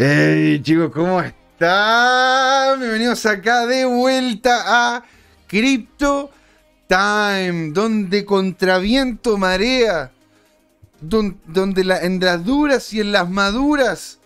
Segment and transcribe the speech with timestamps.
[0.00, 2.78] Hey chicos, ¿cómo están?
[2.78, 4.62] Bienvenidos acá de vuelta
[4.94, 5.04] a
[5.48, 6.30] Crypto
[6.86, 10.12] Time, donde contra viento marea,
[11.00, 14.20] donde, en las duras y en las maduras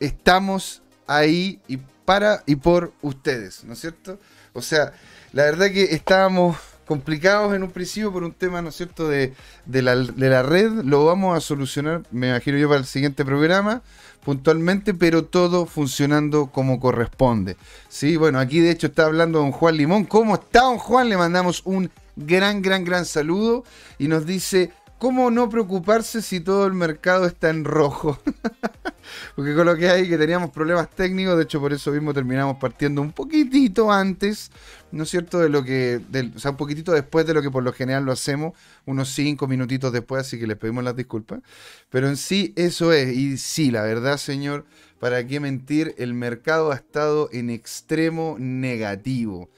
[0.00, 1.76] estamos ahí y
[2.06, 4.18] para y por ustedes, ¿no es cierto?
[4.54, 4.94] O sea,
[5.34, 6.56] la verdad que estábamos
[6.88, 9.34] complicados en un principio por un tema, ¿no es cierto?, de,
[9.66, 10.72] la, de la red.
[10.82, 13.82] Lo vamos a solucionar, me imagino yo, para el siguiente programa
[14.24, 17.56] puntualmente, pero todo funcionando como corresponde.
[17.88, 20.04] Sí, bueno, aquí de hecho está hablando don Juan Limón.
[20.04, 21.08] ¿Cómo está don Juan?
[21.08, 23.64] Le mandamos un gran, gran, gran saludo
[23.98, 28.20] y nos dice, ¿cómo no preocuparse si todo el mercado está en rojo?
[29.36, 32.56] Porque con lo que hay, que teníamos problemas técnicos, de hecho por eso mismo terminamos
[32.58, 34.50] partiendo un poquitito antes,
[34.92, 35.38] ¿no es cierto?
[35.38, 36.00] De lo que,
[36.34, 39.46] o sea, un poquitito después de lo que por lo general lo hacemos, unos cinco
[39.46, 41.40] minutitos después, así que les pedimos las disculpas.
[41.88, 44.66] Pero en sí eso es, y sí, la verdad, señor,
[44.98, 49.48] para qué mentir, el mercado ha estado en extremo negativo.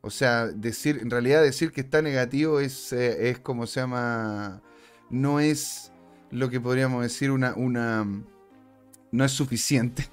[0.00, 4.62] O sea, decir, en realidad decir que está negativo es, eh, es como se llama,
[5.10, 5.92] no es
[6.30, 8.06] lo que podríamos decir una, una
[9.10, 10.06] no es suficiente.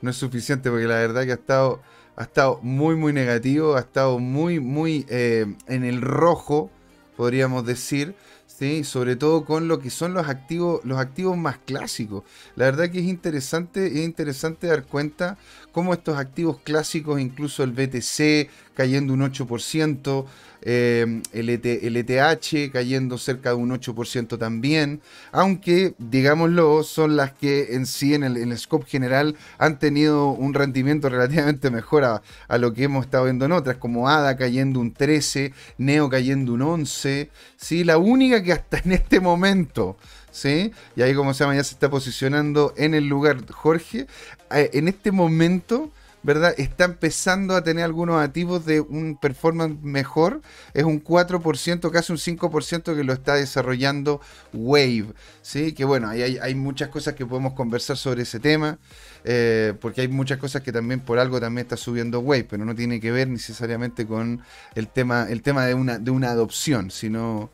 [0.00, 1.82] No es suficiente porque la verdad que ha estado,
[2.16, 6.70] ha estado muy, muy negativo, ha estado muy, muy eh, en el rojo,
[7.16, 8.14] podríamos decir.
[8.58, 8.82] ¿sí?
[8.82, 12.24] sobre todo con lo que son los activos, los activos más clásicos.
[12.56, 15.38] La verdad que es interesante, es interesante dar cuenta
[15.70, 20.24] cómo estos activos clásicos, incluso el BTC cayendo un 8%,
[20.62, 25.00] eh, el, ETH e cayendo cerca de un 8% también,
[25.32, 31.08] aunque, digámoslo, son las que en sí, en el, scope general, han tenido un rendimiento
[31.10, 35.52] relativamente mejor a, lo que hemos estado viendo en otras, como ADA cayendo un 13,
[35.78, 37.84] NEO cayendo un 11, ¿sí?
[37.84, 39.96] la única que hasta en este momento...
[40.30, 40.72] ¿Sí?
[40.94, 44.06] Y ahí como se llama ya se está posicionando en el lugar Jorge.
[44.52, 45.90] Eh, en este momento
[46.22, 46.54] ¿verdad?
[46.58, 50.42] Está empezando a tener algunos activos de un performance mejor.
[50.74, 54.20] Es un 4%, casi un 5% que lo está desarrollando
[54.52, 55.12] Wave.
[55.42, 55.72] ¿sí?
[55.72, 58.78] Que bueno, hay, muchas cosas que podemos conversar sobre ese tema.
[59.24, 62.74] Eh, porque hay muchas cosas que también por algo también está subiendo Wave, pero no
[62.74, 64.42] tiene que ver necesariamente con
[64.74, 67.50] el tema, el tema de, una, de una adopción, sino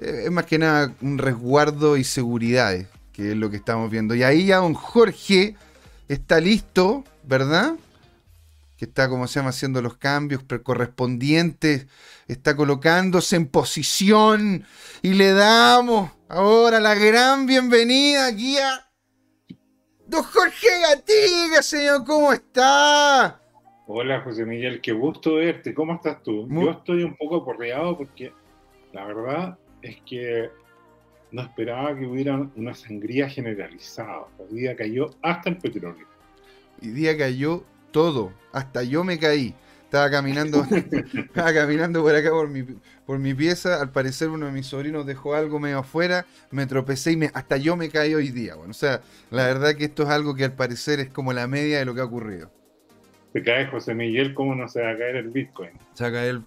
[0.00, 2.74] eh, es más que nada un resguardo y seguridad,
[3.12, 4.14] que es lo que estamos viendo.
[4.14, 5.54] Y ahí ya don Jorge
[6.08, 7.74] está listo, ¿verdad?
[8.82, 11.86] Que está, como se llama, haciendo los cambios correspondientes,
[12.26, 14.64] está colocándose en posición
[15.02, 18.90] y le damos ahora la gran bienvenida aquí a
[20.08, 23.40] Don Jorge Gatiga, señor, ¿cómo está?
[23.86, 26.48] Hola José Miguel, qué gusto verte, ¿cómo estás tú?
[26.50, 28.32] Yo estoy un poco aporreado porque
[28.92, 30.50] la verdad es que
[31.30, 34.26] no esperaba que hubiera una sangría generalizada.
[34.38, 36.08] Hoy día cayó hasta el petróleo.
[36.82, 38.32] Hoy día cayó todo.
[38.52, 39.54] Hasta yo me caí.
[39.84, 40.66] Estaba caminando,
[41.14, 42.62] estaba caminando por acá por mi,
[43.04, 43.80] por mi pieza.
[43.80, 46.24] Al parecer uno de mis sobrinos dejó algo medio afuera.
[46.50, 48.54] Me tropecé y me, hasta yo me caí hoy día.
[48.54, 51.46] Bueno, o sea, la verdad que esto es algo que al parecer es como la
[51.46, 52.50] media de lo que ha ocurrido.
[53.34, 55.70] Se cae José Miguel, ¿cómo no se va a caer el Bitcoin?
[55.94, 56.40] Se va a caer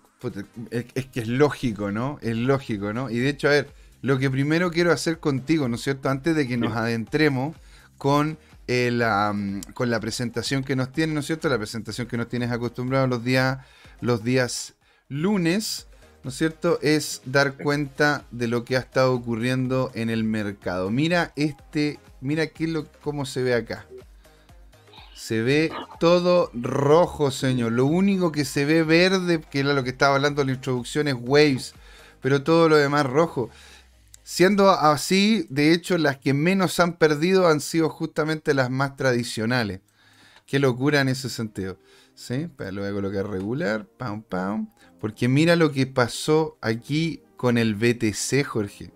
[0.72, 2.18] es, es que es lógico, ¿no?
[2.22, 3.10] Es lógico, ¿no?
[3.10, 3.68] Y de hecho, a ver,
[4.02, 6.10] lo que primero quiero hacer contigo, ¿no es cierto?
[6.10, 7.56] Antes de que nos adentremos
[7.98, 11.50] con con la presentación que nos tiene, ¿no es cierto?
[11.50, 13.60] La presentación que nos tienes acostumbrado los días,
[14.02, 14.74] los días
[15.08, 15.88] lunes,
[16.24, 16.80] ¿no es cierto?
[16.82, 20.90] Es dar cuenta de lo que ha estado ocurriendo en el mercado.
[20.90, 23.86] Mira este, mira qué lo, cómo se ve acá.
[25.16, 27.72] Se ve todo rojo, señor.
[27.72, 31.08] Lo único que se ve verde, que era lo que estaba hablando en la introducción,
[31.08, 31.74] es Waves.
[32.22, 33.50] Pero todo lo demás rojo.
[34.28, 39.82] Siendo así, de hecho, las que menos han perdido han sido justamente las más tradicionales.
[40.48, 41.78] Qué locura en ese sentido.
[42.16, 42.48] ¿Sí?
[42.58, 43.86] Lo voy a colocar regular.
[43.86, 44.74] Pam, pam.
[45.00, 48.92] Porque mira lo que pasó aquí con el BTC, Jorge.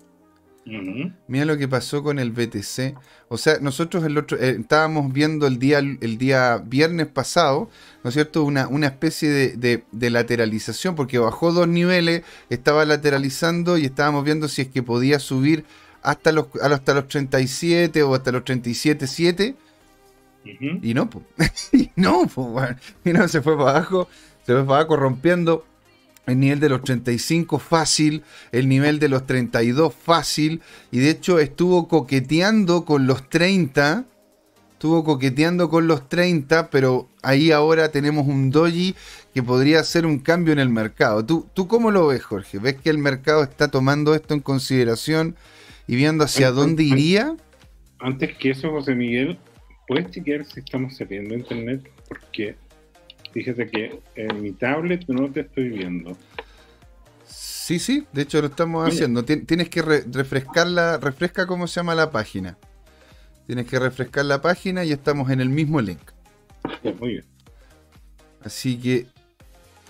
[1.28, 2.96] Mira lo que pasó con el BTC.
[3.30, 7.70] O sea, nosotros el otro, eh, estábamos viendo el día, el día viernes pasado,
[8.04, 8.44] ¿no es cierto?
[8.44, 14.64] Una, una especie de, lateralización, porque bajó dos niveles, estaba lateralizando y estábamos viendo si
[14.64, 15.66] es que podía subir
[16.02, 19.56] hasta los, hasta los 37 o hasta los 37.7.
[20.82, 21.10] Y no,
[21.72, 22.76] y no, pues,
[23.06, 24.08] y no, se fue para abajo,
[24.46, 25.66] se fue para abajo rompiendo
[26.26, 30.62] el nivel de los 35 fácil, el nivel de los 32 fácil,
[30.92, 34.06] y de hecho estuvo coqueteando con los 30,
[34.74, 38.96] estuvo coqueteando con los 30, pero ahí ahora tenemos un doji
[39.34, 41.26] que podría ser un cambio en el mercado.
[41.26, 42.60] ¿Tú, ¿Tú cómo lo ves, Jorge?
[42.60, 45.36] ¿Ves que el mercado está tomando esto en consideración
[45.88, 47.36] y viendo hacia dónde iría?
[48.00, 49.38] Antes que eso, José Miguel,
[49.88, 51.90] ¿puedes chequear si estamos saliendo a internet?
[52.08, 52.56] Porque
[53.40, 56.18] fíjate que en mi tablet no te estoy viendo.
[57.26, 59.24] Sí, sí, de hecho lo estamos haciendo.
[59.24, 62.58] Tienes que refrescarla, refresca cómo se llama la página.
[63.48, 66.02] Tienes que refrescar la página y estamos en el mismo link.
[67.00, 67.26] muy bien.
[68.44, 69.08] Así que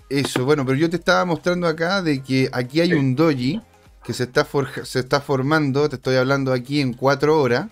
[0.09, 3.61] eso, bueno, pero yo te estaba mostrando acá de que aquí hay un doji
[4.03, 4.47] que se está,
[4.83, 7.67] se está formando, te estoy hablando aquí en cuatro horas,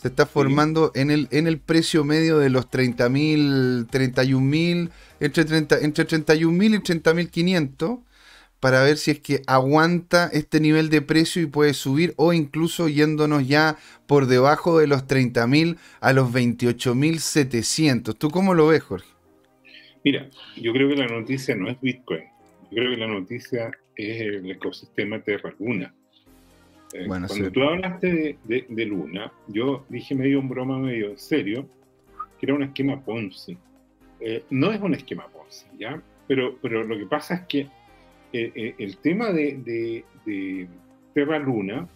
[0.00, 5.78] se está formando en, el, en el precio medio de los 30.000, 31.000, entre, 30,
[5.80, 8.00] entre 31.000 y 30.500
[8.60, 12.88] para ver si es que aguanta este nivel de precio y puede subir o incluso
[12.88, 13.76] yéndonos ya
[14.06, 18.16] por debajo de los 30.000 a los 28.700.
[18.16, 19.08] ¿Tú cómo lo ves, Jorge?
[20.02, 22.24] Mira, yo creo que la noticia no es Bitcoin.
[22.70, 25.94] Yo creo que la noticia es el ecosistema Terra Luna.
[26.92, 31.68] Eh, cuando tú hablaste de, Luna, yo dije medio en broma, medio en serio,
[32.38, 33.56] que era un esquema Ponzi.
[34.20, 36.02] Eh, no es un esquema Ponzi, ¿ya?
[36.26, 37.68] Pero, pero lo que pasa es que
[38.32, 40.04] eh, el tema de,
[41.14, 41.88] Terra Luna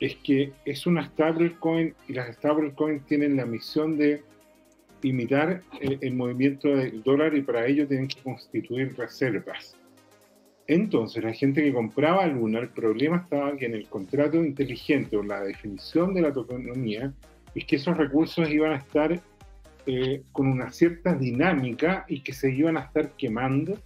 [0.00, 4.22] es que es una stablecoin y las stablecoins tienen la misión de
[5.02, 9.76] imitar el, movimiento del dólar y para ello tienen que constituir reservas.
[10.66, 15.22] Entonces, la gente que compraba Luna, el problema estaba que en el contrato inteligente o
[15.22, 17.12] la definición de la tokenomía
[17.54, 19.20] es que esos recursos iban a estar
[19.86, 23.78] eh, con una cierta dinámica y que se iban a estar quemando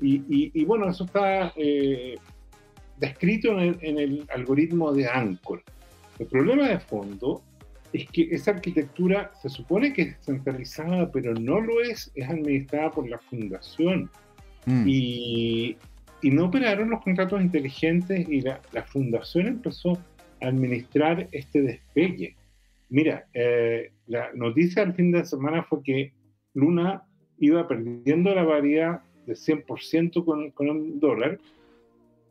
[0.00, 2.16] y, bueno, eso está eh,
[2.98, 5.62] descrito en el, algoritmo de Anchor.
[6.18, 7.42] El problema de fondo
[7.92, 12.90] es que esa arquitectura se supone que es centralizada, pero no lo es, es administrada
[12.90, 14.10] por la fundación.
[14.66, 14.84] Mm.
[14.86, 15.76] Y,
[16.30, 19.92] no operaron los contratos inteligentes y la, fundación empezó
[20.42, 22.36] a administrar este despegue.
[22.88, 26.12] Mira, eh, la noticia al fin de semana fue que
[26.54, 27.02] Luna
[27.38, 31.38] iba perdiendo la variedad de 100% con, con un dólar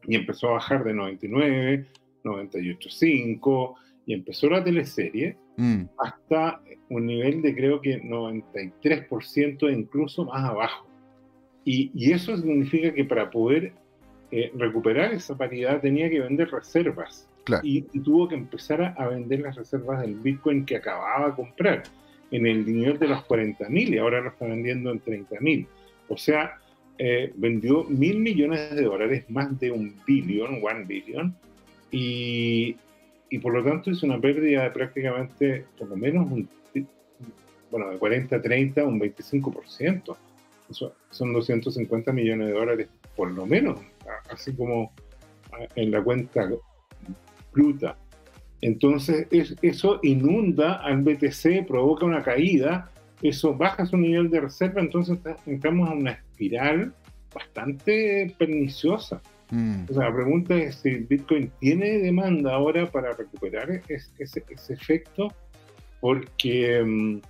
[0.07, 1.85] y empezó a bajar de 99,
[2.23, 3.75] 98.5
[4.05, 5.83] y empezó la teleserie mm.
[5.97, 10.87] hasta un nivel de creo que 93% incluso más abajo.
[11.63, 13.73] Y, y, eso significa que para poder
[14.31, 17.27] eh, recuperar esa paridad tenía que vender reservas.
[17.61, 21.83] Y, tuvo que empezar a, vender las reservas del Bitcoin que acababa de comprar
[22.31, 25.67] en el nivel de los 40.000 y ahora lo está vendiendo en 30.000.
[26.07, 26.57] O sea,
[26.97, 31.35] eh, vendió mil millones de dólares, más de un billón, one billion,
[31.91, 32.75] y,
[33.29, 36.49] y, por lo tanto es una pérdida de prácticamente, por lo menos, un,
[37.69, 40.15] bueno, de 40, 30, un 25%.
[40.69, 43.79] Eso, son 250 millones de dólares, por lo menos,
[44.29, 44.91] así como
[45.75, 46.49] en la cuenta
[47.53, 47.97] bruta.
[48.61, 52.91] Entonces, es, eso inunda al BTC, provoca una caída
[53.21, 56.93] eso baja su nivel de reserva, entonces entramos a una espiral
[57.33, 59.21] bastante perniciosa.
[59.51, 59.85] Mm.
[59.89, 65.33] O sea, la pregunta es si Bitcoin tiene demanda ahora para recuperar ese, efecto,
[66.01, 67.21] porque, mm,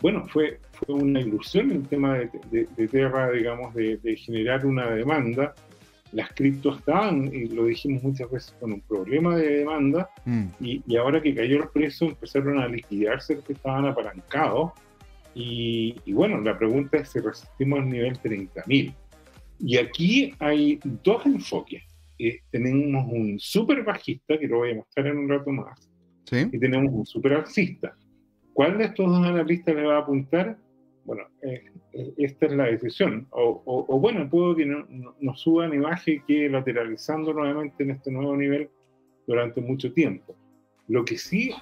[0.00, 5.54] bueno, fue, fue una ilusión el tema de, de, Terra, digamos, de, generar una demanda.
[6.12, 10.44] Las criptos estaban, y lo dijimos muchas veces, con un problema de demanda, mm.
[10.60, 14.72] y, y, ahora que cayó el precio empezaron a liquidarse que estaban apalancados
[15.34, 18.94] y, bueno, la pregunta es si resistimos al nivel 30.000.
[19.58, 21.82] Y aquí hay dos enfoques.
[22.18, 25.90] Eh, tenemos un super bajista, que lo voy a mostrar en un rato más,
[26.30, 27.96] y tenemos un super alcista.
[28.52, 30.56] ¿Cuál de estos dos analistas le va a apuntar?
[31.04, 33.26] Bueno, eh, eh, esta es la decisión.
[33.30, 34.86] O, bueno, puedo que no,
[35.20, 38.70] no, suba ni baje y quede lateralizando nuevamente en este nuevo nivel
[39.26, 40.34] durante mucho tiempo.
[40.88, 41.52] Lo que sí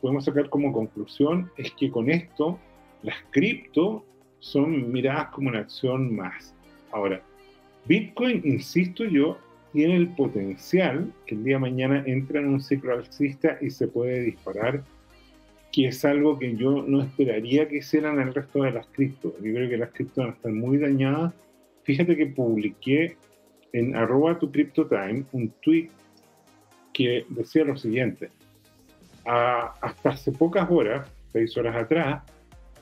[0.00, 2.58] podemos sacar como conclusión es que con esto
[3.02, 4.04] las cripto
[4.38, 6.54] son miradas como una acción más.
[6.92, 7.22] Ahora,
[7.86, 9.38] Bitcoin, insisto yo,
[9.72, 13.88] tiene el potencial que el día de mañana entra en un ciclo alcista y se
[13.88, 14.84] puede disparar,
[15.74, 19.34] que es algo que yo no esperaría que hicieran el resto de las cripto.
[19.42, 21.34] Yo creo que las cripto van a estar muy dañadas.
[21.82, 23.16] Fíjate que publiqué
[23.72, 25.90] en arroba tu time un tweet
[26.92, 28.30] que decía lo siguiente
[29.24, 32.22] hasta hace pocas horas, seis horas atrás,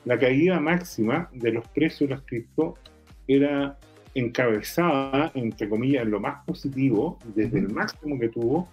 [0.05, 2.75] la caída máxima de los precios de las cripto
[3.27, 3.75] era
[4.13, 8.69] encabezada, entre comillas, en lo más positivo, desde el máximo que tuvo,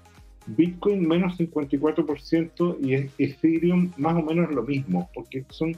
[0.46, 5.76] Bitcoin menos 54% y Ethereum más o menos lo mismo, porque son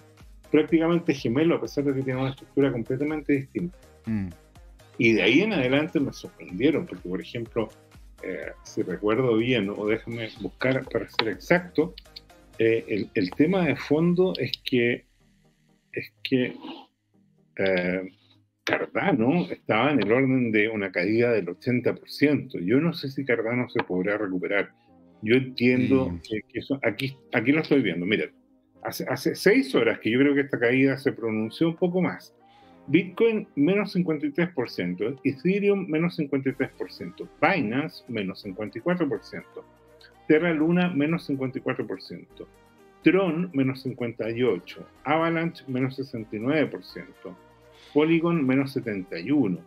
[0.51, 3.77] prácticamente gemelos a pesar de que tienen una estructura completamente distinta.
[4.07, 4.29] Mm.
[4.99, 7.69] Y de ahí en adelante me sorprendieron, porque por ejemplo,
[8.23, 11.95] eh, si recuerdo bien, o déjame buscar para ser exacto,
[12.59, 15.07] Eh, el, tema de fondo es que,
[15.93, 16.55] es que
[17.57, 18.03] eh,
[18.65, 22.65] Cardano estaba en el orden de una caída del 80%.
[22.65, 24.71] Yo no sé si Cardano se podrá recuperar.
[25.21, 28.07] Yo entiendo que, eso, aquí, aquí lo estoy viendo.
[28.07, 28.31] Mira,
[28.83, 32.35] hace, hace seis horas que yo creo que esta caída se pronunció un poco más.
[32.89, 39.45] Bitcoin menos 53%, Ethereum menos 53%, Binance menos 54%,
[40.27, 42.27] Terra Luna menos 54%,
[43.05, 47.37] Tron menos 58%, Avalanche menos 69%,
[47.93, 49.59] Polygon menos 71%,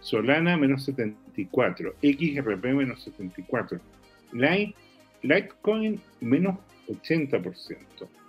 [0.00, 3.80] Solana menos 74%, XRP menos 74%,
[5.22, 6.56] Litecoin menos
[6.88, 7.76] 80%.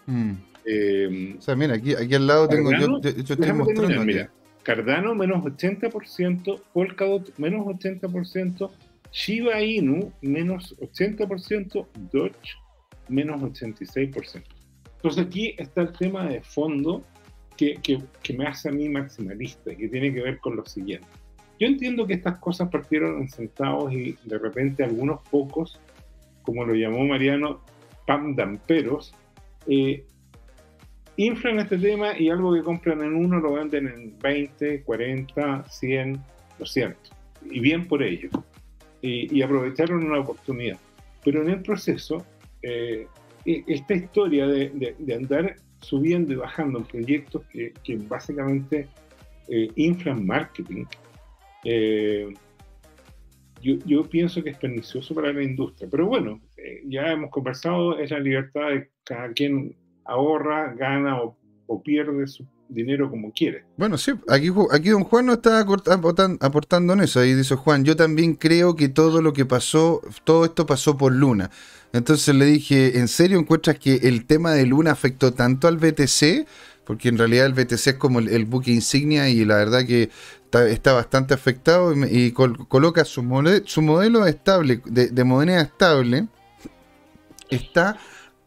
[0.07, 0.31] Mm.
[0.65, 4.05] Eh, o sea, mira, aquí, aquí al lado tengo, yo, yo, estoy mostrando.
[4.05, 4.29] mira,
[4.63, 8.69] Cardano menos 80%, Polkadot menos 80%,
[9.11, 12.35] Shiba Inu menos 80%, Doge
[13.09, 14.43] menos 86%.
[14.97, 17.03] Entonces aquí está el tema de fondo
[17.57, 17.79] que,
[18.23, 21.07] que, me hace a mí maximalista, que tiene que ver con lo siguiente.
[21.59, 25.79] Yo entiendo que estas cosas partieron en centavos y de repente algunos pocos,
[26.41, 27.61] como lo llamó Mariano,
[28.07, 29.13] pamdamperos,
[29.67, 30.03] eh,
[31.17, 36.21] inflan este tema y algo que compran en uno lo venden en 20, 40, 100,
[36.57, 37.11] 200.
[37.49, 38.29] Y bien por ello.
[39.01, 40.77] Y, aprovecharon una oportunidad.
[41.23, 42.23] Pero en el proceso,
[42.61, 43.07] eh,
[43.45, 47.73] esta historia de, andar subiendo y bajando proyectos que,
[48.07, 48.87] básicamente
[49.49, 50.85] eh, inflan marketing,
[51.65, 52.33] eh,
[53.61, 55.87] yo, yo, pienso que es pernicioso para la industria.
[55.91, 56.39] Pero bueno,
[56.85, 61.37] ya hemos conversado, es la libertad de cada quien ahorra, gana o,
[61.83, 63.65] pierde su dinero como quiere.
[63.77, 67.19] Bueno, sí, aquí, aquí don Juan no está aportando, en eso.
[67.19, 71.13] Ahí dice Juan, yo también creo que todo lo que pasó, todo esto pasó por
[71.13, 71.51] Luna.
[71.93, 76.47] Entonces le dije, ¿en serio encuentras que el tema de Luna afectó tanto al BTC?
[76.85, 80.09] Porque en realidad el BTC es como el, buque insignia y la verdad que
[80.51, 83.21] está, bastante afectado y, coloca su,
[83.65, 86.27] su modelo estable, de moneda estable,
[87.49, 87.97] está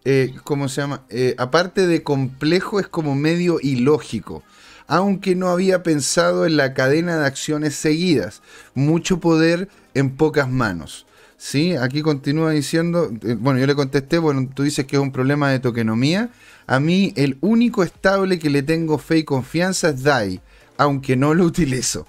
[0.04, 1.02] eh, ¿cómo se llama?
[1.08, 4.42] Eh, aparte de complejo, es como medio ilógico.
[4.86, 8.42] Aunque no había pensado en la cadena de acciones seguidas.
[8.74, 11.06] Mucho poder en pocas manos.
[11.38, 11.74] ¿Sí?
[11.76, 15.50] Aquí continúa diciendo, eh, bueno, yo le contesté, bueno, tú dices que es un problema
[15.50, 16.30] de tokenomía.
[16.66, 20.40] A mí el único estable que le tengo fe y confianza es DAI,
[20.76, 22.06] aunque no lo utilizo.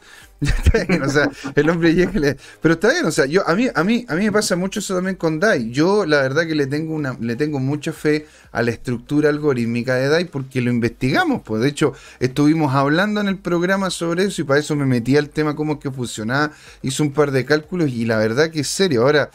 [0.49, 3.67] Está bien, o sea, el hombre llega Pero está bien, o sea, yo, a, mí,
[3.73, 5.71] a, mí, a mí me pasa mucho eso también con DAI.
[5.71, 9.95] Yo la verdad que le tengo, una, le tengo mucha fe a la estructura algorítmica
[9.95, 11.41] de DAI porque lo investigamos.
[11.43, 15.17] Pues de hecho, estuvimos hablando en el programa sobre eso y para eso me metí
[15.17, 16.51] al tema cómo es que funcionaba.
[16.81, 19.03] Hice un par de cálculos y la verdad que es serio.
[19.03, 19.29] Ahora...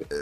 [0.00, 0.14] Eh,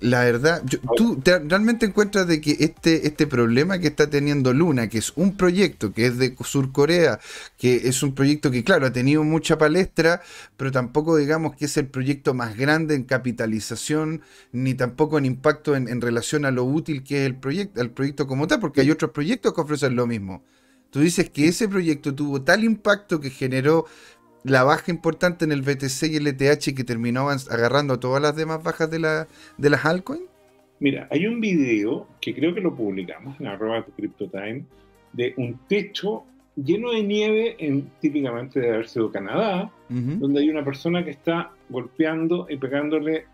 [0.00, 0.62] la verdad,
[0.96, 5.36] ¿tú realmente encuentras de que este, este problema que está teniendo Luna, que es un
[5.36, 7.20] proyecto que es de Surcorea,
[7.56, 10.22] que es un proyecto que, claro, ha tenido mucha palestra,
[10.56, 15.74] pero tampoco digamos que es el proyecto más grande en capitalización, ni tampoco en impacto
[15.74, 18.90] en, relación a lo útil que es el proyecto, el proyecto como tal, porque hay
[18.90, 20.44] otros proyectos que ofrecen lo mismo.
[20.90, 23.86] Tú dices que ese proyecto tuvo tal impacto que generó
[24.48, 28.62] la baja importante en el BTC y el ETH que terminó agarrando todas las demás
[28.62, 30.24] bajas de, la, de las altcoins?
[30.80, 34.64] Mira, hay un video que creo que lo publicamos en arroba CryptoTime
[35.12, 36.24] de un techo
[36.56, 41.50] lleno de nieve, en, típicamente de haber sido Canadá, donde hay una persona que está
[41.68, 43.26] golpeando y pegándole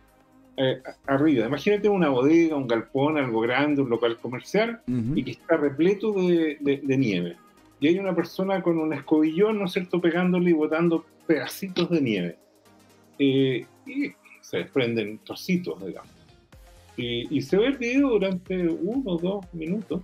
[0.57, 1.47] eh, arriba.
[1.47, 6.59] Imagínate una bodega, un galpón, algo grande, un local comercial, y que está repleto de,
[6.61, 7.37] de nieve
[7.81, 12.01] y hay una persona con un escobillón, ¿no es cierto?, pegándole y botando pedacitos de
[12.01, 12.39] nieve.
[13.19, 16.11] Eh, y se desprenden trocitos, digamos.
[16.97, 20.03] Y, se ve el video durante uno o dos minutos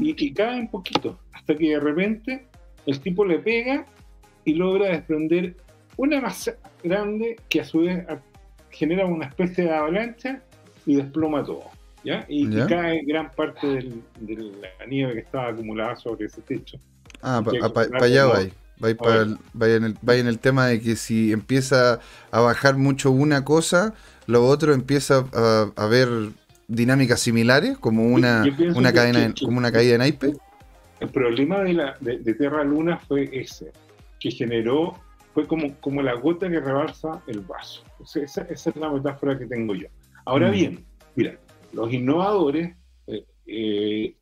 [0.00, 2.48] y, y cae un poquito, hasta que de repente
[2.86, 3.86] el tipo le pega
[4.44, 5.54] y logra desprender
[5.96, 8.04] una masa grande que a su vez
[8.70, 10.42] genera una especie de avalancha
[10.86, 11.77] y desploma todo.
[12.04, 12.24] ¿Ya?
[12.28, 13.66] Y, cae gran parte
[14.20, 14.36] de
[14.78, 16.78] la nieve que estaba acumulada sobre ese techo.
[17.22, 18.40] Ah, para allá va.
[18.80, 18.90] Va,
[19.66, 21.98] en el, en el tema de que si empieza
[22.30, 23.92] a bajar mucho una cosa,
[24.28, 26.08] lo otro empieza a, a ver
[26.68, 30.34] dinámicas similares, como una, una cadena, como una caída en naipe.
[31.00, 33.72] El problema de, la, de, Terra Luna fue ese,
[34.20, 34.94] que generó,
[35.32, 37.82] fue como, como la gota que rebalsa el vaso.
[38.14, 39.88] esa, esa, es la metáfora que tengo yo.
[40.24, 40.52] Ahora mm.
[40.52, 40.84] bien,
[41.16, 41.38] mira,
[41.72, 44.14] los innovadores eh, eh,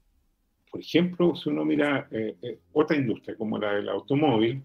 [0.77, 4.63] por ejemplo, si uno mira eh, eh, otra industria como la del automóvil,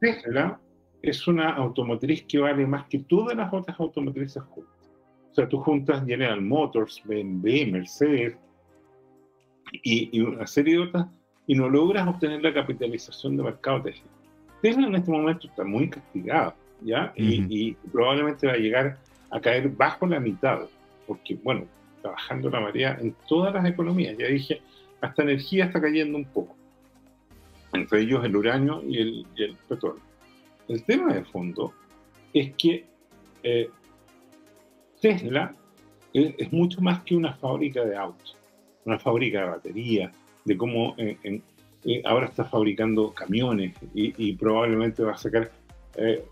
[0.00, 0.58] Tesla
[1.02, 4.72] es una automotriz que vale más que todas las otras automotrices juntas.
[5.30, 8.38] O sea, tú juntas General Motors, BMW, Mercedes,
[9.82, 11.06] y, una serie de otras,
[11.46, 14.10] y no logras obtener la capitalización de mercado Tesla.
[14.62, 17.12] Tesla en este momento está muy castigado, ¿ya?
[17.16, 18.98] y, probablemente va a llegar
[19.30, 20.62] a caer bajo la mitad,
[21.06, 21.66] porque, bueno,
[21.96, 24.16] está bajando la marea en todas las economías.
[24.18, 24.60] Ya dije,
[25.00, 26.56] hasta energía está cayendo un poco,
[27.72, 30.02] entre ellos el uranio y el, petróleo.
[30.68, 31.72] El tema de fondo
[32.32, 32.84] es que
[33.42, 33.68] eh,
[35.00, 35.54] Tesla
[36.12, 38.36] es, mucho más que una fábrica de autos,
[38.84, 40.12] una fábrica de baterías,
[40.44, 41.16] de cómo eh,
[41.84, 45.50] eh, ahora está fabricando camiones y, probablemente va a sacar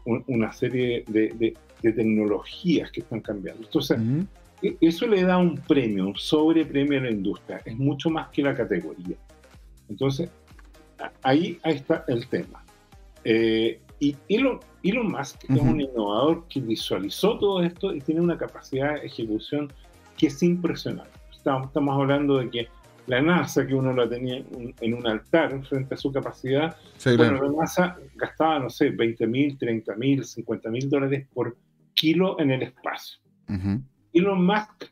[0.05, 3.65] una serie de, tecnologías que están cambiando.
[3.65, 3.99] Entonces,
[4.63, 7.63] eso le da un premio, un sobrepremio a la industria.
[7.65, 9.17] Es mucho más que la categoría.
[9.89, 10.31] Entonces,
[11.23, 12.65] ahí, ahí está el tema.
[13.25, 18.95] Y Elon, Elon Musk es un innovador que visualizó todo esto y tiene una capacidad
[18.95, 19.71] de ejecución
[20.17, 21.11] que es impresionante.
[21.31, 22.69] Estamos, estamos hablando de que
[23.07, 24.43] la NASA, que uno la tenía
[24.81, 26.77] en un altar frente a su capacidad,
[27.17, 31.57] bueno, la NASA gastaba, no sé, 20 mil, 30 mil, 50 mil dólares por
[31.95, 33.19] kilo en el espacio.
[34.13, 34.91] Elon Musk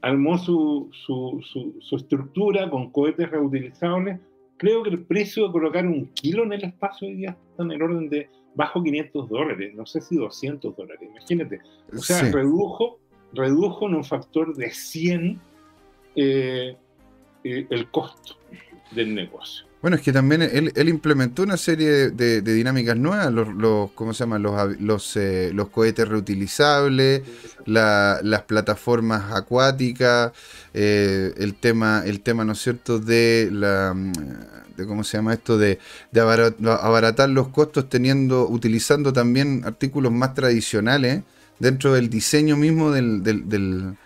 [0.00, 4.20] armó su, su, su, su, estructura con cohetes reutilizables
[4.58, 7.72] creo que el precio de colocar un kilo en el espacio hoy día está en
[7.72, 11.60] el orden de bajo 500 dólares, no sé si 200 dólares, imagínate.
[11.94, 12.98] O sea, redujo,
[13.32, 15.40] redujo en un factor de 100
[16.16, 16.76] eh,
[17.44, 18.34] eh, el costo
[18.90, 19.67] del negocio.
[19.80, 24.38] Bueno, es que también él, implementó una serie de, dinámicas nuevas, los, ¿cómo se llama?
[24.40, 27.22] Los, los, eh, los cohetes reutilizables,
[27.64, 30.32] las plataformas acuáticas,
[30.74, 33.94] eh, el tema, el tema, ¿no es cierto?, de la
[34.76, 35.78] de cómo se llama esto, de,
[36.12, 41.22] de abaratar los costos teniendo, utilizando también artículos más tradicionales
[41.58, 43.96] dentro del diseño mismo del, del del,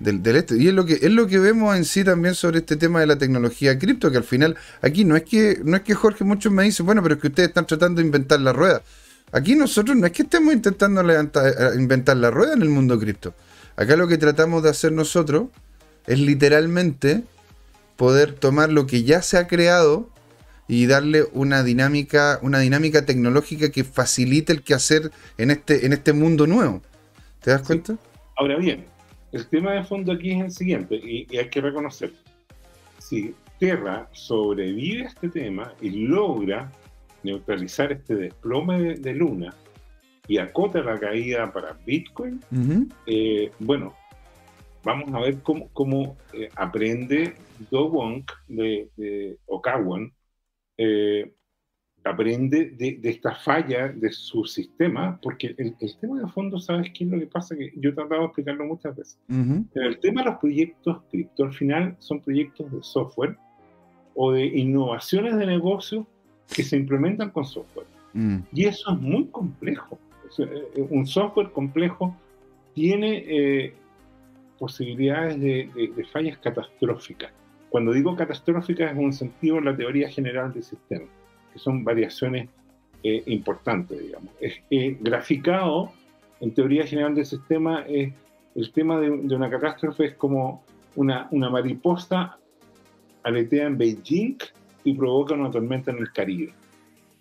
[0.00, 0.56] este.
[0.56, 3.06] Y es lo que es lo que vemos en sí también sobre este tema de
[3.06, 6.52] la tecnología cripto, que al final, aquí no es que, no es que Jorge muchos
[6.52, 8.82] me dicen, bueno, pero es que ustedes están tratando de inventar la rueda.
[9.32, 12.98] Aquí nosotros no es que estemos intentando levantar, eh, inventar la rueda en el mundo
[12.98, 13.34] cripto.
[13.76, 15.48] Acá lo que tratamos de hacer nosotros
[16.06, 17.22] es literalmente
[17.96, 20.08] poder tomar lo que ya se ha creado
[20.66, 26.12] y darle una dinámica, una dinámica tecnológica que facilite el quehacer en este, en este
[26.12, 26.80] mundo nuevo.
[27.40, 27.96] ¿Te das cuenta?
[28.36, 28.86] Ahora bien,
[29.32, 32.12] el tema de fondo aquí es el siguiente, y, hay que reconocer,
[32.98, 36.70] si Terra sobrevive a este tema y logra
[37.22, 39.54] neutralizar este desplome de, Luna
[40.26, 42.40] y acota la caída para Bitcoin,
[43.06, 43.94] eh, bueno,
[44.82, 47.34] vamos a ver cómo, eh, aprende
[47.70, 50.12] Do Wong de, de Okawan
[50.78, 51.30] eh,
[52.04, 57.10] aprende de, esta falla de su sistema, porque el, tema de fondo, ¿sabes qué es
[57.10, 57.56] lo que pasa?
[57.56, 59.18] Que yo he tratado de explicarlo muchas veces.
[59.72, 63.36] Pero el tema de los proyectos cripto al final son proyectos de software
[64.14, 66.06] o de innovaciones de negocio
[66.54, 67.86] que se implementan con software.
[68.14, 68.38] Mm.
[68.52, 69.98] Y eso es muy complejo.
[70.38, 72.16] Eh, un software complejo
[72.74, 73.74] tiene eh,
[74.58, 77.30] posibilidades de, de fallas catastróficas.
[77.68, 81.06] Cuando digo catastróficas es un sentido en la teoría general del sistema
[81.52, 82.48] que son variaciones
[83.02, 84.30] eh, importantes, digamos.
[84.40, 84.60] Es,
[85.00, 85.92] graficado,
[86.40, 88.12] en teoría general del sistema, es,
[88.54, 90.62] el tema de, una catástrofe es como
[90.96, 92.38] una, una mariposa
[93.22, 94.38] aletea en Beijing
[94.84, 96.52] y provoca una tormenta en el Caribe.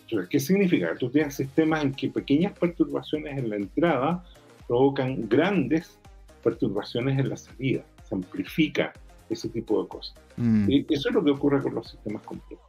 [0.01, 0.95] Entonces, ¿qué significa?
[0.97, 4.23] Tú tienes sistemas en que pequeñas perturbaciones en la entrada
[4.67, 5.99] provocan grandes
[6.43, 7.83] perturbaciones en la salida.
[8.03, 8.93] Se amplifica
[9.29, 10.15] ese tipo de cosas.
[10.37, 10.69] Mm.
[10.69, 12.68] Y eso es lo que ocurre con los sistemas complejos.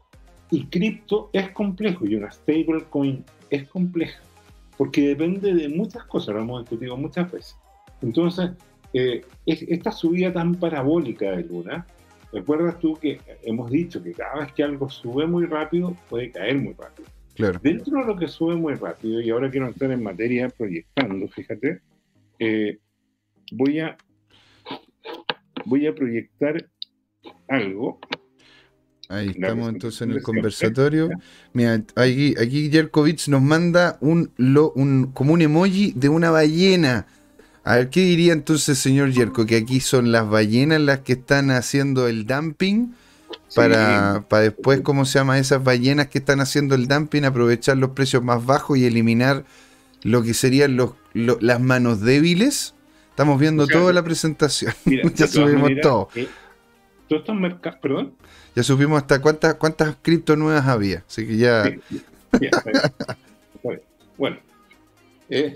[0.51, 4.21] Y cripto es complejo y una stablecoin es compleja,
[4.77, 7.57] porque depende de muchas cosas, lo hemos discutido muchas veces.
[8.03, 8.51] Entonces,
[8.93, 11.87] eh, esta subida tan parabólica de Luna,
[12.33, 16.59] recuerdas tú que hemos dicho que cada vez que algo sube muy rápido, puede caer
[16.59, 17.09] muy rápido.
[17.35, 17.61] Claro.
[17.63, 21.81] Dentro de lo que sube muy rápido, y ahora quiero entrar en materia proyectando, fíjate,
[22.41, 22.79] eh,
[23.53, 23.97] voy, a,
[25.65, 26.69] voy a proyectar
[27.49, 28.01] algo
[29.11, 31.11] Ahí estamos entonces en el conversatorio.
[31.53, 37.07] Mira, aquí, aquí Jerkovich nos manda un, un, como un emoji de una ballena.
[37.65, 39.47] A ver, ¿qué diría entonces, señor Jerko?
[39.47, 42.95] Que aquí son las ballenas las que están haciendo el dumping
[43.57, 45.41] para, para después, ¿cómo se llama?
[45.41, 49.45] Esas ballenas que están haciendo el dumping, aprovechar los precios más bajos y eliminar
[50.05, 52.77] lo que serían los, las manos débiles.
[53.09, 54.73] Estamos viendo toda la presentación.
[55.17, 56.09] ya subimos todo.
[56.15, 56.29] Eh,
[57.09, 58.15] todos estos mercados, perdón
[58.55, 61.05] ya supimos hasta cuántas cuántas cripto nuevas había.
[61.07, 61.65] Así que ya.
[64.17, 64.37] Bueno,
[65.31, 65.55] eh,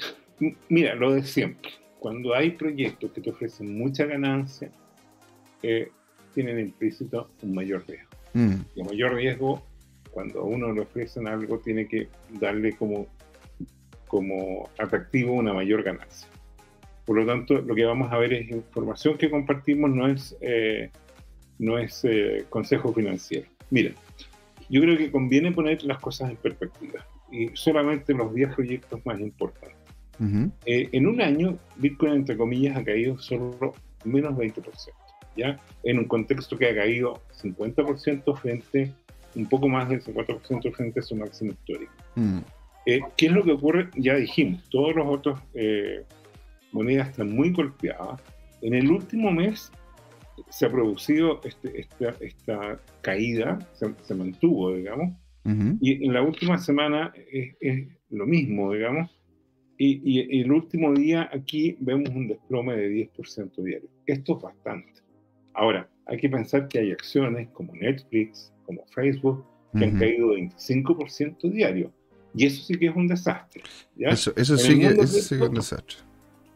[0.70, 1.70] mira, lo de siempre.
[1.98, 4.70] Cuando hay proyectos que te ofrecen mucha ganancia,
[5.62, 5.90] eh,
[6.33, 8.09] tienen implícito un mayor riesgo.
[8.33, 8.54] Mm.
[8.74, 9.62] Y el mayor riesgo,
[10.11, 12.09] cuando a uno le ofrecen algo, tiene que
[12.40, 13.07] darle como,
[14.07, 16.28] como atractivo una mayor ganancia.
[17.04, 20.90] Por lo tanto, lo que vamos a ver es información que compartimos, no es, eh,
[21.64, 23.46] no es eh, consejo financiero.
[23.70, 23.92] Mira,
[24.68, 29.20] yo creo que conviene poner las cosas en perspectiva y solamente los 10 proyectos más
[29.20, 29.77] importantes.
[30.64, 33.74] Eh, en un año, Bitcoin, entre comillas, ha caído solo
[34.05, 34.62] menos 20%,
[35.37, 35.59] ¿ya?
[35.83, 38.92] En un contexto que ha caído 50% frente,
[39.35, 41.92] un poco más del 50% frente a su máximo histórico.
[42.14, 42.38] Mm.
[42.87, 43.88] Eh, ¿Qué es lo que ocurre?
[43.96, 46.05] Ya dijimos, todos los otros eh,
[46.70, 48.20] monedas están muy golpeadas.
[48.62, 49.72] En el último mes
[50.49, 51.87] se ha producido este,
[52.20, 55.14] esta, caída, se, mantuvo, digamos,
[55.81, 59.11] y en la última semana es, lo mismo, digamos,
[59.77, 63.88] y, el último día aquí vemos un desplome de 10% diario.
[64.07, 64.92] Esto es bastante.
[65.53, 69.44] Ahora, hay que pensar que hay acciones como Netflix, como Facebook,
[69.77, 71.92] que han caído 25% diario.
[72.35, 73.62] Y eso sí que es un desastre.
[73.97, 75.99] Eso, sí, que, es un desastre.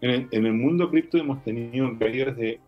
[0.01, 2.61] En el, mundo cripto hemos tenido caídas de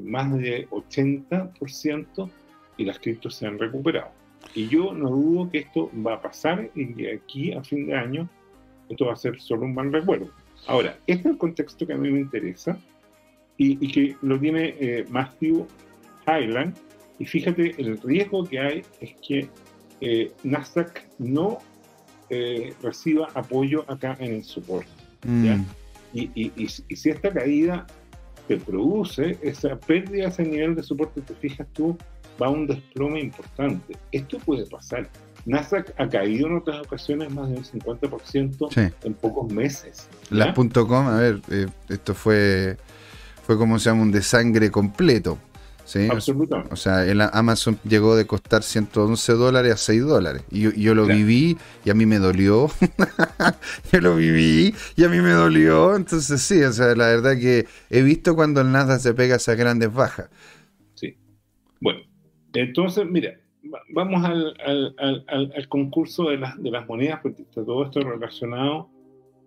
[0.00, 2.30] más de 80%
[2.76, 4.10] y las criptos se han recuperado.
[4.54, 7.94] Y yo no dudo que esto va a pasar y que aquí a fin de
[7.94, 8.28] año
[8.88, 10.30] esto va a ser solo un mal recuerdo.
[10.66, 12.78] Ahora, este es el contexto que a mí me interesa
[13.56, 15.66] y, que lo tiene eh, Matthew
[16.26, 16.76] Highland.
[17.18, 19.48] Y fíjate, el riesgo que hay es que
[20.00, 21.58] eh, Nasdaq no
[22.28, 24.90] eh, reciba apoyo acá en el soporte.
[25.26, 25.62] Mm.
[26.12, 27.86] Y, y, si esta caída
[28.46, 31.96] te produce esa pérdida, ese nivel de soporte, te fijas tú,
[32.40, 33.96] va a un desplome importante.
[34.12, 35.08] Esto puede pasar.
[35.46, 40.08] Nasdaq ha caído en otras ocasiones más del 50% en pocos meses.
[40.30, 42.76] Las .com, a ver, eh, esto fue,
[43.44, 45.38] fue como se llama un desangre completo.
[45.86, 46.08] ¿Sí?
[46.10, 46.72] Absolutamente.
[46.72, 50.44] O sea, el Amazon llegó de costar 111 dólares a 6 dólares.
[50.50, 52.68] Y yo, lo viví y a mí me dolió.
[53.92, 55.96] yo lo viví y a mí me dolió.
[55.96, 59.56] Entonces sí, o sea, la verdad que he visto cuando el Nasdaq se pega esas
[59.56, 60.28] grandes bajas.
[60.94, 61.16] Sí.
[61.80, 62.00] Bueno,
[62.52, 63.38] entonces, mira,
[63.90, 68.90] vamos al, concurso de, de las monedas, porque está todo esto relacionado.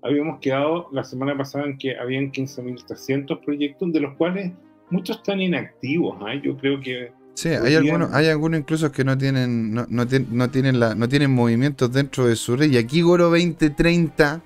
[0.01, 4.53] Habíamos quedado la semana pasada en que habían 15.300 proyectos, de los cuales
[4.89, 6.17] muchos están inactivos.
[6.21, 6.35] ¿ah?
[6.41, 7.11] Yo creo que...
[7.33, 11.31] Sí, hay algunos, hay algunos incluso que no tienen, no, no, tienen la, no tienen
[11.31, 12.69] movimientos dentro de su red.
[12.69, 14.41] Y aquí Goro 2030,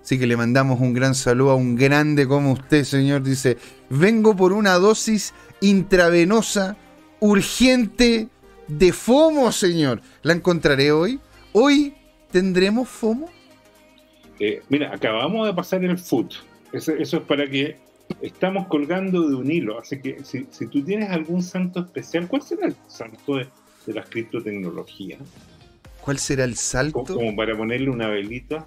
[0.00, 3.22] sí que le mandamos un gran saludo a un grande como usted, señor.
[3.22, 3.58] Dice,
[3.90, 6.76] vengo por una dosis intravenosa,
[7.20, 8.28] urgente,
[8.78, 10.00] de FOMO, señor.
[10.22, 11.20] ¿La encontraré hoy?
[11.52, 11.94] ¿Hoy
[12.30, 13.28] tendremos FOMO?
[14.40, 16.34] Eh, mira, acabamos de pasar el foot.
[16.72, 17.78] Eso, es para que
[18.20, 19.78] estamos colgando de un hilo.
[19.78, 23.46] Así que si, tú tienes algún santo especial, ¿cuál será el santo de,
[23.86, 25.20] de las criptotecnologías?
[26.00, 27.04] ¿Cuál será el salto?
[27.04, 28.66] Como para ponerle una velita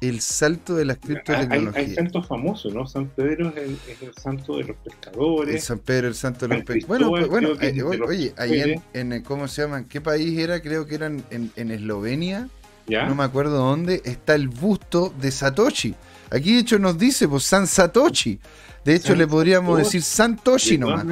[0.00, 1.76] el salto de las criptotecnologías.
[1.76, 2.86] Hay, hay, santos famosos, ¿no?
[2.86, 5.54] San Pedro es el, santo de los pescadores.
[5.54, 7.06] El San Pedro, el santo de los pescadores.
[7.06, 9.86] Bueno, pues, bueno eh, oye, ahí en, ¿cómo se llama?
[9.86, 10.60] ¿Qué país era?
[10.60, 12.48] Creo que eran en, en Eslovenia.
[12.86, 13.06] ¿Ya?
[13.06, 14.00] No me acuerdo dónde.
[14.04, 15.94] Está el busto de Satoshi.
[16.30, 18.38] Aquí, de hecho, nos dice, pues, San Satoshi.
[18.84, 21.04] De hecho, le podríamos decir Santoshi nomás.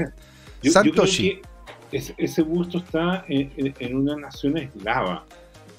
[0.62, 1.40] Santoshi.
[1.92, 5.26] ese, busto está en, en una nación eslava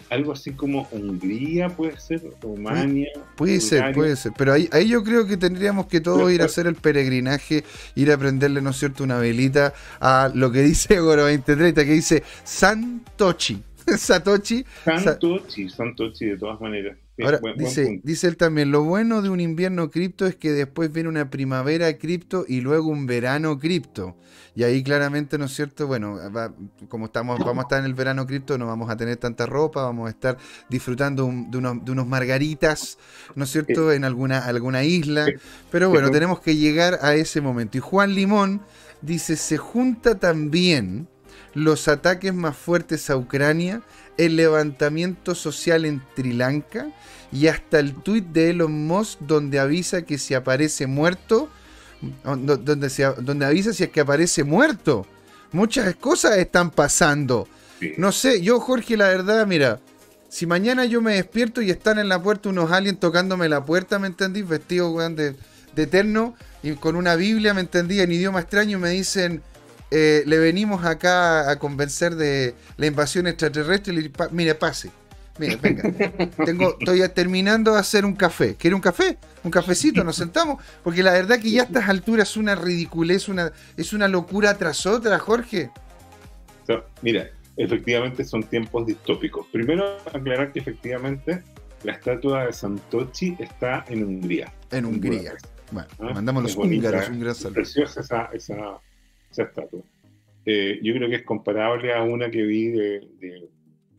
[0.10, 3.10] algo así como Hungría, puede ser, Rumania.
[3.36, 4.34] Puede ser, puede ser.
[4.38, 7.64] Pero ahí, ahí yo creo que tendríamos que todos ir a hacer el peregrinaje,
[7.96, 11.92] ir a prenderle, ¿no es cierto?, una velita a lo que dice Goro 2030, que
[11.92, 13.62] dice Santochi.
[13.98, 14.66] Satoshi.
[14.84, 16.98] Santochi, Santochi, de todas maneras.
[17.24, 21.10] Ahora, dice, dice él también, lo bueno de un invierno cripto es que después viene
[21.10, 24.16] una primavera cripto y luego un verano cripto.
[24.56, 25.88] Y ahí claramente, ¿no es cierto?
[25.88, 26.18] Bueno,
[26.90, 29.84] como estamos, vamos a estar en el verano cripto, no vamos a tener tanta ropa,
[29.84, 30.38] vamos a estar
[30.70, 32.98] disfrutando de, unos, margaritas,
[33.36, 35.28] ¿no es cierto?, en alguna, alguna isla.
[35.72, 37.78] Pero bueno, tenemos que llegar a ese momento.
[37.78, 38.62] Y Juan Limón
[39.02, 41.08] dice, se junta también
[41.54, 43.82] los ataques más fuertes a Ucrania,
[44.20, 46.92] el levantamiento social en Sri Lanka
[47.32, 51.50] y hasta el tuit de Elon Musk donde avisa que si aparece muerto,
[52.24, 55.08] donde, se, donde avisa si es que aparece muerto.
[55.54, 57.48] Muchas cosas están pasando.
[57.98, 59.80] No sé, yo Jorge, la verdad, mira,
[60.28, 64.00] si mañana yo me despierto y están en la puerta unos aliens tocándome la puerta,
[64.00, 64.42] ¿me entendí?
[64.42, 65.36] Vestidos de,
[65.76, 68.02] de eterno y con una Biblia, ¿me entendí?
[68.02, 69.42] En idioma extraño me dicen,
[69.92, 73.94] eh, le venimos acá a convencer de la invasión extraterrestre.
[74.32, 74.92] mire, pase.
[75.38, 75.84] Mira, venga.
[76.46, 78.56] Tengo, estoy terminando de hacer un café.
[78.56, 79.18] ¿Quiere un café?
[79.44, 80.62] Un cafecito, nos sentamos.
[80.84, 84.58] Porque la verdad que ya a estas alturas es una ridiculez, una, es una locura
[84.58, 85.72] tras otra, Jorge.
[87.02, 89.48] mira, efectivamente son tiempos distópicos.
[89.52, 91.42] Primero, aclarar que efectivamente
[91.84, 94.52] la estatua de Santochi está en Hungría.
[94.72, 95.34] En Hungría.
[95.72, 96.12] Bueno, ¿Ah?
[96.14, 97.54] mandamos los húngaros un gran saludo.
[97.54, 98.80] Preciosa esa, esa,
[99.32, 99.82] estatua.
[100.46, 103.50] Eh, yo creo que es comparable a una que vi de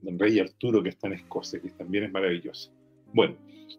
[0.03, 2.71] del rey Arturo, que está en Escocia, que también es maravilloso.
[3.12, 3.35] Bueno,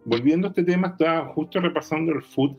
[0.06, 2.56] volviendo a este tema, estaba justo repasando el food,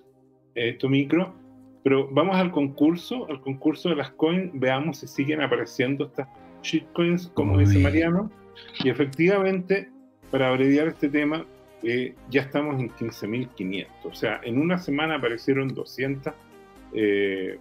[0.54, 1.34] esto micro,
[1.82, 6.28] pero vamos al concurso, al concurso de las coins, veamos si siguen apareciendo estas
[6.62, 8.30] shitcoins, como dice Mariano,
[8.84, 9.90] y efectivamente,
[10.30, 11.44] para abreviar este tema,
[11.82, 16.34] eh, ya estamos en 15.500, o sea, en una semana aparecieron 250
[16.94, 17.58] eh,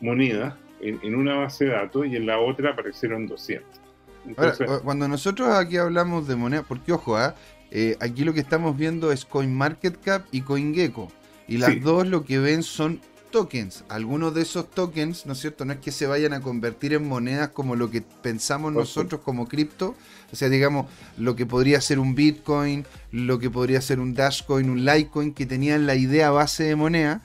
[0.00, 3.80] monedas en, en, una base de datos y en la otra aparecieron 200.
[4.36, 7.34] Ahora, cuando nosotros aquí hablamos de moneda, porque ojo, ¿ah?
[7.70, 11.08] eh, aquí lo que estamos viendo es CoinMarketCap y CoinGecko.
[11.48, 13.00] Y las dos lo que ven son
[13.32, 13.82] tokens.
[13.88, 15.64] Algunos de esos tokens, ¿no es cierto?
[15.64, 19.48] No es que se vayan a convertir en monedas como lo que pensamos nosotros como
[19.48, 19.96] cripto.
[20.32, 20.86] O sea, digamos,
[21.18, 25.46] lo que podría ser un Bitcoin, lo que podría ser un Dashcoin, un Litecoin, que
[25.46, 27.22] tenían la idea base de moneda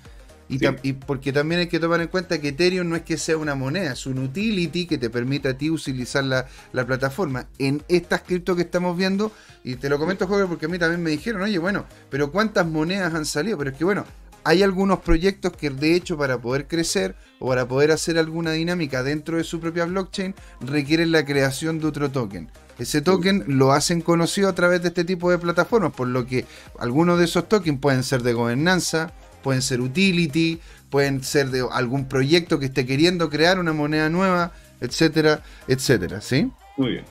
[0.49, 3.55] y, porque también hay que tomar en cuenta que Ethereum no es que sea una
[3.55, 6.47] moneda, es un utility que te permite a ti utilizar la,
[6.85, 7.47] plataforma.
[7.59, 9.31] En estas cripto que estamos viendo,
[9.63, 12.65] y te lo comento, Jorge, porque a mí también me dijeron, oye, bueno, pero ¿cuántas
[12.65, 13.57] monedas han salido?
[13.57, 14.05] Pero es que, bueno,
[14.47, 19.03] hay algunos proyectos que de hecho para poder crecer o para poder hacer alguna dinámica
[19.03, 22.49] dentro de su propia blockchain requieren la creación de otro token.
[22.79, 26.45] Ese token lo hacen conocido a través de este tipo de plataformas, por lo que
[26.79, 29.11] algunos de esos tokens pueden ser de gobernanza,
[29.43, 34.53] pueden ser utility, pueden ser de algún proyecto que esté queriendo crear una moneda nueva,
[34.79, 36.49] etcétera, etcétera, ¿sí?
[36.77, 37.05] Muy bien.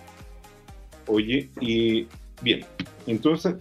[1.06, 2.08] Oye, y
[2.40, 2.64] bien,
[3.06, 3.56] entonces,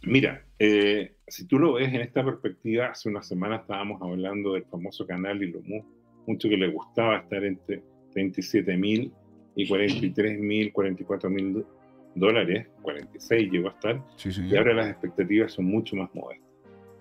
[0.00, 4.64] mira, eh, si tú lo ves en esta perspectiva, hace una semana estábamos hablando del
[4.64, 5.60] famoso canal y lo
[6.26, 9.12] mucho que le gustaba estar entre 37 mil
[9.54, 11.64] y 43 mil, 44 mil
[12.14, 14.02] dólares, 46 llegó a estar,
[14.48, 16.48] y ahora las expectativas son mucho más modestas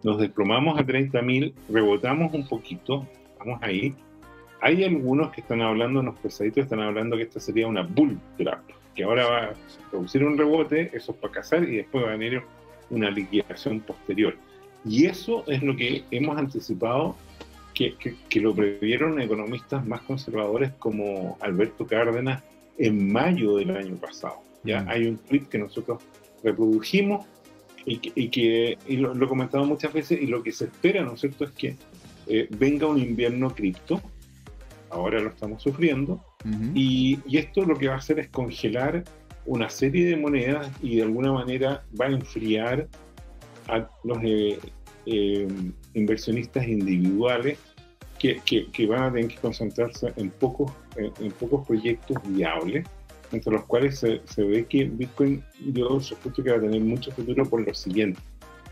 [0.03, 3.07] nos desplomamos a 30.000, rebotamos un poquito,
[3.39, 3.95] vamos ahí.
[4.61, 8.61] Hay algunos que están hablando, unos pesaditos están hablando que esta sería una bull trap,
[8.95, 9.53] que ahora va a
[9.91, 12.41] producir un rebote, eso es para cazar y después va a venir
[12.89, 14.35] una liquidación posterior.
[14.85, 17.15] Y eso es lo que hemos anticipado,
[17.73, 17.95] que,
[18.29, 22.43] que, lo previeron economistas más conservadores como Alberto Cárdenas
[22.77, 24.37] en mayo del año pasado.
[24.63, 24.89] Ya mm.
[24.89, 26.01] hay un tweet que nosotros
[26.43, 27.25] reprodujimos
[27.85, 31.21] y que, y lo, he comentado muchas veces, y lo que se espera, ¿no es
[31.21, 31.75] cierto?, es que
[32.27, 34.01] eh, venga un invierno cripto,
[34.89, 36.21] ahora lo estamos sufriendo,
[36.73, 39.03] y, y, esto lo que va a hacer es congelar
[39.47, 42.87] una serie de monedas y de alguna manera va a enfriar
[43.67, 44.59] a los eh,
[45.05, 45.47] eh,
[45.93, 47.57] inversionistas individuales
[48.19, 52.85] que, que, que, van a tener que concentrarse en pocos, en pocos proyectos viables
[53.31, 57.11] entre los cuales se, se ve que Bitcoin, yo sospecho que va a tener mucho
[57.11, 58.19] futuro por lo siguiente.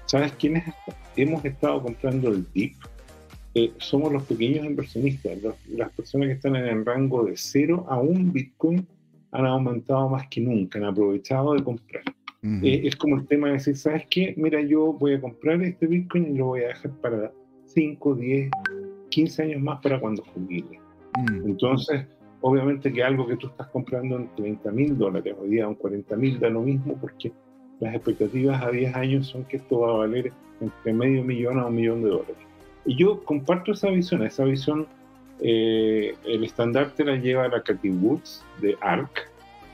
[0.05, 0.63] ¿Sabes quiénes
[1.15, 2.75] hemos estado comprando el DIP?
[3.55, 5.38] Eh, somos los pequeños inversionistas.
[5.69, 8.88] las personas que están en el rango de 0 a 1 Bitcoin
[9.36, 12.04] han aumentado más que nunca, han aprovechado de comprar.
[12.62, 14.36] Eh, es como el tema de decir, ¿sabes qué?
[14.38, 17.32] Mira, yo voy a comprar este Bitcoin y lo voy a dejar para
[17.65, 18.52] 5, 10,
[19.10, 20.80] 15 años más para cuando jubile.
[21.43, 22.06] Entonces,
[22.41, 26.15] obviamente que algo que tú estás comprando en 30 mil dólares, hoy día en 40
[26.17, 27.32] mil da lo mismo porque
[27.80, 31.65] las expectativas a 10 años son que esto va a valer entre medio millón a
[31.65, 32.38] un millón de dólares.
[32.86, 34.86] Y yo comparto esa visión, esa visión,
[35.41, 39.30] eh, el estandarte la lleva la Cathy Woods de ARC,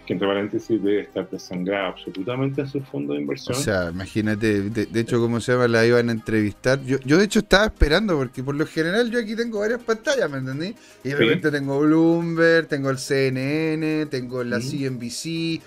[0.06, 3.56] que entre paréntesis debe estar desangrada absolutamente en su fondo de inversión.
[3.56, 5.68] O sea, imagínate, de, hecho, ¿cómo se llama?
[5.68, 6.84] La iban a entrevistar.
[6.84, 10.30] Yo, yo de hecho estaba esperando, porque por lo general yo aquí tengo varias pantallas,
[10.30, 10.76] ¿me entendí?
[11.04, 15.62] Y de repente tengo Bloomberg, tengo el CNN, tengo la CNBC.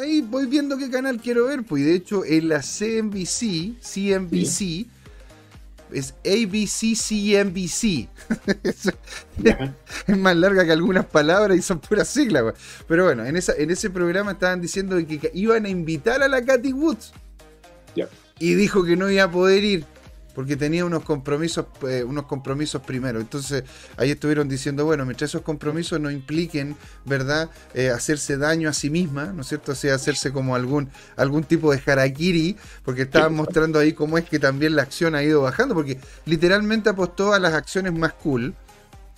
[0.00, 4.86] Ahí voy viendo qué canal quiero ver, pues de hecho en la CNBC, CNBC,
[5.92, 8.08] es ABCCNBC.
[10.06, 12.54] es más larga que algunas palabras y son puras siglas.
[12.86, 16.44] Pero bueno, en, esa, en ese programa estaban diciendo que iban a invitar a la
[16.44, 17.12] Katy Woods.
[18.38, 19.84] Y dijo que no iba a poder ir
[20.34, 23.20] porque tenía unos compromisos, eh, unos compromisos primero.
[23.20, 23.64] Entonces
[23.96, 28.90] ahí estuvieron diciendo, bueno, mientras esos compromisos no impliquen, ¿verdad?, eh, hacerse daño a sí
[28.90, 29.72] misma, ¿no es cierto?
[29.72, 34.24] O sea, hacerse como algún, algún tipo de harakiri, porque estaban mostrando ahí cómo es
[34.24, 38.54] que también la acción ha ido bajando, porque literalmente apostó a las acciones más cool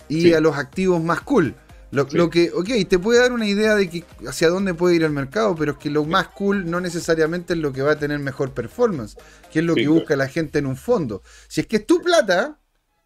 [0.09, 1.55] y a los activos más cool.
[1.93, 5.11] Lo, que, ok, te puede dar una idea de que hacia dónde puede ir el
[5.11, 8.17] mercado, pero es que lo más cool no necesariamente es lo que va a tener
[8.17, 9.15] mejor performance,
[9.51, 11.21] que es lo que busca la gente en un fondo.
[11.47, 12.59] Si es que es tu plata,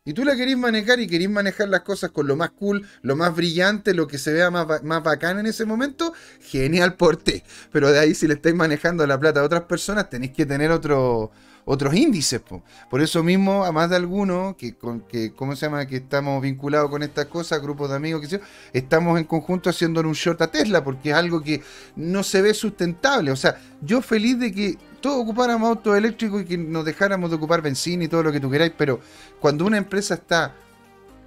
[0.06, 3.17] y tú la querés manejar y querés manejar las cosas con lo más cool, lo
[3.17, 7.43] más brillante, lo que se vea más, más bacán en ese momento, genial por ti.
[7.73, 10.71] Pero de ahí si le estáis manejando la plata a otras personas, tenéis que tener
[10.71, 11.32] otro,
[11.69, 12.41] otros índices.
[12.89, 15.86] Por eso mismo, a más de algunos, que, con, que, ¿cómo se llama?
[15.86, 18.39] Que estamos vinculados con estas cosas, grupos de amigos, que
[18.71, 21.62] estamos en conjunto haciendo un short a Tesla, porque es algo que
[21.97, 23.32] no se ve sustentable.
[23.32, 27.36] O sea, yo feliz de que todos ocupáramos autos eléctricos y que nos dejáramos de
[27.36, 29.01] ocupar benzina y todo lo que tú queráis, pero
[29.41, 30.56] cuando una empresa está,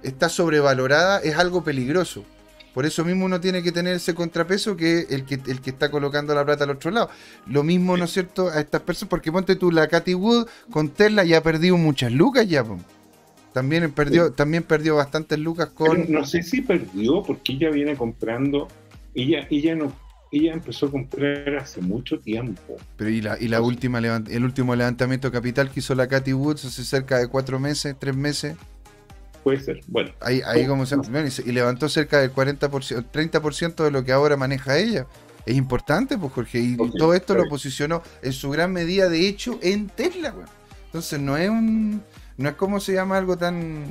[0.01, 2.25] está sobrevalorada es algo peligroso.
[2.73, 5.91] Por eso mismo uno tiene que tener ese contrapeso que el que, el que está
[5.91, 7.09] colocando la plata al otro lado.
[7.47, 10.89] Lo mismo, ¿no es cierto?, a estas personas, porque ponte tú, la Cathy Wood con
[10.89, 12.63] Tesla ya ha perdido muchas lucas ya,
[13.53, 16.11] También perdió, también perdió bastantes lucas con.
[16.11, 18.67] no sé si perdió, porque ella viene comprando.
[19.13, 19.91] Ella, ella no
[20.31, 22.77] ella empezó a comprar hace mucho tiempo.
[22.95, 26.33] Pero y la, y la última el último levantamiento de capital que hizo la Cathy
[26.33, 28.55] Woods hace cerca de cuatro meses, tres meses.
[29.43, 30.11] Puede ser, bueno.
[30.19, 30.97] Ahí, ahí como se,
[31.45, 35.07] y levantó cerca del 40%, 30% de lo que ahora maneja ella.
[35.45, 39.57] Es importante, pues Jorge, y, todo esto lo posicionó en su gran medida, de hecho,
[39.63, 40.35] en Tesla,
[40.85, 42.03] Entonces no es un,
[42.37, 43.85] no es como se llama algo tan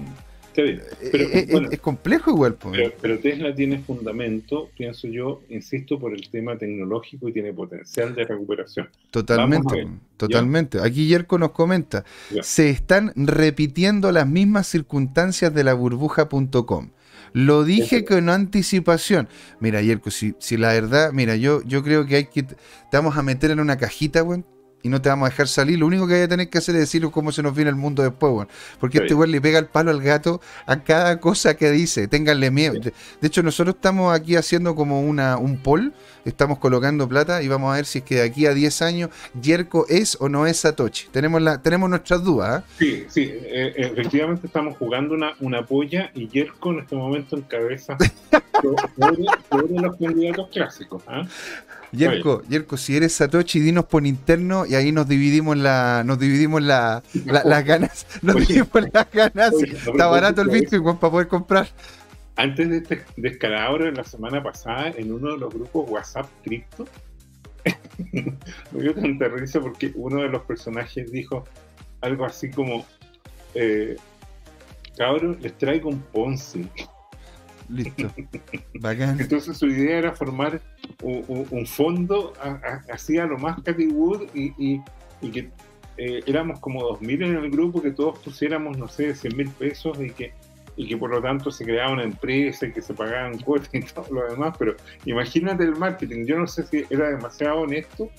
[0.67, 2.57] eh, eh, eh, es, complejo igual.
[3.01, 8.25] Pero, Tesla tiene fundamento, pienso yo, insisto, por el tema tecnológico y tiene potencial de
[8.25, 8.89] recuperación.
[9.11, 10.81] Totalmente, totalmente.
[10.81, 12.05] Aquí Yerko nos comenta,
[12.43, 16.91] se están repitiendo las mismas circunstancias de la burbuja.com.
[17.33, 19.29] Lo dije con anticipación.
[19.61, 22.57] Mira, Yerko, si, si la verdad, mira, yo, yo creo que hay que, te
[22.93, 24.43] vamos a meter en una cajita, güey,
[24.83, 25.79] y no te vamos a dejar salir.
[25.79, 27.77] Lo único que hay a tener que hacer es decir cómo se nos viene el
[27.77, 28.47] mundo después.
[28.79, 32.09] Porque este weón le pega el palo al gato a cada cosa que dice.
[32.09, 32.75] Ténganle miedo.
[32.75, 32.93] De,
[33.27, 35.93] hecho, nosotros estamos aquí haciendo como una, un poll.
[36.25, 39.11] Estamos colocando plata y vamos a ver si es que de aquí a 10 años
[39.41, 41.09] Yerko es o no es Satoshi.
[41.09, 42.63] Tenemos, la, tenemos nuestras dudas.
[42.63, 42.65] ¿ah?
[42.79, 43.31] Sí, sí.
[43.33, 47.97] Eh, efectivamente estamos jugando una, una polla y Yerko en este momento encabeza
[48.63, 51.03] sobre, los candidatos clásicos.
[51.07, 51.27] ¿ah?
[51.93, 56.63] Yerko, Yerko, si eres Satoshi, dinos por interno y ahí nos dividimos la, nos dividimos
[56.63, 59.53] la, las ganas, nos dividimos las ganas.
[59.55, 61.69] Está barato el Bitcoin para poder comprar.
[62.37, 66.87] Antes de este descalabro, la semana pasada, en uno de los grupos WhatsApp Crypto,
[68.73, 71.45] me dio tanta risa porque uno de los personajes dijo
[72.01, 72.87] algo así como,
[73.55, 73.97] eh,
[74.97, 76.67] cabrón, les traigo un Ponzi.
[77.71, 78.11] Listo.
[78.81, 79.21] Bacán.
[79.21, 80.61] Entonces su idea era formar
[81.03, 82.33] un, fondo
[82.93, 84.81] así a lo más Cathy Wood y,
[85.31, 85.51] que
[85.97, 90.01] eh, éramos como 2.000 en el grupo, que todos pusiéramos, no sé, 100 mil pesos
[90.01, 90.33] y que,
[90.77, 93.81] y que por lo tanto se creaba una empresa y que se pagaban cuotas y
[93.95, 94.57] todo lo demás.
[94.59, 96.27] Pero imagínate el marketing.
[96.27, 98.11] Yo no sé si era demasiado honesto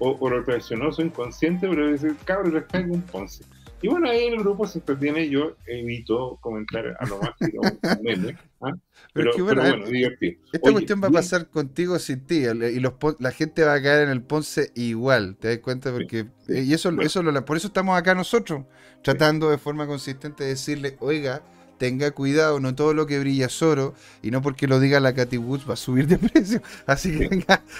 [0.00, 3.44] o, o lo traicionoso inconsciente, pero decir, cabrón, les traigo un Ponce.
[3.80, 8.36] Y bueno, ahí el grupo se entretiene, yo evito comentar a lo más un meme,
[8.60, 8.72] ¿ah?
[9.12, 10.40] pero, bueno, eh, divertido.
[10.52, 14.02] Esta cuestión va a pasar contigo sin ti, y los, la gente va a caer
[14.02, 15.92] en el Ponce igual, ¿te das cuenta?
[15.92, 18.64] Porque, eh, y eso, eso lo, por eso estamos acá nosotros,
[19.02, 21.42] tratando de forma consistente de decirle, oiga,
[21.78, 25.14] tenga cuidado, no todo lo que brilla es oro, y no porque lo diga la
[25.14, 26.60] Cathy Woods va a subir de precio.
[26.86, 27.28] Así que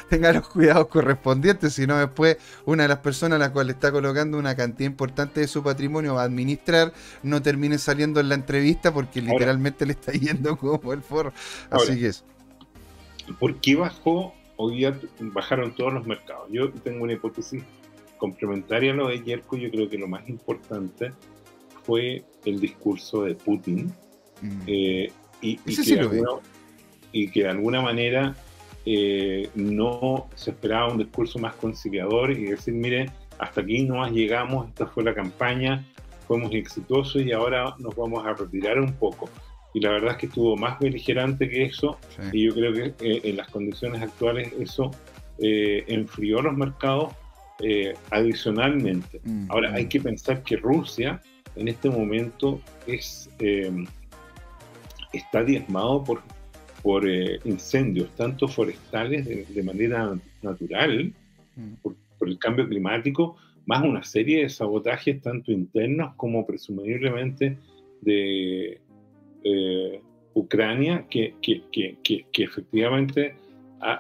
[0.08, 3.92] tenga, los cuidados correspondientes, sino después una de las personas a la cual le está
[3.92, 8.92] colocando una cantidad importante de su patrimonio a administrar no termine saliendo en la entrevista
[8.94, 11.32] porque literalmente le está yendo como el forro.
[11.70, 12.24] Así que es.
[13.38, 14.34] ¿Por qué bajó?
[14.56, 16.48] Hoy día bajaron todos los mercados.
[16.50, 17.62] Yo tengo una hipótesis
[18.16, 19.56] complementaria a lo de Yerko.
[19.56, 21.12] Yo creo que lo más importante
[21.88, 23.90] fue el discurso de Putin
[24.42, 24.60] mm.
[24.66, 25.56] eh, y,
[27.30, 28.36] que de alguna, manera
[28.84, 34.68] eh, no se esperaba un discurso más conciliador y decir, mire, hasta aquí no llegamos,
[34.68, 35.82] esta fue la campaña,
[36.26, 39.30] fuimos exitosos y ahora nos vamos a retirar un poco.
[39.72, 41.98] Y la verdad es que estuvo más beligerante que eso
[42.32, 44.90] y yo creo que eh, en las condiciones actuales eso
[45.38, 47.14] enfrió los mercados
[48.10, 49.20] adicionalmente.
[49.24, 49.88] Mm, ahora hay mm.
[49.88, 51.22] que pensar que Rusia
[51.58, 53.70] en este momento es, eh,
[55.12, 56.22] está diezmado por,
[56.82, 61.12] por eh, incendios, tanto forestales de, manera natural,
[61.56, 61.74] mm.
[61.82, 63.36] por, el cambio climático,
[63.66, 67.56] más una serie de sabotajes tanto internos como presumiblemente
[68.00, 68.80] de
[69.44, 70.00] eh,
[70.34, 73.34] Ucrania, que, que, que, que, efectivamente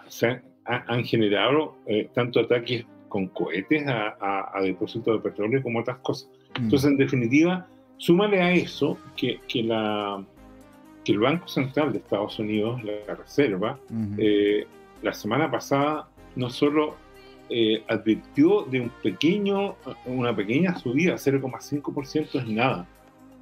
[0.08, 1.76] se han, generado
[2.12, 6.28] tanto ataques con cohetes a, a depósitos de petróleo como otras cosas.
[6.58, 6.64] Mm.
[6.64, 10.24] Entonces, en definitiva, súmale a eso que, que, la,
[11.04, 13.78] que el Banco Central de Estados Unidos, la Reserva,
[14.18, 14.66] eh,
[15.02, 16.96] la semana pasada no solo
[17.50, 22.86] eh, advirtió de un pequeño, una pequeña subida, 0,5% es nada.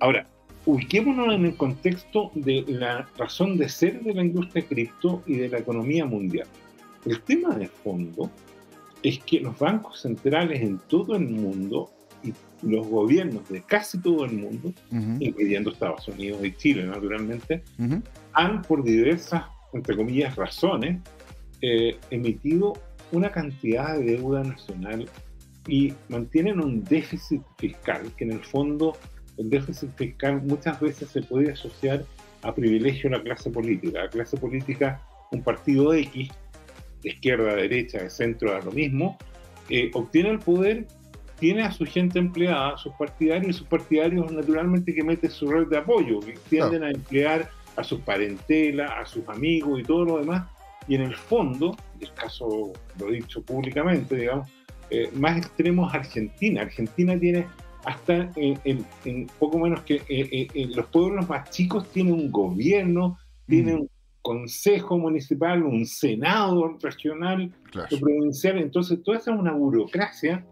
[0.00, 0.26] Ahora,
[0.64, 5.48] ubiquémonos en el contexto de la razón de ser de la industria cripto y de
[5.48, 6.46] la economía mundial.
[7.04, 8.30] El tema de fondo
[9.02, 11.90] es que los bancos centrales en todo el mundo
[12.22, 14.72] y los gobiernos de casi todo el mundo,
[15.20, 17.62] incluyendo Estados Unidos y Chile, naturalmente,
[18.32, 21.00] han por diversas, entre comillas, razones,
[21.62, 22.74] eh, emitido
[23.12, 25.08] una cantidad de deuda nacional
[25.68, 28.96] y mantienen un déficit fiscal, que en el fondo
[29.36, 32.04] el déficit fiscal muchas veces se puede asociar
[32.42, 34.02] a privilegio de la clase política.
[34.02, 35.02] La clase política,
[35.32, 36.30] un partido X,
[37.02, 39.18] de izquierda, de derecha, de centro, da lo mismo,
[39.68, 40.86] eh, obtiene el poder,
[41.38, 45.46] tiene a su gente empleada, a sus partidarios, y sus partidarios naturalmente que meten su
[45.46, 50.04] red de apoyo, que tienden a emplear a sus parentelas, a sus amigos y todo
[50.04, 50.48] lo demás,
[50.88, 54.48] y en el fondo, el caso lo he dicho públicamente, digamos,
[54.90, 56.62] eh, más extremos Argentina.
[56.62, 57.46] Argentina tiene
[57.84, 63.76] hasta en, poco menos que eh, eh, los pueblos más chicos tienen un gobierno, tienen
[63.76, 63.80] mm.
[63.80, 63.90] un
[64.22, 67.52] consejo municipal, un senado regional,
[68.00, 68.58] provincial.
[68.58, 70.44] Entonces, toda esa es una burocracia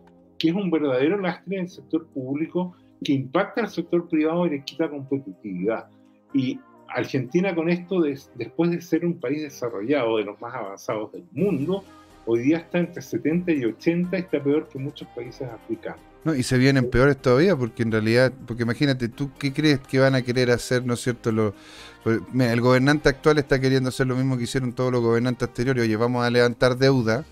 [0.45, 4.51] que es un verdadero lastre en el sector público que impacta al sector privado y
[4.51, 5.87] le quita competitividad.
[6.35, 11.25] Y Argentina con esto, después de ser un país desarrollado, de los más avanzados del
[11.33, 11.83] mundo,
[12.27, 16.03] hoy día está entre 70 y 80, está peor que muchos países africanos.
[16.25, 19.99] No, y se vienen peores todavía, porque en realidad, porque imagínate, ¿tú qué crees que
[19.99, 21.33] van a querer hacer, no es cierto?
[21.33, 21.55] Lo,
[22.03, 25.85] pues, el gobernante actual está queriendo hacer lo mismo que hicieron todos los gobernantes anteriores,
[25.85, 27.25] oye, vamos a levantar deuda,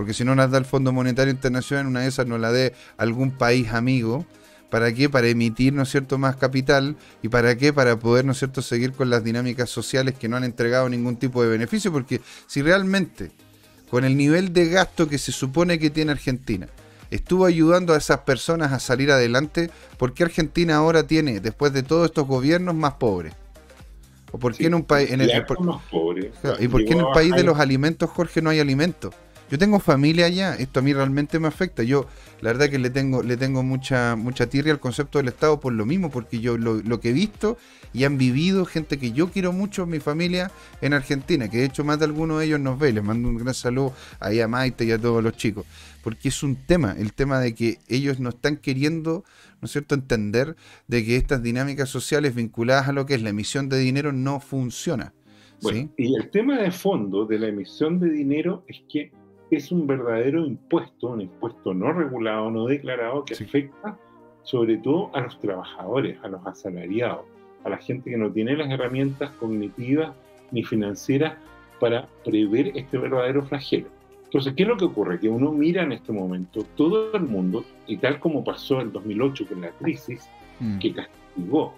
[0.00, 2.72] porque si no nos da el Fondo Monetario Internacional, una de esas nos la dé
[2.96, 4.24] algún país amigo,
[4.70, 5.10] ¿Para qué?
[5.10, 6.96] Para emitir, ¿no es cierto?, más capital.
[7.22, 7.74] ¿Y para qué?
[7.74, 11.16] Para poder, ¿no es cierto?, seguir con las dinámicas sociales que no han entregado ningún
[11.16, 11.92] tipo de beneficio.
[11.92, 13.30] Porque si realmente,
[13.90, 16.66] con el nivel de gasto que se supone que tiene Argentina,
[17.10, 21.82] estuvo ayudando a esas personas a salir adelante, ¿por qué Argentina ahora tiene, después de
[21.82, 23.34] todos estos gobiernos, más pobres?
[24.32, 25.10] ¿O por qué en un país...
[25.10, 25.30] En el,
[26.58, 29.12] ¿Y por qué en el país de los alimentos, Jorge, no hay alimentos?
[29.50, 31.82] Yo tengo familia allá, esto a mí realmente me afecta.
[31.82, 32.06] Yo,
[32.40, 35.72] la verdad que le tengo, le tengo mucha, mucha tirria al concepto del Estado por
[35.72, 37.58] lo mismo, porque yo lo, que he visto
[37.92, 41.82] y han vivido gente que yo quiero mucho, mi familia en Argentina, que de hecho
[41.82, 42.92] más de algunos de ellos nos ve.
[42.92, 45.66] Les mando un gran saludo ahí a Maite y a todos los chicos,
[46.04, 49.24] porque es un tema, el tema de que ellos no están queriendo,
[49.60, 50.54] ¿no es cierto?, entender
[50.86, 54.38] de que estas dinámicas sociales vinculadas a lo que es la emisión de dinero no
[54.38, 55.12] funciona.
[55.96, 59.12] Y el tema de fondo de la emisión de dinero es que
[59.56, 63.98] es un verdadero impuesto, un impuesto no regulado, no declarado, que afecta
[64.42, 67.24] sobre todo a los trabajadores, a los asalariados,
[67.64, 70.12] a la gente que no tiene las herramientas cognitivas
[70.50, 71.34] ni financieras
[71.78, 73.88] para prever este verdadero flagelo.
[74.24, 75.18] Entonces, ¿qué es lo que ocurre?
[75.18, 79.46] Que uno mira en este momento todo el mundo, y tal como pasó en 2008
[79.48, 80.28] con la crisis,
[80.60, 80.78] mm.
[80.78, 81.74] que castigó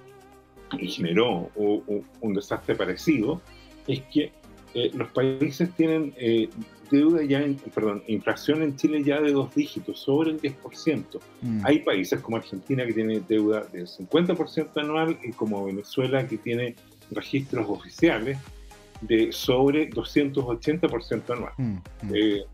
[0.78, 3.40] y generó un, desastre parecido,
[3.86, 4.32] es que
[4.74, 6.48] eh, los países tienen eh,
[6.93, 11.18] deuda ya, en, perdón, inflación en Chile ya de dos dígitos, sobre el 10%.
[11.40, 11.66] Mm.
[11.66, 16.76] Hay países como Argentina que tiene deuda del 50% anual y como Venezuela que tiene
[17.11, 18.38] registros oficiales
[19.01, 21.53] de sobre 280% anual.
[21.57, 22.14] Mm, mm.
[22.14, 22.45] Eh,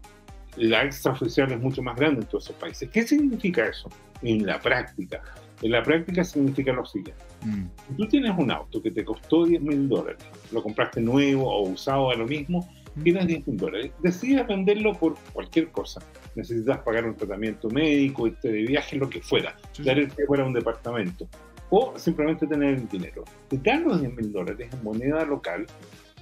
[0.57, 2.89] la extraoficial es mucho más grande en todos esos países.
[2.91, 3.91] ¿Qué significa eso
[4.22, 5.22] en la práctica?
[5.61, 7.22] En la práctica significa lo siguiente.
[7.89, 11.68] Si tú tienes un auto que te costó 10 mil dólares, lo compraste nuevo o
[11.68, 12.68] usado a lo mismo,
[12.99, 16.01] tienes 10 mil dólares, decides venderlo por cualquier cosa.
[16.34, 20.44] Necesitas pagar un tratamiento médico, irte de viaje, lo que fuera, dar el que fuera
[20.44, 21.28] un departamento,
[21.70, 23.24] o simplemente tener el dinero.
[23.49, 25.66] Te dan los 10 mil dólares en moneda local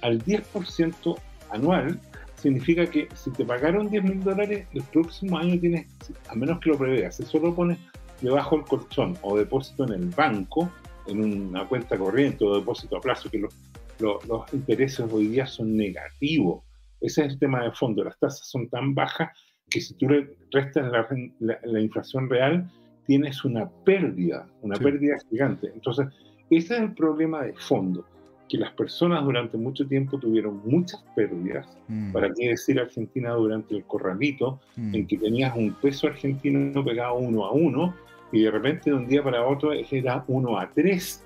[0.01, 1.15] al 10%
[1.49, 1.99] anual,
[2.35, 5.87] significa que si te pagaron 10 mil dólares, el próximo año tienes,
[6.29, 7.79] a menos que lo preveas, si solo pones
[8.21, 10.71] debajo el colchón o depósito en el banco,
[11.07, 13.53] en una cuenta corriente o depósito a plazo, que los,
[13.99, 16.63] los intereses hoy día son negativos.
[17.01, 18.03] Ese es el tema de fondo.
[18.03, 19.29] Las tasas son tan bajas
[19.69, 20.07] que si tú
[20.51, 20.91] restas
[21.39, 22.69] la, inflación real,
[23.05, 25.71] tienes una pérdida, una pérdida gigante.
[25.73, 26.07] Entonces,
[26.49, 28.05] ese es el problema de fondo,
[28.47, 31.67] que las personas durante mucho tiempo tuvieron muchas pérdidas.
[31.89, 32.13] Mm.
[32.13, 34.95] ¿Para qué decir Argentina durante el corralito, mm.
[34.95, 37.93] en que tenías un peso argentino pegado uno a uno,
[38.31, 41.23] y de repente de un día para otro era uno a tres.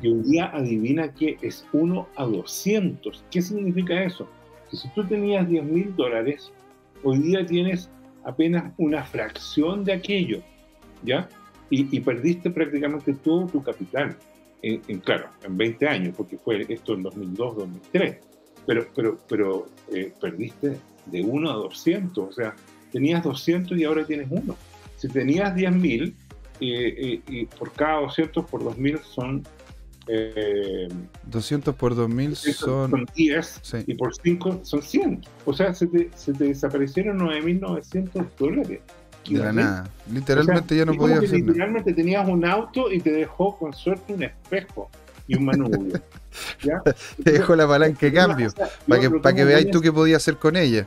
[0.00, 3.24] Y un día adivina que es uno a 200.
[3.30, 4.28] ¿Qué significa eso?
[4.76, 6.52] Si tú tenías 10 mil dólares,
[7.02, 7.90] hoy día tienes
[8.24, 10.42] apenas una fracción de aquello,
[11.02, 11.28] ¿ya?
[11.70, 14.16] Y, perdiste prácticamente todo tu capital.
[14.60, 18.18] en, claro, en 20 años, porque fue esto en 2002, 2003,
[18.66, 22.54] pero, pero, pero eh, perdiste de 1 a 200, o sea,
[22.92, 24.54] tenías 200 y ahora tienes 1.
[24.96, 26.14] Si tenías 10.000,
[26.60, 29.42] y por cada 200 por 2.000 son...
[30.06, 32.90] 200 por 2.000 son...
[32.90, 35.24] son 10 y por 5 son 100.
[35.44, 38.80] O sea, se te, se te desaparecieron 9.900 dólares.
[39.28, 39.90] De la nada.
[40.12, 44.24] Literalmente ya no podía hacer Literalmente tenías un auto y te dejó con suerte un
[44.24, 44.90] espejo
[45.28, 46.00] y un manubrio.
[47.24, 48.52] te dejó la palanca de cambio.
[48.88, 50.86] para que, para que veáis tú qué podías hacer con ella.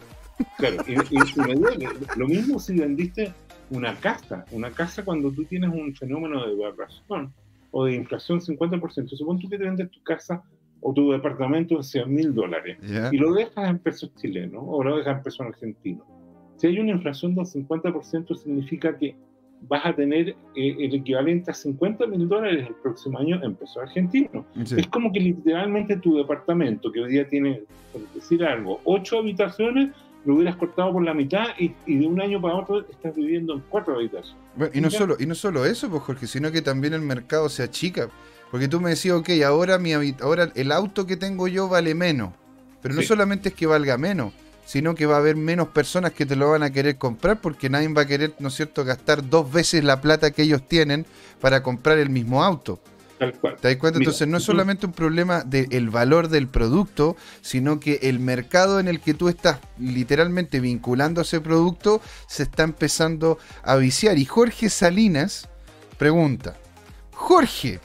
[0.57, 1.87] Claro, y, me duele.
[2.17, 3.33] Lo mismo si vendiste
[3.69, 4.43] una casa.
[4.51, 7.33] Una casa cuando tú tienes un fenómeno de barrazón
[7.75, 9.09] o de inflación 50%.
[9.09, 10.41] Supón tú que te vendes tu casa
[10.79, 12.77] o tu departamento en 100 mil dólares
[13.11, 16.05] y lo dejas en pesos chilenos o lo dejas en pesos argentinos
[16.57, 19.15] si hay una inflación del 50%, significa que
[19.67, 23.77] vas a tener eh, el equivalente a 50 mil dólares el próximo año en pesos
[23.77, 24.45] argentinos.
[24.55, 29.89] Es como que literalmente tu departamento, que hoy día tiene, por decir algo, ocho habitaciones,
[30.25, 33.63] lo hubieras cortado por la mitad y, de un año para otro estás viviendo en
[33.69, 34.35] cuatro habitaciones.
[34.73, 37.63] y, no solo, y no solo eso, pues Jorge, sino que también el mercado se
[37.63, 38.09] achica.
[38.51, 42.33] Porque tú me decías, ok, ahora, mi, ahora el auto que tengo yo vale menos.
[42.81, 44.31] Pero no solamente es que valga menos,
[44.65, 47.69] sino que va a haber menos personas que te lo van a querer comprar porque
[47.69, 51.05] nadie va a querer, ¿no es cierto?, gastar dos veces la plata que ellos tienen
[51.41, 52.79] para comprar el mismo auto.
[53.17, 53.55] Tal cual.
[53.55, 53.99] ¿Te das cuenta?
[53.99, 58.87] Entonces no es solamente un problema del valor del producto, sino que el mercado en
[58.87, 64.17] el que tú estás literalmente vinculando a ese producto se está empezando a viciar.
[64.17, 65.47] Y Jorge Salinas
[65.97, 66.57] pregunta,
[67.11, 67.79] Jorge,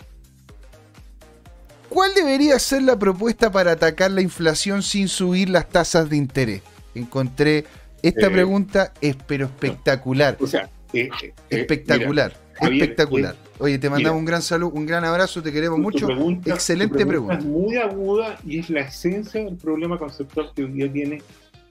[1.88, 6.62] ¿cuál debería ser la propuesta para atacar la inflación sin subir las tasas de interés?
[6.94, 7.64] encontré
[8.02, 10.36] esta eh, pregunta, es pero espectacular.
[10.40, 13.34] O sea, eh, eh, espectacular, espectacular.
[13.58, 16.08] Oye, te mandamos un gran saludo, un gran abrazo, te queremos mucho.
[16.46, 20.92] Excelente pregunta, Es muy aguda y es la esencia del problema conceptual que hoy día
[20.92, 21.22] tiene.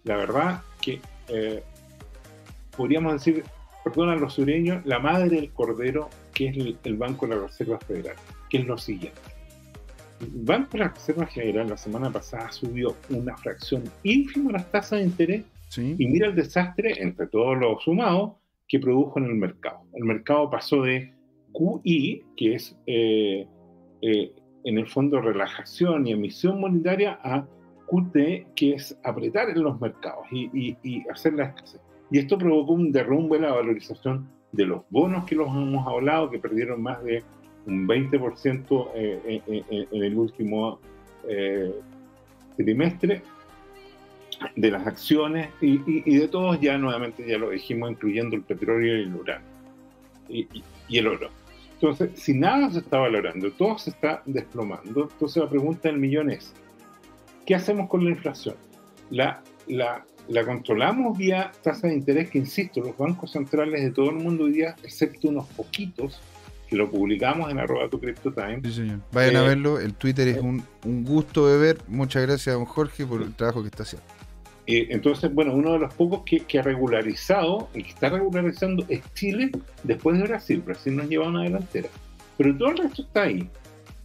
[0.03, 1.01] La verdad que
[2.75, 3.43] podríamos decir,
[3.83, 7.79] perdón a los sureños, la madre del cordero, que es el Banco de la Reserva
[7.79, 8.15] Federal,
[8.49, 9.19] que es lo siguiente
[10.27, 15.05] Banco de la Reserva General la semana pasada subió una fracción ínfima las tasas de
[15.05, 15.43] interés
[15.77, 18.33] y mira el desastre entre todos los sumados
[18.69, 19.81] que produjo en el mercado.
[19.93, 21.11] El mercado pasó de
[21.51, 23.47] QI, que es eh,
[24.01, 24.31] eh,
[24.63, 27.45] en el fondo relajación y emisión monetaria, a
[27.87, 30.77] QT, que es apretar en los mercados y,
[31.09, 31.81] hacer la escasez.
[32.11, 36.29] Y esto provocó un derrumbe en la valorización de los bonos que los hemos hablado,
[36.29, 37.23] que perdieron más de
[37.65, 39.41] un 20% eh,
[39.91, 40.79] en el último
[42.55, 43.23] trimestre
[44.55, 45.77] de las acciones y,
[46.17, 49.47] de todos ya nuevamente ya lo dijimos incluyendo el petróleo y el uranio
[50.29, 51.29] y, el oro
[51.73, 56.29] entonces si nada se está valorando todo se está desplomando entonces la pregunta del millón
[56.29, 56.53] es
[57.45, 58.55] ¿qué hacemos con la inflación?
[59.09, 64.09] la, la, la controlamos vía tasa de interés que insisto los bancos centrales de todo
[64.09, 66.21] el mundo hoy día excepto unos poquitos
[66.69, 68.61] que lo publicamos en arroba tu time.
[68.63, 68.99] Sí, señor.
[69.11, 71.81] Vayan a eh, verlo, el Twitter es un, gusto de ver.
[71.87, 74.07] Muchas gracias, don Jorge, por el trabajo que está haciendo.
[74.71, 79.01] Eh, entonces, bueno, uno de los pocos que, ha regularizado y que está regularizando es
[79.15, 79.49] Chile
[79.81, 80.61] después de Brasil.
[80.63, 81.89] Brasil nos lleva a una delantera.
[82.37, 83.49] Pero todo el resto está ahí.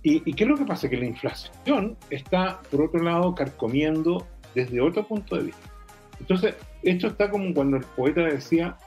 [0.02, 0.88] ¿Y, qué es lo que pasa?
[0.88, 5.70] Que la inflación está, por otro lado, carcomiendo desde otro punto de vista.
[6.18, 8.78] Entonces, esto está como cuando el poeta decía,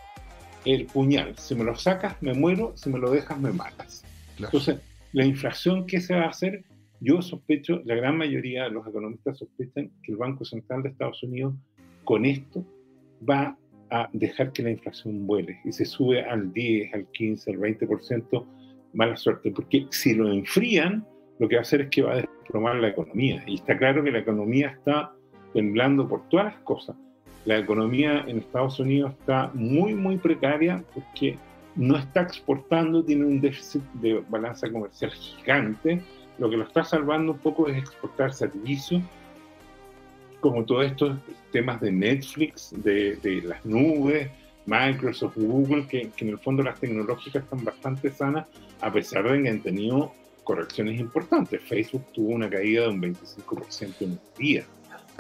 [0.65, 1.37] el puñal.
[1.37, 2.73] Si me lo sacas, me muero.
[2.75, 4.03] Si me lo dejas, me matas.
[4.39, 4.79] Entonces,
[5.13, 6.63] la inflación, ¿qué se va a hacer?
[6.99, 11.21] Yo sospecho, la gran mayoría de los economistas sospechan que el Banco Central de Estados
[11.23, 11.53] Unidos
[12.03, 12.65] con esto
[13.27, 13.57] va
[13.89, 18.45] a dejar que la inflación vuele y se sube al 10, al 15, al 20%,
[18.93, 21.05] mala suerte, porque si lo enfrían,
[21.39, 23.43] lo que va a hacer es que va a desplomar la economía.
[23.47, 25.13] Y está claro que la economía está
[25.53, 26.95] temblando por todas las cosas
[27.47, 31.37] la economía en Estados Unidos está muy, muy precaria porque
[31.77, 36.01] no está exportando, tiene un déficit de balanza comercial gigante.
[36.39, 39.01] Lo que lo está salvando un poco es exportar servicios,
[40.39, 41.17] como todos estos
[41.51, 44.29] temas de Netflix, de, las nubes,
[44.65, 48.45] Microsoft, Google, que, en el fondo las tecnológicas están bastante sanas,
[48.81, 50.13] a pesar de que han tenido
[50.43, 51.61] correcciones importantes.
[51.63, 54.63] Facebook tuvo una caída de un 25% en un día.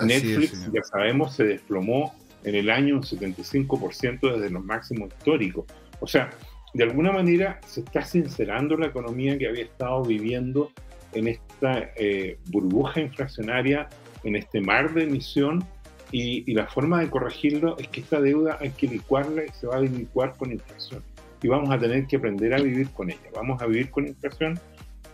[0.01, 2.13] Netflix, ya sabemos, se desplomó
[2.43, 5.65] en el año un 75% desde los máximos históricos.
[5.99, 6.29] O sea,
[6.73, 10.71] de alguna manera se está sincerando la economía que había estado viviendo
[11.17, 13.89] en esta eh, burbuja inflacionaria,
[14.23, 15.63] en este mar de emisión,
[16.11, 19.75] y, la forma de corregirlo es que esta deuda hay que licuarla y se va
[19.75, 21.03] a licuar con inflación.
[21.41, 23.29] Y vamos a tener que aprender a vivir con ella.
[23.35, 24.59] Vamos a vivir con inflación.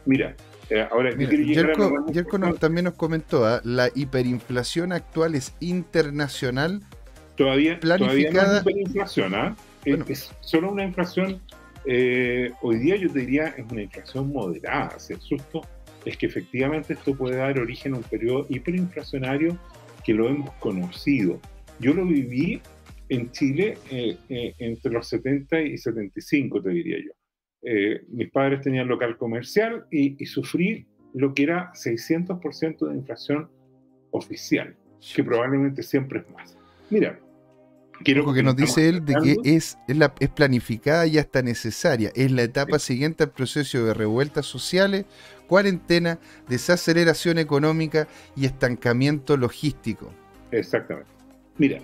[0.05, 0.35] Mira,
[0.69, 3.59] Eh, ahora, Yerko, también nos comentó, ¿ah?
[3.65, 6.81] la hiperinflación actual es internacional.
[7.35, 8.47] Todavía, planificada.
[8.47, 9.55] no es hiperinflación, ¿ah?
[9.83, 11.41] es, solo una inflación,
[11.85, 14.95] eh, hoy día yo te diría, es una inflación moderada.
[15.09, 15.61] el susto
[16.05, 19.57] es que efectivamente esto puede dar origen a un periodo hiperinflacionario
[20.03, 21.39] que lo hemos conocido.
[21.79, 22.61] Yo lo viví
[23.09, 24.17] en Chile eh,
[24.59, 27.11] entre los 70 y 75, te diría yo.
[27.65, 33.49] Eh, mis padres tenían local comercial y, sufrí lo que era 600% de inflación
[34.11, 34.75] oficial,
[35.15, 36.57] que probablemente siempre es más.
[36.89, 37.19] Mira,
[38.03, 41.41] quiero Lo que nos dice él de que es, es, la, es, planificada y hasta
[41.41, 42.11] necesaria.
[42.15, 45.05] Es la etapa siguiente al proceso de revueltas sociales,
[45.47, 50.13] cuarentena, desaceleración económica y estancamiento logístico.
[50.51, 51.09] Exactamente.
[51.57, 51.79] Mira,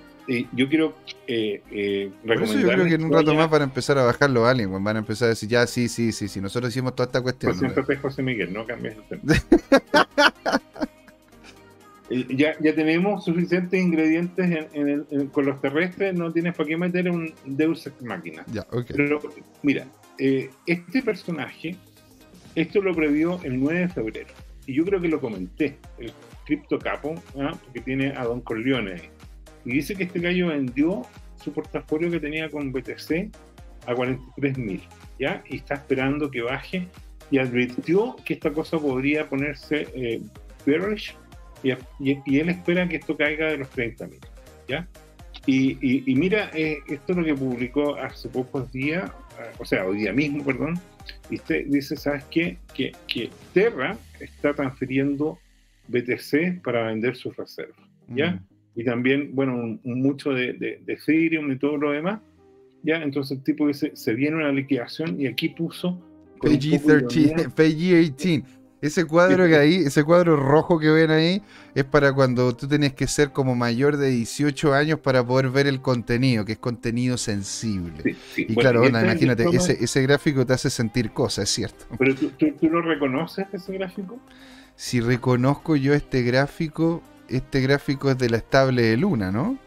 [0.54, 0.96] yo quiero
[1.28, 4.04] eh, eh, Por eso yo creo que en un rato más van a empezar a
[4.04, 6.96] bajar los aliens, van a empezar a decir, ya, sí, sí, sí, sí, nosotros hicimos
[6.96, 7.58] toda esta cuestión.
[7.74, 9.34] Por José Miguel, no cambies el tema.
[12.30, 17.34] ya, ya tenemos suficientes ingredientes en, con los terrestres, no tienes para qué meter un
[17.46, 18.44] Deus Ex Máquina.
[18.52, 18.96] Ya, okay.
[18.96, 19.20] Pero
[19.64, 19.86] mira,
[20.18, 21.76] eh, este personaje,
[22.56, 24.34] esto lo previó el 9 de febrero,
[24.66, 26.12] y yo creo que lo comenté, el
[26.46, 27.58] Crypto Capo, ¿ah?
[27.64, 29.10] porque tiene a Don Corleone ahí
[29.66, 31.04] y dice que este gallo vendió
[31.44, 33.30] su portafolio que tenía con BTC
[33.86, 34.82] a 43 mil,
[35.20, 35.44] ¿ya?
[35.50, 36.88] Y está esperando que baje
[37.32, 40.22] y advirtió que esta cosa podría ponerse eh,
[40.66, 41.16] bearish
[41.64, 44.20] y, él espera que esto caiga de los 30 mil,
[44.68, 44.88] ¿ya?
[45.46, 49.12] Y, mira, eh, esto es lo que publicó hace pocos días,
[49.58, 50.80] o sea, hoy día mismo, perdón,
[51.30, 52.58] y usted dice, ¿sabes qué?
[52.74, 55.40] Que, que Terra está transfiriendo
[55.88, 58.32] BTC para vender sus reservas, ¿ya?
[58.32, 58.50] Mm
[58.80, 62.22] y también, bueno, mucho de, de, de, Ethereum y todo lo demás.
[62.82, 66.02] Ya, entonces el tipo dice, se viene una liquidación y aquí puso...
[66.40, 68.44] PG-13, PG-18.
[68.82, 71.42] Ese cuadro que ahí, ese cuadro rojo que ven ahí,
[71.76, 75.68] es para cuando tú tenés que ser como mayor de 18 años para poder ver
[75.68, 78.16] el contenido, que es contenido sensible.
[78.38, 81.86] Y claro, este imagínate, ese, ese, gráfico te hace sentir cosas, es cierto.
[81.98, 84.18] ¿Pero tú, tú, tú lo reconoces, ese gráfico?
[84.76, 89.58] Si reconozco yo este gráfico, este gráfico es de la estable de Luna, ¿no?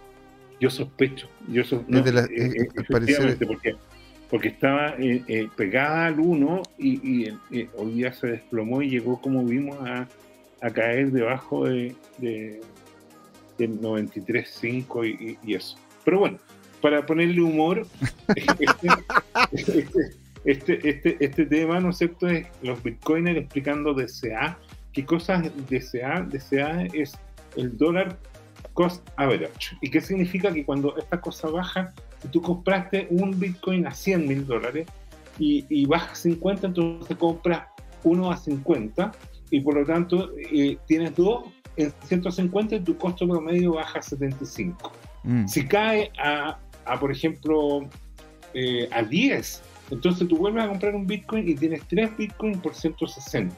[0.59, 1.29] Yo sospecho.
[1.49, 2.09] Yo sospecho.
[2.09, 3.77] Eh, eh, eh, porque,
[4.33, 4.97] porque estaba
[5.57, 7.29] pegada al 1 y,
[7.77, 10.09] hoy día se desplomó y llegó, como vimos, a,
[10.71, 15.77] caer debajo de, del 93.5 y, y, eso.
[16.03, 16.39] Pero bueno,
[16.81, 17.87] para ponerle humor,
[19.53, 19.79] este,
[20.47, 24.57] este, este, este, tema, ¿no es cierto?, es los bitcoiners explicando DCA.
[24.95, 26.23] ¿Qué cosas DCA?
[26.23, 27.19] DCA es
[27.55, 28.17] el dólar
[28.73, 29.77] cost average.
[29.83, 30.51] ¿Y qué significa?
[30.51, 31.93] Que cuando esta cosa baja,
[32.23, 34.87] si tú compraste un Bitcoin a 100 mil dólares
[35.39, 37.67] y, y baja 50, entonces compras
[38.05, 39.13] uno a 50
[39.51, 41.45] y por lo tanto eh, tienes dos
[41.77, 44.93] en 150 y tu costo promedio baja a 75.
[45.25, 45.47] Mm.
[45.47, 47.89] Si cae a, a por ejemplo,
[48.55, 52.75] eh, a 10, entonces tú vuelves a comprar un Bitcoin y tienes 3 Bitcoin por
[52.75, 53.55] 160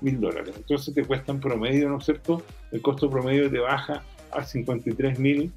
[0.00, 0.54] mil dólares.
[0.56, 2.42] Entonces te cuesta en promedio, ¿no es cierto?
[2.72, 4.02] El costo promedio te baja
[4.32, 5.52] a 53 mil,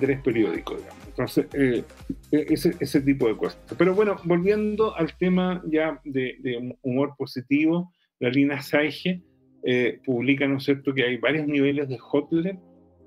[0.00, 0.95] tres periódicos, digamos.
[1.16, 1.82] Entonces, eh,
[2.30, 3.58] e-, ese, ese, tipo de cosas.
[3.78, 7.90] Pero bueno, volviendo al tema ya de, humor positivo,
[8.20, 9.22] la Lina Saige
[9.64, 12.58] eh, publica, ¿no es cierto?, que hay varios niveles de Hotler.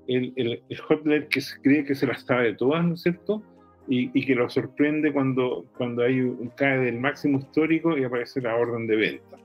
[0.08, 3.44] El, el, Hotler que se cree que se las sabe todas, ¿no es cierto?
[3.88, 8.40] Y, y, que lo sorprende cuando, cuando hay un, cae del máximo histórico y aparece
[8.40, 9.36] la orden de venta.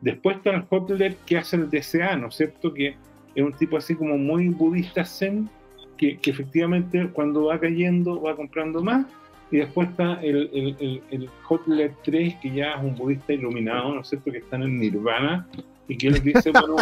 [0.00, 2.72] Después está el Hotler que hace el DCA, ¿no es cierto?
[2.72, 2.96] Que
[3.34, 5.48] es un tipo así como muy budista zen,
[6.20, 9.06] que, efectivamente cuando va cayendo va comprando más.
[9.50, 14.00] Y después está el, el, el, Hotler 3, que ya es un budista iluminado, ¿no
[14.00, 14.32] es cierto?
[14.32, 15.46] Que está en el nirvana
[15.86, 16.76] y que él dice, bueno,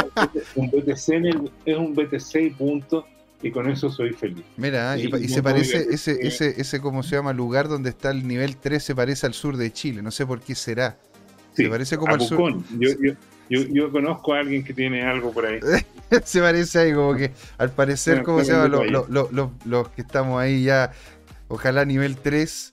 [0.54, 3.06] un BTC es un BTC y punto
[3.42, 4.44] y con eso soy feliz.
[4.56, 7.32] Mira, y, se parece, ese, ese, ese, ¿cómo se llama?
[7.32, 10.40] Lugar donde está el nivel 3 se parece al sur de Chile, no sé por
[10.40, 10.96] qué será.
[11.54, 13.12] Sí, parece como Yo, yo,
[13.48, 15.60] yo, yo, conozco a alguien que tiene algo por ahí.
[16.24, 18.68] se parece ahí, como que al parecer, ¿cómo se llama?
[18.68, 20.92] Los, que estamos ahí ya,
[21.48, 22.72] ojalá nivel 3,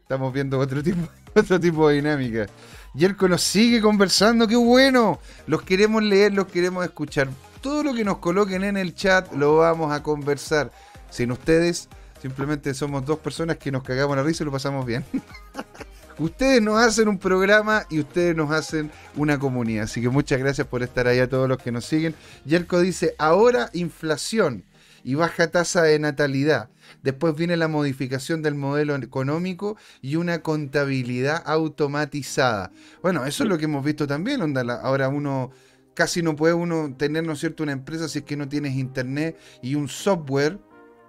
[0.00, 1.00] estamos viendo otro tipo,
[1.34, 2.46] otro tipo de dinámica.
[2.94, 5.20] Y él nos sigue conversando, qué bueno.
[5.46, 7.28] Los queremos leer, los queremos escuchar.
[7.60, 10.72] Todo lo que nos coloquen en el chat lo vamos a conversar.
[11.08, 11.88] Sin ustedes,
[12.20, 15.04] simplemente somos dos personas que nos cagamos la risa y lo pasamos bien.
[16.20, 19.84] Ustedes nos hacen un programa y ustedes nos hacen una comunidad.
[19.84, 22.14] Así que muchas gracias por estar ahí a todos los que nos siguen.
[22.44, 24.66] Yerko dice, ahora inflación
[25.02, 26.68] y baja tasa de natalidad.
[27.02, 32.70] Después viene la modificación del modelo económico y una contabilidad automatizada.
[33.00, 34.42] Bueno, eso es lo que hemos visto también.
[34.82, 35.52] Ahora uno
[35.94, 38.74] casi no puede uno tener, ¿no es cierto?, una empresa si es que no tienes
[38.74, 40.58] internet y un software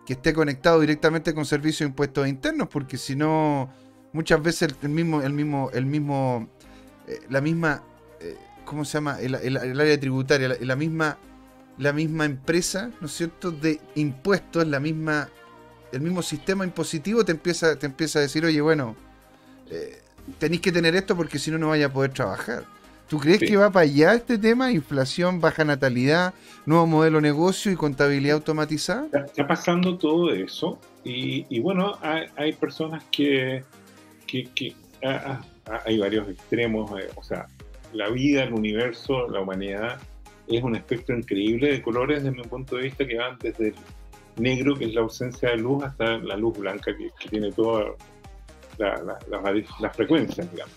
[0.05, 3.71] que esté conectado directamente con servicios de impuestos internos, porque si no,
[4.13, 6.47] muchas veces el, mismo, el mismo, el mismo,
[7.07, 7.83] eh, la misma,
[8.19, 9.19] eh, ¿cómo se llama?
[9.19, 11.17] El, área tributaria, la, misma,
[11.77, 15.29] la misma empresa, ¿no es cierto?, de impuestos, la misma,
[15.91, 18.95] el mismo sistema impositivo te empieza, te empieza a decir, oye, bueno,
[19.69, 20.01] eh,
[20.39, 22.65] tenéis que tener esto porque si no, no vaya a poder trabajar.
[23.11, 24.71] ¿Tú crees que va para allá este tema?
[24.71, 26.33] Inflación, baja natalidad,
[26.65, 29.05] nuevo modelo de negocio y contabilidad automatizada.
[29.25, 33.65] Está, pasando todo eso y, bueno, hay, personas que,
[35.03, 37.47] ah, ah, hay varios extremos, eh, o sea,
[37.93, 39.99] la vida, el universo, la humanidad
[40.47, 43.75] es un espectro increíble de colores desde mi punto de vista que van desde el
[44.37, 47.93] negro, que es la ausencia de luz, hasta la luz blanca que, tiene todas
[48.77, 50.75] las frecuencias, digamos.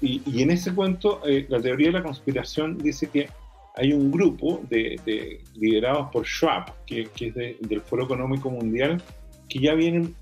[0.00, 3.28] Y, en ese cuento, eh, la teoría de la conspiración dice que
[3.76, 9.02] hay un grupo de, liderados por Schwab, que, es del Foro Económico Mundial,
[9.48, 10.14] que ya vienen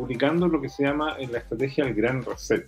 [0.00, 2.66] publicando lo que se llama la estrategia del Gran Reset.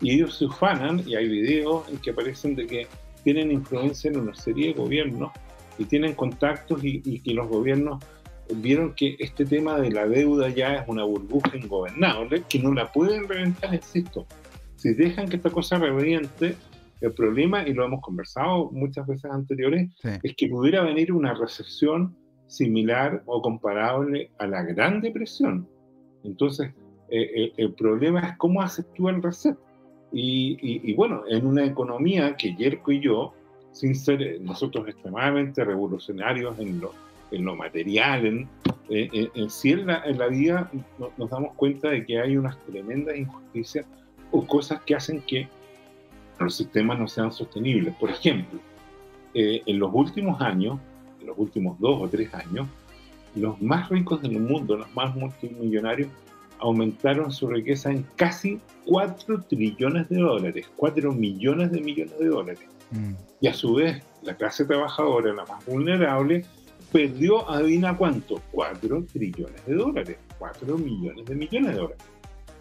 [0.00, 2.86] Y ellos se ufanan, y hay videos en que aparecen de que
[3.24, 5.32] tienen influencia en una serie de gobiernos
[5.78, 8.02] y tienen contactos y, y que los gobiernos
[8.56, 12.92] vieron que este tema de la deuda ya es una burbuja ingobernable que no la
[12.92, 14.26] pueden reventar, insisto
[14.76, 16.56] si dejan que esta cosa reviente,
[17.00, 19.90] el problema, y lo hemos conversado muchas veces anteriores,
[20.22, 25.68] es que pudiera venir una recesión similar o comparable a la Gran Depresión.
[26.26, 26.72] Entonces,
[27.08, 29.56] eh, eh, el problema es cómo haces tú el reset.
[30.12, 33.34] Y, bueno, en una economía que Yerko y yo,
[33.72, 36.92] sin ser eh, nosotros extremadamente revolucionarios en lo,
[37.30, 38.48] en lo material, en,
[38.88, 40.70] en, sí en la, en la vida,
[41.18, 43.84] nos damos cuenta de que hay unas tremendas injusticias
[44.30, 45.48] o cosas que hacen que
[46.38, 47.94] los sistemas no sean sostenibles.
[47.96, 48.58] Por ejemplo,
[49.34, 50.78] eh, en los últimos años,
[51.20, 52.66] en los últimos dos o tres años,
[53.36, 56.08] los más ricos del mundo, los más multimillonarios,
[56.58, 62.66] aumentaron su riqueza en casi 4 trillones de dólares, 4 millones de millones de dólares.
[62.92, 63.12] Mm.
[63.40, 66.44] Y a su vez, la clase trabajadora, la más vulnerable,
[66.92, 72.04] perdió, adivina cuánto, 4 trillones de dólares, 4 millones de millones de dólares.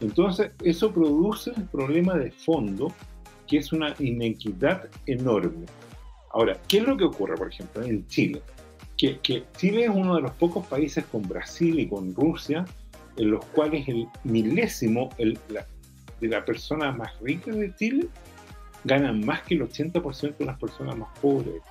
[0.02, 2.92] Entonces, eso produce un problema de fondo
[3.48, 5.66] que es una inequidad enorme.
[6.34, 8.42] Ahora, ¿qué es lo que ocurre, por ejemplo, en Chile?
[8.98, 9.20] Que,
[9.58, 12.66] Chile es uno de los pocos países con Brasil y con Rusia
[13.18, 18.08] en los cuales el milésimo de la persona más rica de Chile
[18.84, 21.62] gana más que el 80% de las personas más pobres.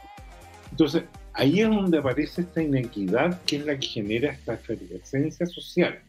[0.71, 6.03] Entonces, ahí es donde aparece esta inequidad que es la que genera esta efervescencia social.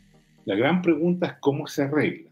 [0.46, 2.32] La gran pregunta es cómo se arregla.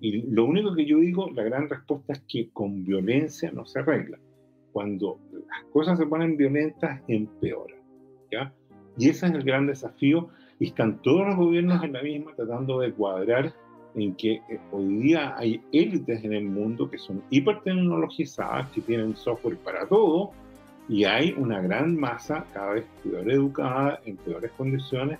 [0.00, 3.80] Y lo único que yo digo, la gran respuesta es que con violencia no se
[3.80, 4.18] arregla.
[4.72, 7.83] Cuando las cosas se ponen violentas, empeoran.
[8.96, 10.28] Y ese es el gran desafío.
[10.58, 13.52] Y están todos los gobiernos en la misma tratando de cuadrar
[13.94, 19.16] en que eh, hoy día hay élites en el mundo que son hipertecnologizadas, que tienen
[19.16, 20.32] software para todo,
[20.88, 25.18] y hay una gran masa cada vez peor educada, en peores condiciones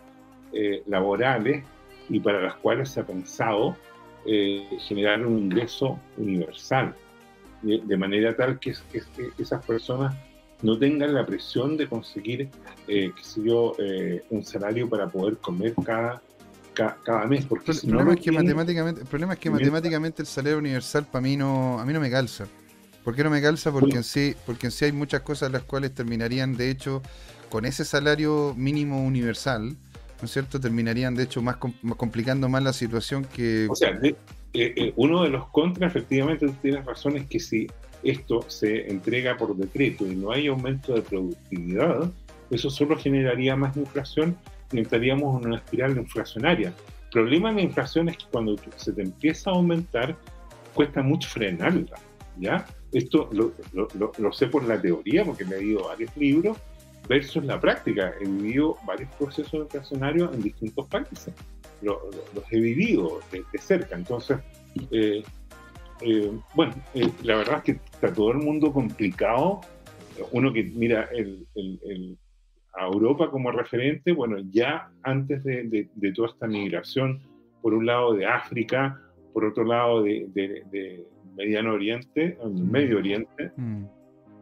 [0.53, 1.65] eh, laborales,
[2.09, 3.77] y para las cuales se ha pensado
[4.27, 6.95] eh, generar un ingreso universal,
[7.63, 8.75] de, manera tal que,
[9.39, 10.15] esas personas
[10.63, 12.49] no tengan la presión de conseguir,
[12.89, 16.23] eh, qué sé yo, eh, un salario para poder comer cada,
[16.75, 17.45] cada, mes.
[17.45, 21.23] Porque el, problema es que matemáticamente, el problema es que matemáticamente el salario universal para
[21.23, 22.47] mí no, a mí no me calza.
[23.05, 23.71] ¿Por qué no me calza?
[23.71, 27.03] Porque en sí, porque en sí hay muchas cosas las cuales terminarían, de hecho,
[27.51, 30.59] con ese salario mínimo universal, ¿no es cierto?
[30.59, 33.69] Terminarían, de hecho, más, complicando más la situación que...
[33.71, 34.17] O sea, eh,
[34.55, 37.67] eh, uno de los contras, efectivamente, tú tienes razón, es que si
[38.05, 42.11] esto se entrega por decreto y no hay aumento de productividad,
[42.51, 44.37] eso solo generaría más inflación
[44.73, 46.69] y entraríamos en una espiral inflacionaria.
[46.69, 50.17] El problema de la inflación es que cuando se te empieza a aumentar,
[50.75, 51.97] cuesta mucho frenarla,
[52.39, 52.67] ¿ya?
[52.93, 53.53] Esto lo,
[54.19, 56.59] lo sé por la teoría, porque he leído varios libros,
[57.09, 58.15] versus la práctica.
[58.21, 61.33] He vivido varios procesos inflacionarios en distintos países.
[61.83, 61.99] Los,
[62.51, 63.97] he vivido de, cerca.
[63.97, 64.39] Entonces,
[64.91, 65.23] eh,
[66.05, 69.61] eh, bueno, eh, la verdad es que está todo el mundo complicado.
[70.33, 71.09] Uno que mira
[72.75, 77.21] a Europa como referente, bueno, ya antes de, toda esta migración,
[77.63, 79.01] por un lado de África,
[79.33, 81.05] por otro lado de,
[81.37, 83.85] Mediano Oriente, Medio Oriente, mm.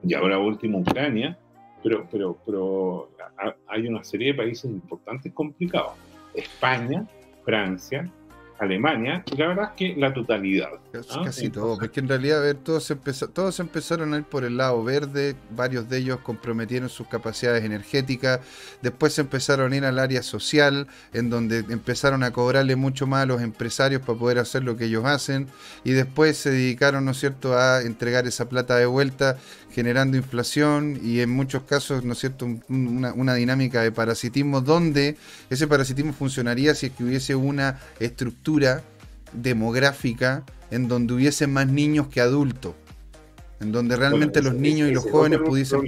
[0.04, 1.38] y ahora último Ucrania,
[1.82, 3.10] pero, pero, pero
[3.66, 5.92] hay una serie de países importantes complicados.
[6.34, 7.06] España,
[7.44, 8.10] Francia,
[8.62, 10.68] Alemania, y la verdad es que la totalidad.
[11.24, 12.92] Casi, todo, porque en realidad, a ver, todos,
[13.32, 18.40] todos empezaron a ir por el lado verde, varios de ellos comprometieron sus capacidades energéticas,
[18.82, 23.26] después empezaron a ir al área social, en donde empezaron a cobrarle mucho más a
[23.26, 25.48] los empresarios para poder hacer lo que ellos hacen,
[25.82, 29.38] y después se dedicaron, ¿no es cierto?, a entregar esa plata de vuelta,
[29.72, 35.16] generando inflación y en muchos casos, ¿no es cierto?, una, una dinámica de parasitismo, donde
[35.50, 38.51] ese parasitismo funcionaría si es que hubiese una estructura
[39.32, 42.74] demográfica en donde hubiese más niños que adultos,
[43.60, 45.82] en donde realmente los niños y los jóvenes pudiesen...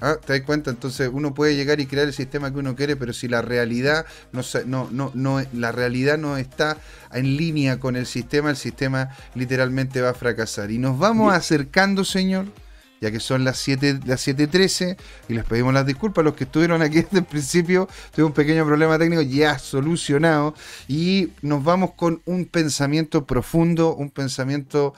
[0.00, 0.70] Ah, ¿Te das cuenta?
[0.70, 4.04] Entonces uno puede llegar y crear el sistema que uno quiere, pero si la realidad
[4.32, 6.76] no, no, no, no, la realidad no está
[7.12, 10.72] en línea con el sistema, el sistema literalmente va a fracasar.
[10.72, 12.46] Y nos vamos acercando, señor,
[13.04, 14.96] ya que son las 7 las 7.13
[15.28, 17.86] y les pedimos las disculpas a los que estuvieron aquí desde el principio.
[18.14, 20.54] Tuve un pequeño problema técnico ya solucionado
[20.88, 24.94] y nos vamos con un pensamiento profundo, un pensamiento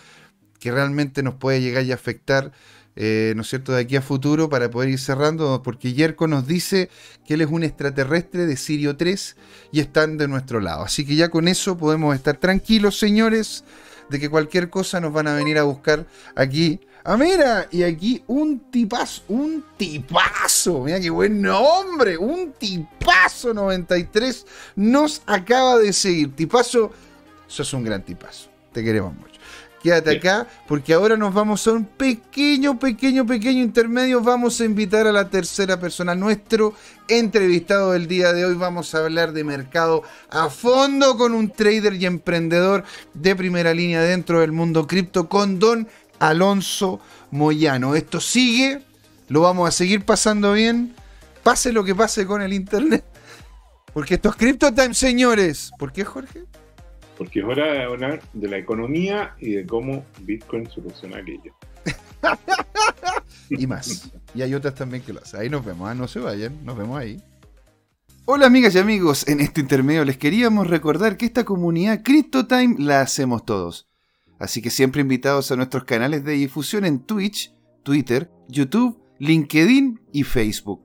[0.60, 2.52] que realmente nos puede llegar y afectar.
[2.98, 6.46] Eh, ¿no es cierto?, de aquí a futuro para poder ir cerrando, porque Yerko nos
[6.46, 6.88] dice
[7.26, 9.36] que él es un extraterrestre de Sirio 3
[9.70, 10.82] y están de nuestro lado.
[10.84, 13.64] Así que ya con eso podemos estar tranquilos, señores,
[14.08, 18.20] de que cualquier cosa nos van a venir a buscar aquí Ah, mira, y aquí
[18.26, 24.44] un tipazo, un tipazo, mira qué buen nombre, un tipazo 93
[24.74, 26.34] nos acaba de seguir.
[26.34, 26.90] Tipazo,
[27.46, 29.38] sos un gran tipazo, te queremos mucho.
[29.80, 34.20] Quédate acá porque ahora nos vamos a un pequeño, pequeño, pequeño intermedio.
[34.20, 36.74] Vamos a invitar a la tercera persona, nuestro
[37.06, 38.54] entrevistado del día de hoy.
[38.54, 42.82] Vamos a hablar de mercado a fondo con un trader y emprendedor
[43.14, 45.86] de primera línea dentro del mundo cripto con Don
[46.18, 47.00] Alonso
[47.30, 47.94] Moyano.
[47.94, 48.82] Esto sigue,
[49.28, 50.94] lo vamos a seguir pasando bien,
[51.42, 53.04] pase lo que pase con el Internet.
[53.92, 55.70] Porque esto es Crypto Time, señores.
[55.78, 56.44] ¿Por qué, Jorge?
[57.16, 61.54] Porque es hora de hablar de la economía y de cómo Bitcoin soluciona aquello.
[63.50, 64.10] y más.
[64.34, 65.40] Y hay otras también que lo hacen.
[65.40, 65.94] Ahí nos vemos, ¿ah?
[65.94, 67.22] no se vayan, nos vemos ahí.
[68.28, 73.00] Hola amigas y amigos, en este intermedio les queríamos recordar que esta comunidad CryptoTime la
[73.00, 73.86] hacemos todos.
[74.38, 80.22] Así que siempre invitados a nuestros canales de difusión en Twitch, Twitter, YouTube, LinkedIn y
[80.24, 80.82] Facebook.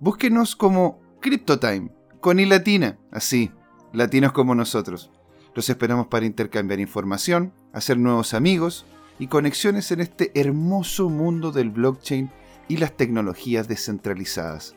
[0.00, 1.90] Búsquenos como CryptoTime,
[2.20, 3.50] con latina, así,
[3.92, 5.10] latinos como nosotros.
[5.54, 8.86] Los esperamos para intercambiar información, hacer nuevos amigos
[9.18, 12.30] y conexiones en este hermoso mundo del blockchain
[12.68, 14.74] y las tecnologías descentralizadas.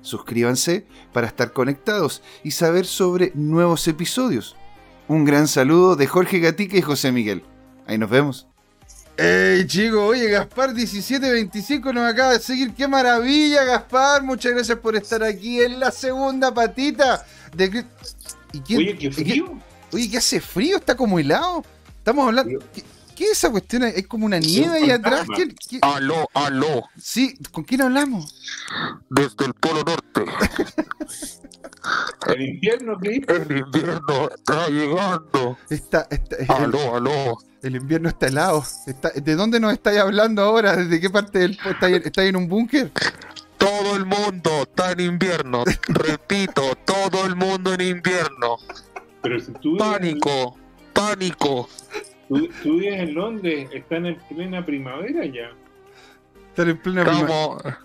[0.00, 4.56] Suscríbanse para estar conectados y saber sobre nuevos episodios.
[5.08, 7.44] Un gran saludo de Jorge Gatica y José Miguel.
[7.86, 8.46] Ahí nos vemos.
[9.18, 12.74] Hey chicos, oye Gaspar 1725 nos acaba de seguir.
[12.74, 14.22] ¡Qué maravilla, Gaspar!
[14.22, 17.24] Muchas gracias por estar aquí en la segunda patita
[17.56, 17.86] de
[18.76, 19.58] Oye, qué frío.
[19.92, 20.76] Oye, ¿qué hace frío?
[20.76, 21.64] Está como helado.
[21.98, 22.58] Estamos hablando.
[23.14, 23.84] ¿Qué, es esa cuestión?
[23.84, 25.26] Es como una nieve ahí atrás.
[25.80, 26.84] Aló, aló.
[27.00, 28.34] Sí, ¿con quién hablamos?
[29.08, 30.24] Desde el Polo Norte.
[32.26, 33.22] El invierno, ¿qué?
[33.28, 35.56] El invierno está llegando.
[35.70, 36.08] Está,
[36.48, 37.38] aló, el, aló.
[37.62, 38.64] El invierno está helado.
[39.14, 40.76] ¿De dónde nos estáis hablando ahora?
[40.76, 42.90] ¿Desde qué parte del estáis, estáis en un búnker?
[43.58, 45.64] Todo el mundo está en invierno.
[45.88, 48.58] Repito, todo el mundo en invierno.
[49.22, 50.56] Pero si tú pánico,
[50.92, 51.68] pánico.
[52.28, 55.50] Tú, tú vives en Londres, están en plena primavera ya.
[56.56, 57.80] Están en plena primavera.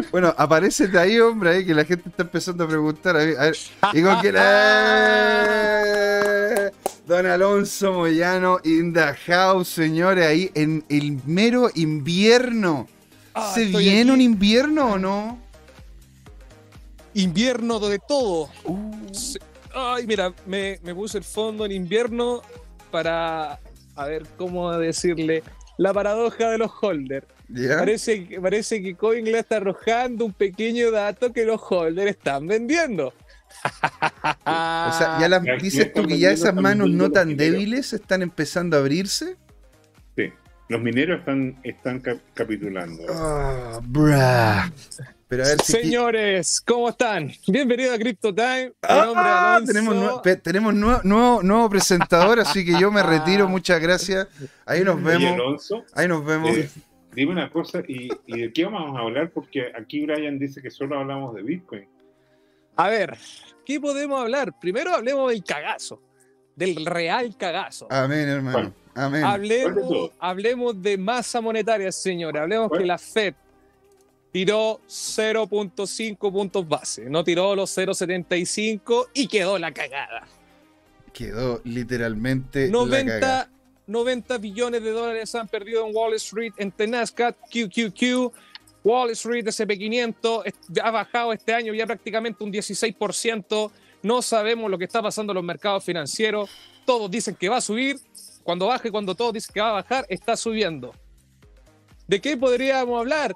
[0.10, 3.16] bueno, aparece de ahí, hombre, que la gente está empezando a preguntar.
[3.16, 3.54] A ver,
[3.92, 4.34] ¿y con quién
[7.06, 12.88] Don Alonso Moyano in the house, señores, ahí en el mero invierno.
[13.34, 15.38] Ah, ¿Se viene un invierno o no?
[17.12, 18.48] Invierno de todo.
[18.64, 18.90] Uh.
[19.74, 22.40] Ay, mira, me, me puse el fondo en invierno
[22.90, 23.60] para,
[23.96, 25.42] a ver cómo decirle,
[25.82, 27.26] la paradoja de los holders.
[27.76, 33.08] Parece, parece que Coin le está arrojando un pequeño dato que los holders están vendiendo.
[33.08, 38.76] o sea, ya las, dices tú que ya esas manos no tan débiles están empezando
[38.76, 39.36] a abrirse.
[40.16, 40.32] Sí,
[40.68, 42.00] los mineros están, están
[42.32, 43.02] capitulando.
[45.40, 47.32] Ah, Señores, ¿cómo están?
[47.46, 48.72] Bienvenido a Crypto Time.
[48.82, 53.48] Ah, tenemos, tenemos nuevo, nuevo, presentador, así que yo me retiro.
[53.48, 54.28] Muchas gracias.
[54.66, 55.72] Ahí nos vemos.
[55.94, 56.54] Ahí nos vemos.
[56.54, 56.68] Eh,
[57.14, 59.30] dime una cosa, ¿y, de qué vamos a hablar?
[59.30, 61.88] Porque aquí Brian dice que solo hablamos de Bitcoin.
[62.76, 63.16] A ver,
[63.64, 64.52] ¿qué podemos hablar?
[64.60, 66.02] Primero hablemos del cagazo,
[66.54, 67.86] del real cagazo.
[67.90, 68.74] Amén, hermano.
[68.94, 69.24] Amén.
[69.24, 72.42] Hablemos, hablemos de masa monetaria, señores.
[72.42, 73.34] Hablemos que la FED
[74.32, 80.26] tiró 0.5 puntos base, no tiró los 0.75 y quedó la cagada.
[81.12, 83.50] Quedó literalmente 90, la cagada.
[83.86, 88.32] 90 billones de dólares han perdido en Wall Street, en Nasdaq, QQQ,
[88.84, 90.52] Wall Street, SP500,
[90.82, 93.70] ha bajado este año ya prácticamente un 16%.
[94.02, 96.50] No sabemos lo que está pasando en los mercados financieros.
[96.84, 98.00] Todos dicen que va a subir.
[98.42, 100.92] Cuando baje, cuando todos dicen que va a bajar, está subiendo.
[102.08, 103.34] ¿De qué podríamos hablar?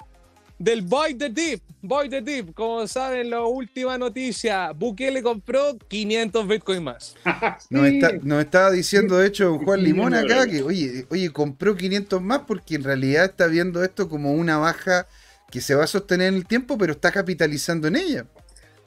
[0.59, 1.63] Del Boy the Deep.
[1.83, 2.55] Boy the Deep.
[2.55, 4.73] Como saben, la última noticia.
[4.73, 7.15] Bukele compró 500 Bitcoin más.
[7.71, 12.77] nos, estaba diciendo, de hecho, Juan Limón acá que, oye, oye, compró 500 más porque
[12.77, 15.07] en realidad está viendo esto como una baja
[15.51, 18.27] que se va a sostener en el tiempo, pero está capitalizando en ella.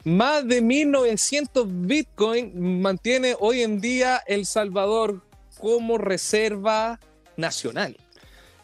[0.04, 5.22] Más de 1900 Bitcoin mantiene hoy en día El Salvador
[5.60, 7.00] como reserva
[7.38, 7.98] nacional.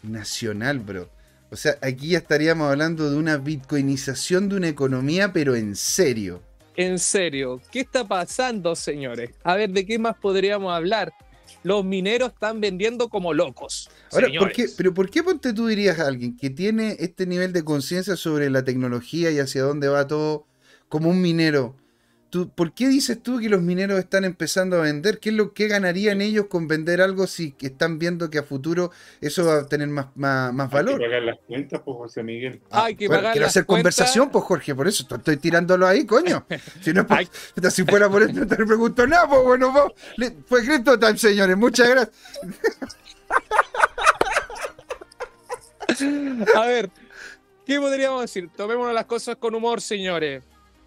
[0.02, 1.15] Nacional, bro.
[1.56, 6.42] O sea, aquí ya estaríamos hablando de una bitcoinización de una economía, pero en serio.
[6.76, 9.30] En serio, ¿qué está pasando, señores?
[9.42, 11.14] A ver, ¿de qué más podríamos hablar?
[11.64, 13.90] los mineros están vendiendo como locos.
[14.12, 17.54] Ahora, ¿por qué, pero ¿por qué ponte tú dirías a alguien que tiene este nivel
[17.54, 20.46] de conciencia sobre la tecnología y hacia dónde va todo
[20.90, 21.78] como un minero?
[22.56, 25.20] ¿Por qué dices tú que los mineros están empezando a vender?
[25.20, 28.92] ¿Qué es lo que ganarían ellos con vender algo si están viendo que a futuro
[29.22, 30.94] eso va a tener más, más, valor?
[30.94, 32.62] Hay que pagar las cuentas, pues, José Miguel.
[32.72, 36.46] Hay que pagar quiero hacer conversación, pues, Jorge, por eso estoy tirándolo ahí, coño.
[36.82, 37.30] Si, no, pues,
[37.74, 39.74] si fuera por eso, no te pregunto nada, pues bueno,
[40.18, 41.58] pues, fue Crypto Time, señores.
[41.58, 42.18] Muchas gracias.
[46.56, 46.90] A ver,
[47.66, 48.50] ¿qué podríamos decir?
[48.56, 50.44] Tomémonos las cosas con humor, señores.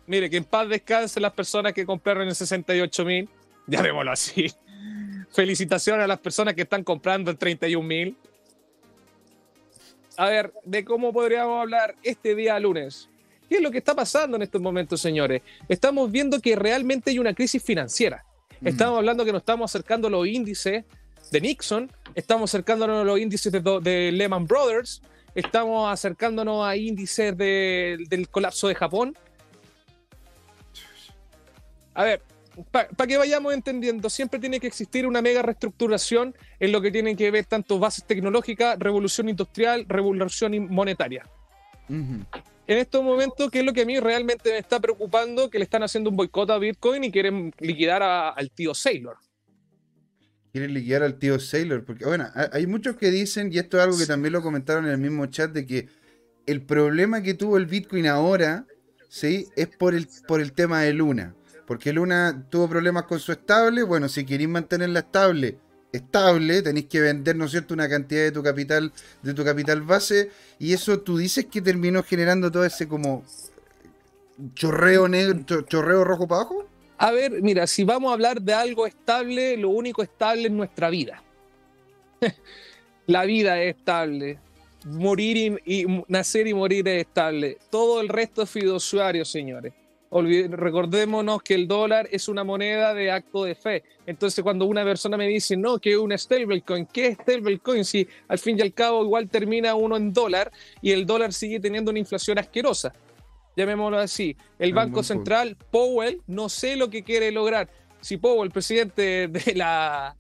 [0.09, 3.29] Mire, que en paz descansen las personas que compraron en 68 mil.
[3.67, 4.51] Llamémoslo así.
[5.31, 8.17] Felicitaciones a las personas que están comprando en 31 mil.
[10.17, 13.11] A ver, de cómo podríamos hablar este día lunes.
[13.51, 15.43] ¿Qué es lo que está pasando en estos momentos, señores?
[15.69, 18.25] Estamos viendo que realmente hay una crisis financiera.
[18.65, 20.85] Estamos hablando que nos estamos acercando a los índices
[21.31, 25.03] de Nixon, estamos acercándonos a los índices de, Lehman Brothers,
[25.35, 29.15] estamos acercándonos a índices del colapso de Japón,
[31.99, 32.23] a ver,
[32.71, 37.17] para que vayamos entendiendo, siempre tiene que existir una mega reestructuración en lo que tienen
[37.17, 41.29] que ver tanto bases tecnológicas, revolución industrial, revolución monetaria.
[41.89, 42.27] En
[42.67, 45.51] estos momentos, ¿qué es lo que a mí realmente me está preocupando?
[45.51, 49.17] Que le están haciendo un boicot a Bitcoin y quieren liquidar al tío Sailor.
[50.53, 53.99] Quieren liquidar al tío Sailor, porque bueno, hay muchos que dicen, y esto es algo
[53.99, 55.89] que también lo comentaron en el mismo chat, de que
[56.47, 58.67] el problema que tuvo el Bitcoin ahora,
[59.09, 59.49] ¿sí?
[59.57, 61.35] Es por el, por el tema de Luna.
[61.69, 63.83] Porque Luna tuvo problemas con su estable.
[63.83, 65.59] Bueno, si queréis mantenerla estable,
[65.93, 68.91] estable, tenéis que vender, ¿no es cierto?, una cantidad de tu capital,
[69.23, 70.31] de tu capital base.
[70.59, 73.23] Y eso tú dices que terminó generando todo ese como
[74.55, 76.67] chorreo negro, chorreo rojo para abajo.
[76.97, 80.89] A ver, mira, si vamos a hablar de algo estable, lo único estable es nuestra
[80.89, 81.23] vida.
[83.07, 84.39] La vida es estable.
[84.87, 87.59] Morir y, y, nacer y morir es estable.
[87.69, 89.75] Todo el resto es fiduciario, señores
[90.11, 93.85] recordémonos que el dólar es una moneda de acto de fe.
[94.07, 97.85] Entonces, cuando una persona me dice, no, que es una stablecoin, ¿qué es stablecoin?
[97.85, 100.51] Si al fin y al cabo igual termina uno en dólar
[100.81, 102.93] y el dólar sigue teniendo una inflación asquerosa.
[103.57, 104.37] Llamémoslo así.
[104.59, 107.69] El Banco Central, Powell, no sé lo que quiere lograr.
[108.01, 110.17] Si Powell, presidente de la,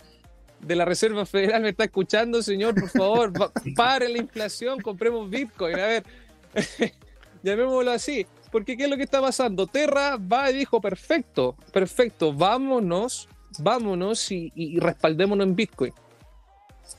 [0.61, 3.32] de la Reserva Federal, me está escuchando, señor, por favor,
[3.76, 5.78] pare la inflación, compremos Bitcoin.
[5.78, 6.05] A ver,
[7.43, 9.66] llamémoslo así porque ¿qué es lo que está pasando?
[9.66, 13.28] Terra va y dijo, perfecto, perfecto, vámonos,
[13.59, 15.92] vámonos y, respaldémonos en Bitcoin.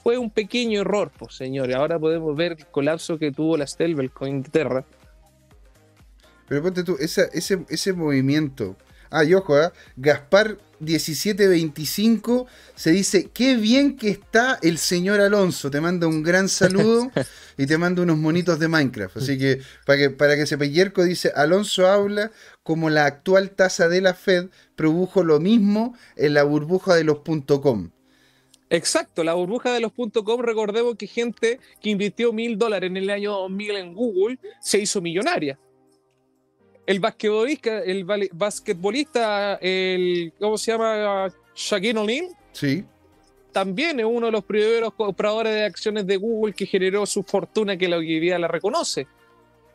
[0.03, 1.75] Fue un pequeño error, pues señores.
[1.75, 4.85] Ahora podemos ver el colapso que tuvo la stablecoin de Terra.
[6.47, 8.75] Pero ponte tú, ese, ese movimiento
[9.09, 9.69] Ah, y ojo, ¿eh?
[9.95, 15.71] Gaspar 1725 se dice, qué bien que está el señor Alonso.
[15.71, 17.11] Te manda un gran saludo
[17.57, 19.17] y te manda unos monitos de Minecraft.
[19.17, 22.31] Así que para que, para que sepa, Yerko dice, Alonso habla
[22.63, 27.19] como la actual tasa de la Fed produjo lo mismo en la burbuja de los
[27.61, 27.89] .com.
[28.69, 33.09] Exacto, la burbuja de los .com, recordemos que gente que invirtió mil dólares en el
[33.09, 35.57] año 2000 en Google se hizo millonaria.
[36.89, 41.31] El basquetbolista, el basquetbolista, el, ¿cómo se llama?
[41.55, 42.29] Shaquille O'Neal.
[42.51, 42.83] Sí.
[43.51, 47.77] También es uno de los primeros compradores de acciones de Google que generó su fortuna
[47.77, 49.05] que la hoy día la reconoce.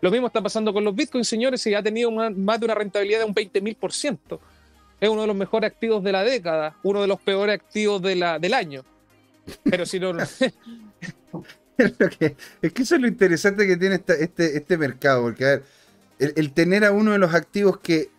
[0.01, 3.21] Lo mismo está pasando con los bitcoins, señores, y ha tenido más de una rentabilidad
[3.21, 4.41] de un 20.000%.
[5.01, 8.17] Es uno de los mejores activos de la década, uno de los peores activos de
[8.17, 8.85] la, del año.
[9.63, 10.19] Pero si no.
[11.79, 15.63] es que eso es lo interesante que tiene este, este mercado, porque a ver,
[16.37, 18.11] el, tener a uno de los activos que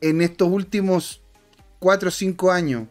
[0.00, 1.22] en estos últimos
[1.78, 2.88] 4 o 5 años,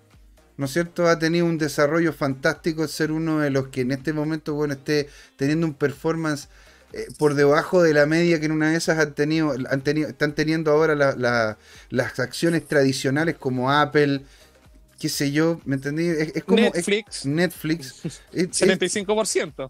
[0.57, 4.13] ¿no es cierto?, ha tenido un desarrollo fantástico, ser uno de los que en este
[4.13, 6.49] momento, bueno, esté teniendo un performance
[6.93, 10.09] eh, por debajo de la media que en una de esas han tenido, han tenido
[10.09, 10.95] están teniendo ahora
[11.89, 14.21] las acciones tradicionales como Apple,
[14.99, 16.07] qué sé yo, ¿me entendí?
[16.07, 17.25] Es, como Netflix.
[17.25, 18.03] Netflix.
[18.33, 19.69] 75%.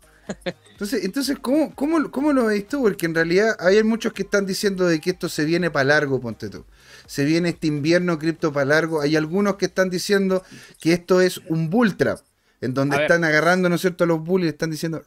[0.72, 2.82] Entonces, entonces ¿cómo, cómo, cómo lo veis tú?
[2.82, 6.19] Porque en realidad hay muchos que están diciendo de que esto se viene para largo,
[6.19, 6.65] ponte tú.
[7.05, 9.01] Se viene este invierno cripto para largo.
[9.01, 10.43] Hay algunos que están diciendo
[10.80, 12.19] que esto es un bull trap,
[12.61, 15.03] en donde están agarrando, ¿no es cierto?, a los bulls y están diciendo,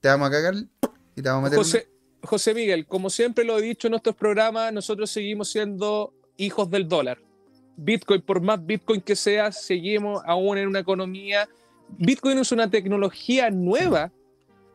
[0.00, 1.58] te vamos a cagar y te vamos a meter.
[1.58, 1.88] José,
[2.22, 6.88] José Miguel, como siempre lo he dicho en nuestros programas, nosotros seguimos siendo hijos del
[6.88, 7.18] dólar
[7.76, 11.48] Bitcoin, por más Bitcoin que sea, seguimos aún en una economía.
[11.88, 14.12] Bitcoin es una tecnología nueva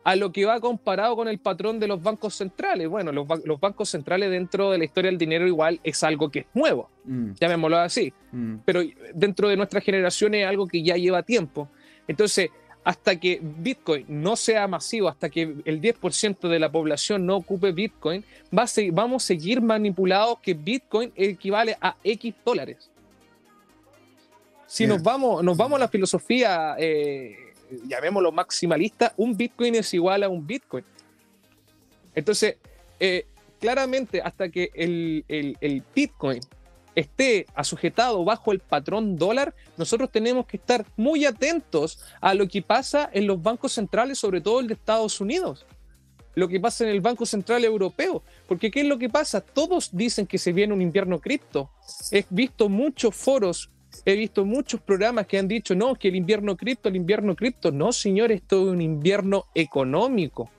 [0.04, 2.88] a lo que va comparado con el patrón de los bancos centrales.
[2.88, 6.46] Bueno, los, bancos centrales dentro de la historia del dinero igual es algo que es
[6.54, 7.32] nuevo, mm.
[7.40, 8.56] llamémoslo así, mm.
[8.64, 8.82] pero
[9.14, 11.68] dentro de nuestra generación es algo que ya lleva tiempo.
[12.06, 12.50] Entonces,
[12.84, 17.72] hasta que Bitcoin no sea masivo, hasta que el 10% de la población no ocupe
[17.72, 22.90] Bitcoin, vamos a seguir manipulados que Bitcoin equivale a X dólares.
[24.66, 27.47] Si nos, vamos, nos vamos a la filosofía, eh,
[27.84, 30.84] llamémoslo maximalista, un Bitcoin es igual a un Bitcoin.
[32.14, 32.56] Entonces,
[33.00, 33.26] eh,
[33.60, 36.40] claramente, hasta que el, el Bitcoin
[36.94, 42.62] esté asujetado bajo el patrón dólar, nosotros tenemos que estar muy atentos a lo que
[42.62, 45.64] pasa en los bancos centrales, sobre todo el de Estados Unidos,
[46.34, 49.40] lo que pasa en el Banco Central Europeo, porque ¿qué es lo que pasa?
[49.40, 51.70] Todos dicen que se viene un invierno cripto.
[52.10, 53.70] He visto muchos foros,
[54.04, 57.70] he visto muchos programas que han dicho, no, que el invierno cripto, el invierno cripto,
[57.70, 60.50] no, señores, esto es un invierno económico.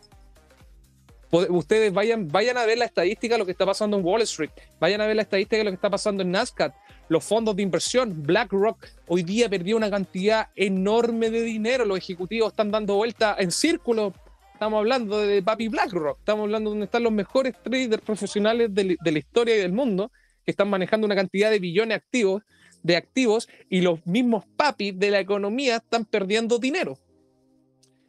[1.31, 4.49] Ustedes vayan, vayan a ver la estadística de lo que está pasando en Wall Street,
[4.79, 6.73] vayan a ver la estadística de lo que está pasando en Nasdaq,
[7.07, 12.51] los fondos de inversión, BlackRock hoy día perdió una cantidad enorme de dinero, los ejecutivos
[12.51, 14.13] están dando vuelta en círculo,
[14.53, 18.97] estamos hablando de papi BlackRock, estamos hablando de donde están los mejores traders profesionales de,
[18.99, 20.11] de la historia y del mundo,
[20.43, 22.41] que están manejando una cantidad de billones activos,
[22.83, 26.97] de activos y los mismos papis de la economía están perdiendo dinero.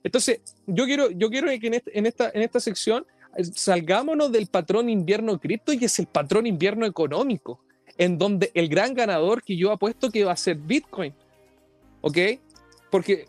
[0.02, 3.06] Entonces, yo quiero, yo quiero que este, en, esta, en esta sección
[3.36, 7.60] eh, salgámonos del patrón invierno cripto y es el patrón invierno económico,
[7.98, 11.12] en donde el gran ganador que yo apuesto que va a ser Bitcoin.
[12.00, 12.18] ¿Ok?
[12.90, 13.26] Porque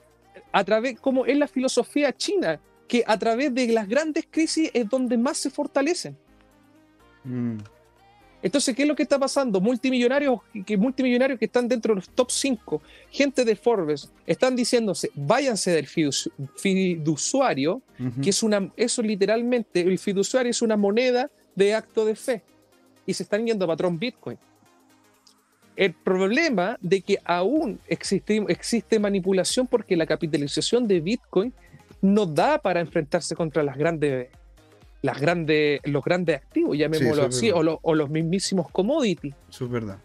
[0.52, 4.90] a través, como es la filosofía china, que a través de las grandes crisis es
[4.90, 6.18] donde más se fortalecen.
[7.24, 7.58] Mm.
[8.44, 9.62] Entonces, ¿qué es lo que está pasando?
[9.62, 15.12] Multimillonarios que, multimillonarios que están dentro de los top 5, gente de Forbes, están diciéndose,
[15.14, 17.82] váyanse del fiduciario,
[18.22, 22.44] que es una, eso literalmente, el fiduciario es una moneda de acto de fe,
[23.06, 24.38] y se están yendo a patrón Bitcoin.
[25.76, 31.54] El problema de que aún existe, existe manipulación porque la capitalización de Bitcoin
[32.02, 34.30] no da para enfrentarse contra las grandes
[35.02, 39.34] las grandes, los grandes activos, llamémoslo así, o, o, los mismísimos commodities.
[39.50, 39.98] Eso es verdad.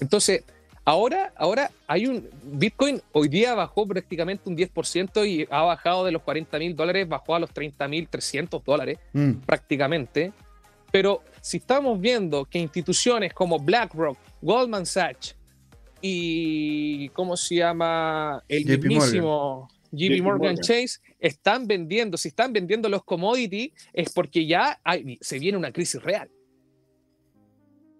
[0.00, 0.44] Entonces,
[0.84, 6.12] ahora, ahora hay un Bitcoin hoy día bajó prácticamente un 10% y ha bajado de
[6.12, 9.32] los 40 mil dólares, bajó a los 30 mil 300 dólares mm.
[9.46, 10.32] prácticamente.
[10.92, 15.36] Pero si estamos viendo que instituciones como BlackRock, Goldman Sachs
[16.00, 18.44] y, ¿cómo se llama?
[18.46, 24.80] El mismísimo JP Morgan, Chase están vendiendo, si están vendiendo los commodities, es porque ya
[25.20, 26.30] se viene una crisis real.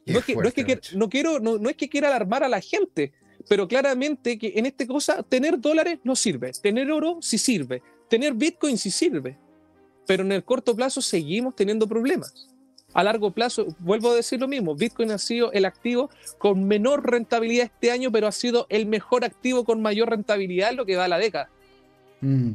[0.06, 3.12] No es, que, no, quiero, no, es que quiera alarmar a la gente,
[3.48, 8.34] pero claramente que en esta cosa tener dólares no sirve, tener oro sí sirve, tener
[8.34, 9.38] Bitcoin sí sirve,
[10.06, 12.50] pero en el corto plazo seguimos teniendo problemas.
[12.92, 17.10] A largo plazo, vuelvo a decir lo mismo, Bitcoin ha sido el activo con menor
[17.10, 20.96] rentabilidad este año, pero ha sido el mejor activo con mayor rentabilidad en lo que
[20.96, 21.50] va a la década.
[22.24, 22.52] Mm.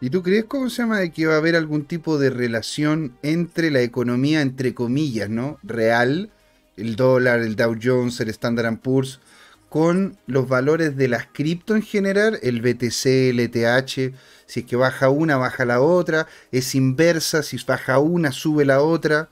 [0.00, 3.70] ¿Y tú crees, cómo se llama, que va a haber algún tipo de relación entre
[3.70, 5.58] la economía, entre comillas, ¿no?
[5.62, 6.30] Real,
[6.76, 9.20] el dólar, el Dow Jones, el Standard Poor's,
[9.68, 14.12] con los valores de las cripto en general, el BTC, el ETH,
[14.46, 18.82] si es que baja una, baja la otra, es inversa, si baja una, sube la
[18.82, 19.28] otra.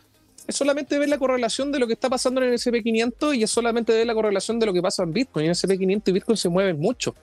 [0.46, 3.50] Es solamente ver la correlación de lo que está pasando en el SP500 y es
[3.50, 5.46] solamente ver la correlación de lo que pasa en Bitcoin.
[5.46, 7.14] En el SP500 y Bitcoin se mueven mucho.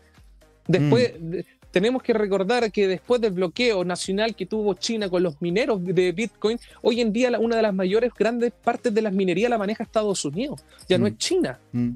[0.67, 5.41] Después, mm tenemos que recordar que después del bloqueo nacional que tuvo China con los
[5.41, 9.49] mineros de Bitcoin, hoy en día una de las mayores grandes partes de las minerías
[9.49, 11.07] la maneja Estados Unidos, ya no mm.
[11.07, 11.59] es China.
[11.71, 11.91] Mm.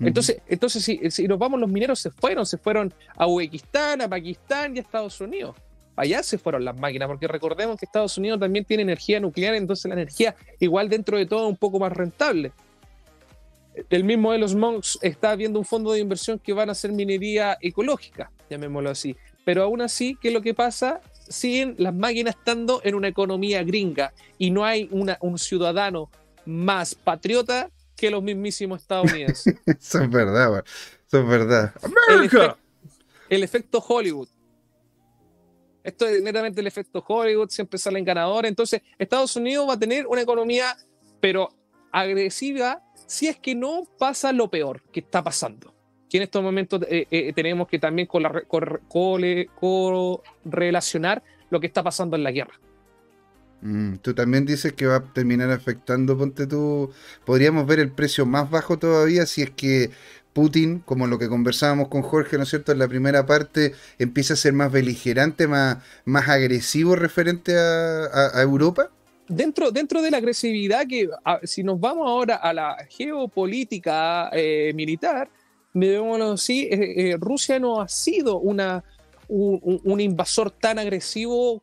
[0.00, 4.08] Entonces, entonces si, si, nos vamos, los mineros se fueron, se fueron a Uzbekistán, a
[4.08, 5.56] Pakistán y a Estados Unidos.
[5.96, 9.86] Allá se fueron las máquinas, porque recordemos que Estados Unidos también tiene energía nuclear, entonces
[9.88, 12.52] la energía, igual dentro de todo, es un poco más rentable.
[13.90, 16.92] El mismo de los Monks está viendo un fondo de inversión que van a hacer
[16.92, 19.16] minería ecológica, llamémoslo así.
[19.44, 21.00] Pero aún así, ¿qué es lo que pasa?
[21.28, 26.10] Siguen las máquinas estando en una economía gringa y no hay una, un ciudadano
[26.44, 29.54] más patriota que los mismísimos estadounidenses.
[29.66, 30.64] Eso es verdad,
[31.06, 31.74] eso es verdad.
[33.28, 34.28] El, efecto Hollywood.
[35.82, 38.48] Esto es netamente el efecto Hollywood, siempre salen ganadores.
[38.48, 40.76] Entonces, Estados Unidos va a tener una economía,
[41.20, 41.48] pero
[41.90, 45.74] agresiva, si es que no pasa lo peor que está pasando.
[46.08, 48.08] Que en estos momentos eh, eh, tenemos que también
[50.44, 52.58] correlacionar lo que está pasando en la guerra.
[53.60, 56.92] Mm, tú también dices que va a terminar afectando, ponte tú,
[57.24, 59.90] podríamos ver el precio más bajo todavía si es que
[60.32, 64.34] Putin, como lo que conversábamos con Jorge, ¿no es cierto?, en la primera parte, empieza
[64.34, 68.90] a ser más beligerante, más, más agresivo referente a, Europa.
[69.26, 71.08] Dentro, dentro de la agresividad que,
[71.42, 75.28] si nos vamos ahora a la geopolítica eh, militar,
[75.74, 78.82] eh, eh, Rusia no ha sido una,
[79.28, 81.62] un invasor tan agresivo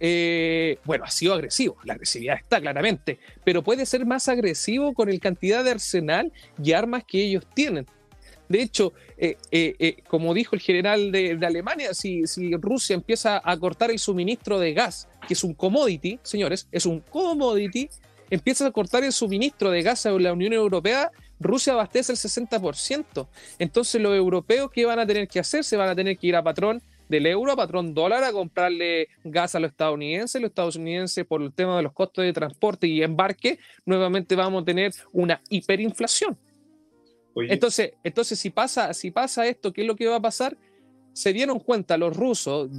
[0.00, 5.08] eh, bueno, ha sido agresivo, la agresividad está claramente, pero puede ser más agresivo con
[5.08, 7.86] el cantidad de arsenal y armas que ellos tienen.
[8.48, 8.92] De hecho,
[10.08, 14.74] como dijo el general de, Alemania, si, si, Rusia empieza a cortar el suministro de
[14.74, 17.88] gas, que es un commodity, señores, es un commodity,
[18.28, 21.10] empieza a cortar el suministro de gas a la Unión Europea,
[21.44, 23.28] Rusia abastece el 60%.
[23.58, 25.62] Entonces los europeos, ¿qué van a tener que hacer?
[25.62, 29.08] Se van a tener que ir a patrón del euro a patrón dólar a comprarle
[29.22, 30.40] gas a los estadounidenses.
[30.40, 34.64] Los estadounidenses, por el tema de los costos de transporte y embarque, nuevamente vamos a
[34.64, 36.36] tener una hiperinflación.
[37.36, 40.56] Entonces, entonces si, pasa, si pasa esto, ¿qué es lo que va a pasar?
[41.12, 42.70] Se dieron cuenta los rusos,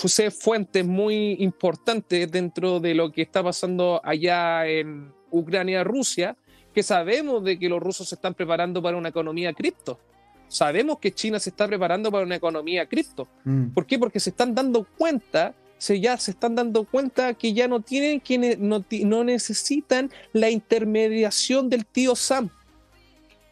[0.00, 6.36] puse fuentes muy importantes dentro de lo que está pasando allá en Ucrania, Rusia,
[6.78, 9.98] que sabemos de que los rusos se están preparando para una economía cripto.
[10.46, 13.26] Sabemos que China se está preparando para una economía cripto.
[13.42, 13.70] Mm.
[13.70, 13.98] ¿Por qué?
[13.98, 18.20] Porque se están dando cuenta, se ya se están dando cuenta que ya no tienen
[18.20, 22.48] que no, no necesitan la intermediación del tío Sam.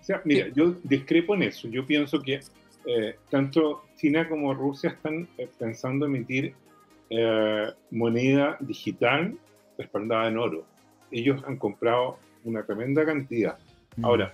[0.01, 1.67] O sea, mira, yo discrepo en eso.
[1.67, 2.39] Yo pienso que
[2.87, 6.55] eh, tanto China como Rusia están eh, pensando emitir
[7.11, 9.37] eh, moneda digital
[9.77, 10.65] respaldada en oro.
[11.11, 13.59] Ellos han comprado una tremenda cantidad.
[13.97, 14.05] Mm.
[14.05, 14.33] Ahora,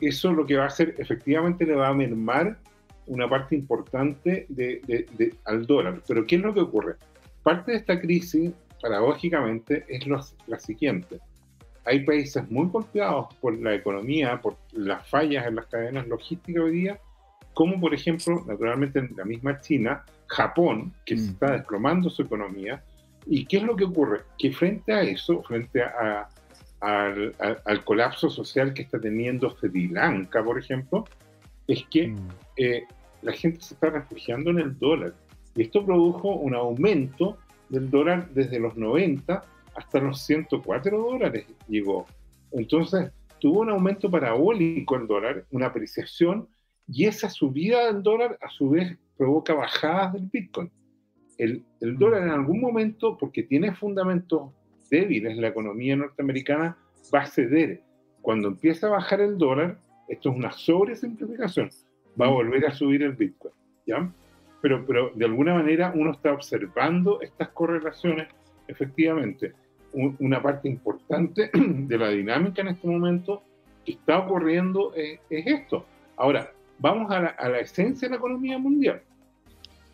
[0.00, 2.58] eso lo que va a hacer, efectivamente le va a mermar
[3.06, 6.00] una parte importante de, al dólar.
[6.06, 6.96] Pero ¿qué es lo que ocurre?
[7.42, 11.18] Parte de esta crisis, paradójicamente, es la siguiente.
[11.84, 16.72] Hay países muy golpeados por la economía, por las fallas en las cadenas logísticas hoy
[16.72, 17.00] día,
[17.54, 22.82] como por ejemplo, naturalmente en la misma China, Japón, que se está desplomando su economía.
[23.26, 24.20] ¿Y qué es lo que ocurre?
[24.38, 26.28] Que frente a eso, frente a,
[26.80, 31.04] al, colapso social que está teniendo Sri Lanka, por ejemplo,
[31.66, 32.28] es que mm.
[32.56, 32.84] eh,
[33.22, 35.14] la gente se está refugiando en el dólar.
[35.54, 37.38] Y esto produjo un aumento
[37.68, 39.44] del dólar desde los 90
[39.74, 42.06] hasta los 104 dólares llegó.
[42.52, 46.48] Entonces, tuvo un aumento parabólico el dólar, una apreciación,
[46.88, 50.70] y esa subida del dólar a su vez provoca bajadas del Bitcoin.
[51.38, 54.50] El, el dólar en algún momento, porque tiene fundamentos
[54.90, 56.76] débiles, la economía norteamericana
[57.14, 57.82] va a ceder.
[58.20, 61.70] Cuando empieza a bajar el dólar, esto es una sobresimplificación,
[62.20, 63.54] va a volver a subir el Bitcoin,
[63.86, 64.12] ¿ya?
[64.60, 68.28] Pero, pero de alguna manera uno está observando estas correlaciones,
[68.68, 69.54] efectivamente.
[69.92, 73.42] una parte importante de la dinámica en este momento
[73.84, 75.86] que está ocurriendo es, esto.
[76.16, 79.02] Ahora, vamos a la, a la esencia de la economía mundial.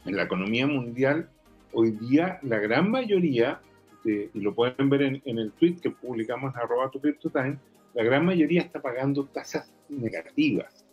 [0.05, 1.29] En la economía mundial,
[1.73, 3.61] hoy día la gran mayoría
[4.07, 7.59] este, y lo pueden ver en, el tweet que publicamos en arroba tu time,
[7.95, 10.85] la gran mayoría está pagando tasas negativas.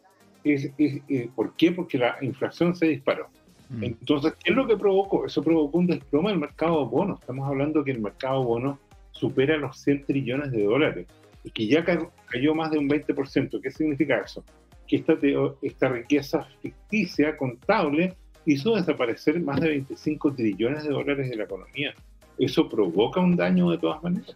[0.43, 1.71] Es, eh, ¿Por qué?
[1.71, 3.29] Porque la inflación se disparó.
[3.69, 3.83] Mm.
[3.83, 5.25] Entonces, ¿qué es lo que provocó?
[5.25, 7.19] Eso provocó un desplome del mercado de bonos.
[7.19, 8.79] Estamos hablando que el mercado de bonos
[9.11, 11.07] supera los 100 trillones de dólares
[11.43, 13.61] y que ya cayó más de un 20%.
[13.61, 14.43] ¿Qué significa eso?
[14.87, 15.17] Que esta,
[15.61, 18.15] esta riqueza ficticia, contable,
[18.45, 21.93] hizo desaparecer más de 25 trillones de dólares de la economía
[22.37, 24.35] eso provoca un daño de todas maneras.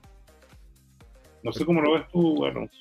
[1.43, 2.77] No sé cómo lo ves tú, Alonso.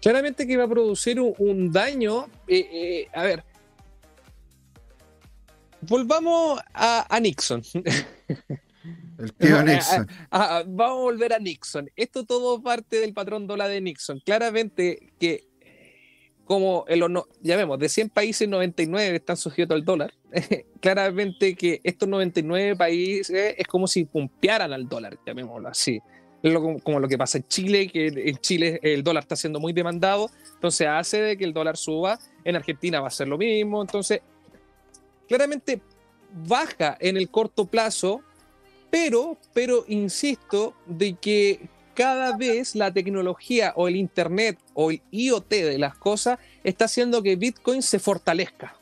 [0.00, 2.26] Claramente que va a producir un, daño.
[2.46, 3.44] Eh, eh, a ver.
[5.80, 7.62] Volvamos a, Nixon.
[9.18, 10.06] El tío Nixon.
[10.30, 11.90] vamos a volver a Nixon.
[11.96, 14.20] Esto todo parte del patrón dólar de Nixon.
[14.20, 15.47] Claramente que
[16.48, 17.04] como el,
[17.42, 20.14] ya vemos, de 100 países, 99 están sujetos al dólar.
[20.80, 26.00] Claramente que estos 99 países es como si pumpearan al dólar, llamémoslo así.
[26.82, 30.30] como lo que pasa en Chile, que en Chile el dólar está siendo muy demandado,
[30.54, 32.18] entonces hace de que el dólar suba.
[32.44, 33.82] En Argentina va a ser lo mismo.
[33.82, 34.22] Entonces,
[35.28, 35.82] claramente
[36.46, 38.22] baja en el corto plazo,
[38.88, 41.68] pero, pero insisto, de que
[41.98, 47.24] cada vez la tecnología o el Internet o el IoT de las cosas está haciendo
[47.24, 48.76] que Bitcoin se fortalezca.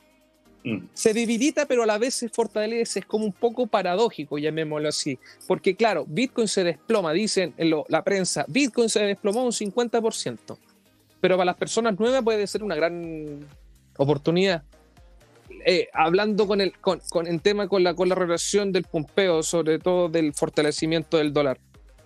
[0.65, 0.89] Mm.
[0.93, 2.99] Se debilita, pero a la vez se fortalece.
[2.99, 5.19] Es como un poco paradójico, llamémoslo así.
[5.47, 10.59] Porque claro, Bitcoin se desploma, dicen en la prensa, Bitcoin se desplomó un 50%.
[11.19, 13.47] Pero para las personas nuevas puede ser una gran
[13.97, 14.63] oportunidad.
[15.65, 19.79] Eh, hablando con el, con, el tema con la, con la relación del pumpeo, sobre
[19.79, 21.59] todo del fortalecimiento del dólar.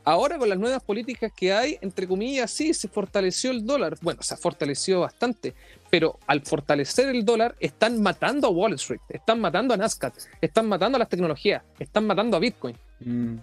[0.04, 3.98] Ahora con las nuevas políticas que hay, entre comillas, sí, se fortaleció el dólar.
[4.00, 5.54] Bueno, se ha fortalecido bastante,
[5.90, 10.68] pero al fortalecer el dólar están matando a Wall Street, están matando a Nasdaq, están
[10.68, 12.76] matando a las tecnologías, están matando a Bitcoin.
[13.00, 13.36] Mm.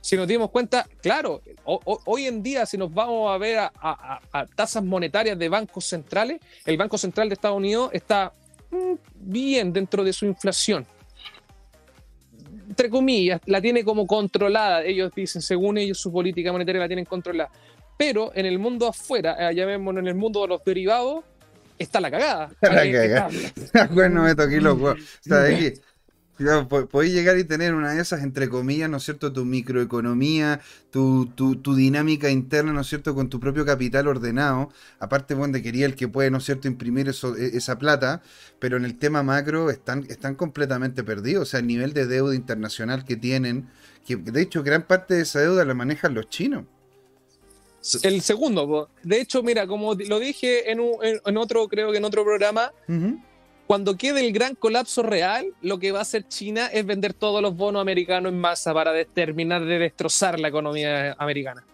[0.00, 4.20] Si nos dimos cuenta, claro, hoy en día si nos vamos a ver a,
[4.54, 8.32] tasas monetarias de bancos centrales, el Banco Central de Estados Unidos está
[8.70, 10.86] mm, bien dentro de su inflación
[12.68, 14.84] entre comillas, la tiene como controlada.
[14.84, 17.50] Ellos dicen, según ellos, su política monetaria la tienen controlada.
[17.96, 21.24] Pero en el mundo afuera, allá vemos en el mundo de los derivados,
[21.78, 22.50] está la cagada.
[22.60, 23.30] La cagada.
[23.90, 24.94] bueno, me toqué loco.
[25.24, 25.72] Está aquí.
[26.90, 29.32] Podéis llegar y tener una de esas, entre comillas, ¿no es cierto?
[29.32, 30.60] Tu microeconomía,
[30.90, 33.14] tu, tu, dinámica interna, ¿no es cierto?
[33.14, 34.70] Con tu propio capital ordenado.
[35.00, 38.22] Aparte, bueno, de quería el que puede, ¿no es cierto?, imprimir eso, e, esa plata.
[38.60, 41.42] Pero en el tema macro están, están completamente perdidos.
[41.42, 43.68] O sea, el nivel de deuda internacional que tienen,
[44.06, 46.64] que de hecho gran parte de esa deuda la manejan los chinos.
[48.02, 50.80] El segundo, de hecho, mira, como lo dije en,
[51.24, 52.72] en, otro, creo que en otro programa,
[53.68, 57.42] cuando quede el gran colapso real, lo que va a hacer China es vender todos
[57.42, 61.66] los bonos americanos en masa para terminar de destrozar la economía americana.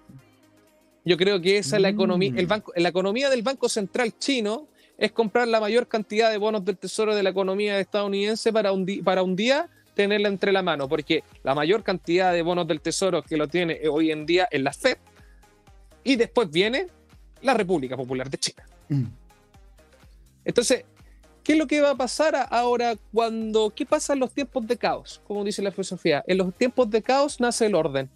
[1.04, 4.66] Yo creo que esa es la economía, el banco, la economía del Banco Central chino
[4.98, 8.84] es comprar la mayor cantidad de bonos del tesoro de la economía estadounidense para un,
[9.04, 13.22] para un día tenerla entre la mano, porque la mayor cantidad de bonos del tesoro
[13.22, 14.96] que lo tiene hoy en día es la Fed
[16.02, 16.88] y después viene
[17.42, 18.64] la República Popular de China.
[18.88, 19.04] Mm.
[20.44, 20.84] Entonces,
[21.44, 23.70] ¿Qué es lo que va a pasar ahora cuando...
[23.76, 25.20] ¿Qué pasa en los tiempos de caos?
[25.26, 26.24] Como dice la filosofía.
[26.26, 28.08] En los tiempos de caos nace el orden.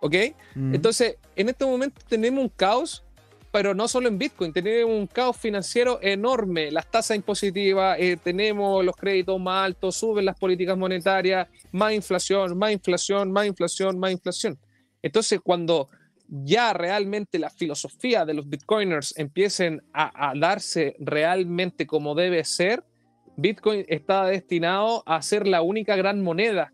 [0.00, 0.14] ¿Ok?
[0.54, 0.74] Mm.
[0.74, 3.04] Entonces, en este momento tenemos un caos,
[3.52, 6.70] pero no solo en Bitcoin, tenemos un caos financiero enorme.
[6.70, 12.56] Las tasas impositivas, eh, tenemos los créditos más altos, suben las políticas monetarias, más inflación,
[12.56, 14.58] más inflación, más inflación, más inflación.
[15.02, 15.90] Entonces, cuando
[16.28, 22.84] ya realmente la filosofía de los bitcoiners empiecen a, darse realmente como debe ser,
[23.36, 26.72] Bitcoin está destinado a ser la única gran moneda.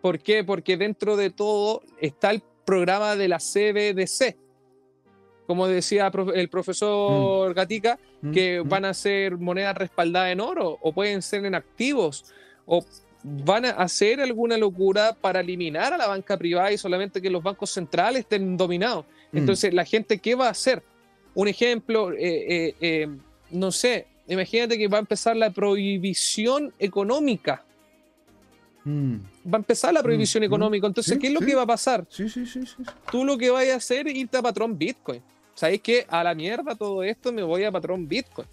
[0.00, 0.44] ¿Por qué?
[0.44, 4.36] Porque dentro de todo está el programa de la CBDC.
[5.48, 7.54] Como decía el profesor mm.
[7.54, 8.68] Gatica, mm, que mm.
[8.68, 12.32] van a ser monedas respaldadas en oro o pueden ser en activos
[12.64, 12.84] o
[13.22, 17.42] van a hacer alguna locura para eliminar a la banca privada y solamente que los
[17.42, 19.04] bancos centrales estén dominados.
[19.32, 19.38] Mm.
[19.38, 20.82] Entonces, ¿la gente qué va a hacer?
[21.34, 23.08] Un ejemplo, eh, eh, eh,
[23.50, 27.64] no sé, imagínate que va a empezar la prohibición económica.
[28.84, 29.16] Mm.
[29.46, 30.46] Va a empezar la prohibición mm.
[30.46, 30.86] económica.
[30.86, 32.06] Entonces, ¿qué es lo que va a pasar?
[32.08, 32.60] Sí, sí, sí,
[33.10, 35.22] Tú lo que vas a hacer es irte a patrón Bitcoin.
[35.54, 36.06] ¿Sabes qué?
[36.08, 38.48] A la mierda todo esto me voy a patrón Bitcoin.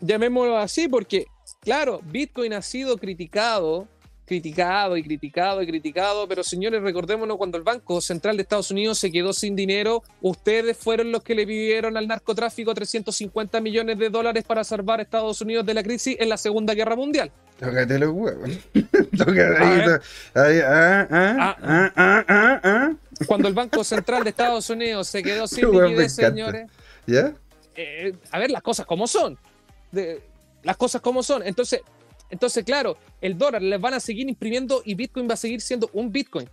[0.00, 1.26] Llamémoslo así porque
[1.62, 3.86] Claro, Bitcoin ha sido criticado,
[4.24, 8.98] criticado y criticado y criticado, pero señores, recordémonos cuando el Banco Central de Estados Unidos
[8.98, 14.08] se quedó sin dinero, ustedes fueron los que le pidieron al narcotráfico 350 millones de
[14.08, 17.30] dólares para salvar a Estados Unidos de la crisis en la Segunda Guerra Mundial.
[17.58, 18.50] Tócate los huevos.
[19.18, 20.00] Tócate
[20.34, 20.60] ahí.
[20.64, 22.92] Ah, ah, ah,
[23.26, 26.70] cuando el Banco Central de Estados Unidos se quedó sin liquidez, señores.
[27.06, 27.34] ¿Ya?
[27.76, 29.36] Eh, a ver, las cosas como son.
[29.92, 30.29] De,
[30.62, 31.42] las cosas como son.
[31.46, 31.82] Entonces,
[32.30, 35.90] entonces, claro, el dólar les van a seguir imprimiendo y Bitcoin va a seguir siendo
[35.92, 36.48] un Bitcoin.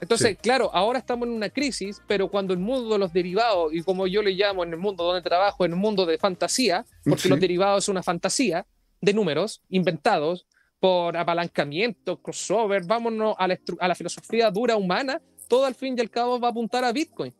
[0.00, 3.82] Entonces, claro, ahora estamos en una crisis, pero cuando el mundo de los derivados, y
[3.82, 7.28] como yo le llamo en el mundo donde trabajo, en el mundo de fantasía, porque
[7.28, 8.66] los derivados es una fantasía
[9.00, 10.46] de números inventados
[10.80, 16.00] por apalancamiento, crossover, vámonos a la, a la filosofía dura humana, todo al fin y
[16.00, 17.32] al cabo va a apuntar a Bitcoin.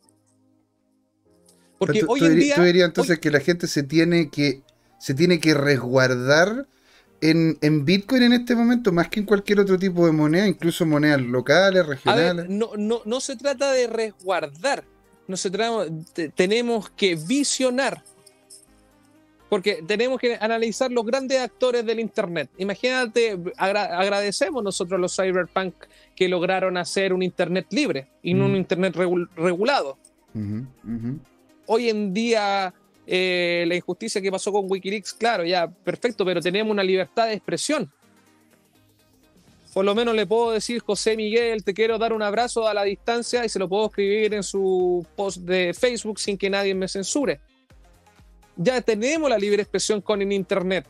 [1.79, 2.55] Porque hoy en día.
[2.55, 4.63] Tú dirías entonces que la gente se tiene que
[5.03, 6.69] se tiene que resguardar
[7.21, 11.21] en, Bitcoin en este momento más que en cualquier otro tipo de moneda, incluso monedas
[11.21, 12.49] locales, regionales.
[12.49, 14.85] no, no, no se trata de resguardar.
[15.27, 15.89] nosotros
[16.37, 18.05] tenemos que visionar
[19.49, 22.49] porque tenemos que analizar los grandes actores del Internet.
[22.59, 25.75] Imagínate, agradecemos nosotros a los cyberpunk
[26.15, 29.99] que lograron hacer un Internet libre y no un Internet regulado.
[31.67, 32.73] Hoy en día,
[33.07, 37.35] eh, la injusticia que pasó con Wikileaks, claro, ya, perfecto, pero tenemos una libertad de
[37.35, 37.91] expresión.
[39.73, 42.85] Por lo menos le puedo decir, José Miguel, te quiero dar un abrazo a la
[42.85, 46.89] distancia y se lo puedo escribir en su post de Facebook sin que nadie me
[46.89, 47.41] censure
[48.57, 50.87] ya tenemos la libre expresión con el Internet.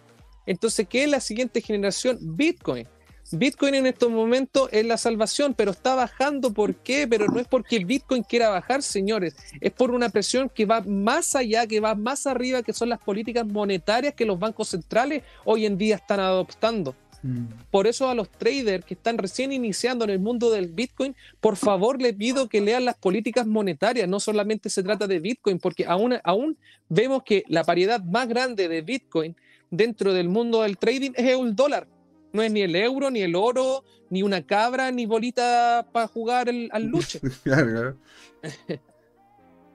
[0.46, 2.18] Entonces, ¿qué es la siguiente generación?
[2.20, 2.86] Bitcoin.
[3.30, 6.52] Bitcoin en estos momentos es la salvación, pero está bajando.
[6.52, 7.06] ¿Por qué?
[7.08, 9.36] Pero no es porque el Bitcoin quiera bajar, señores.
[9.60, 13.00] Es por una presión que va más allá, que va más arriba, que son las
[13.00, 16.94] políticas monetarias que los bancos centrales hoy en día están adoptando.
[17.22, 17.46] Mm.
[17.70, 21.56] Por eso a los traders que están recién iniciando en el mundo del Bitcoin, por
[21.56, 24.08] favor les pido que lean las políticas monetarias.
[24.08, 26.58] No solamente se trata de Bitcoin, porque aún, aún
[26.88, 29.36] vemos que la paridad más grande de Bitcoin
[29.70, 31.86] dentro del mundo del trading es el dólar.
[32.32, 36.48] No es ni el euro, ni el oro, ni una cabra, ni bolita para jugar
[36.48, 37.20] al luche.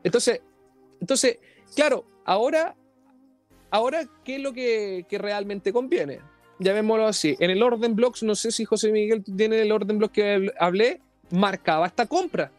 [0.04, 0.42] entonces,
[1.00, 1.38] entonces,
[1.76, 2.76] claro, ahora,
[3.72, 6.20] ahora, ¿qué es lo que, que realmente conviene?
[6.60, 10.12] llamémoslo así, en el orden blocks, no sé si José Miguel tiene el orden block
[10.12, 11.02] que hablé,
[11.32, 12.52] marcaba esta compra.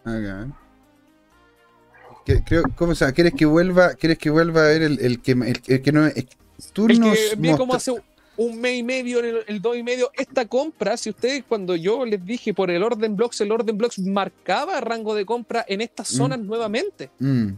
[2.77, 3.13] ¿Cómo se llama?
[3.15, 6.27] ¿Quieres que vuelva, ¿quieres que vuelva a ver el, que, el, que no es
[6.73, 7.17] turnos?
[7.33, 7.93] El que hace
[8.39, 12.07] un mes y medio, el, el dos y medio, esta compra, si ustedes cuando yo
[12.07, 16.13] les dije por el orden blocks, el orden blocks marcaba rango de compra en estas
[16.13, 16.17] mm.
[16.17, 17.11] zonas nuevamente.
[17.19, 17.51] Mm.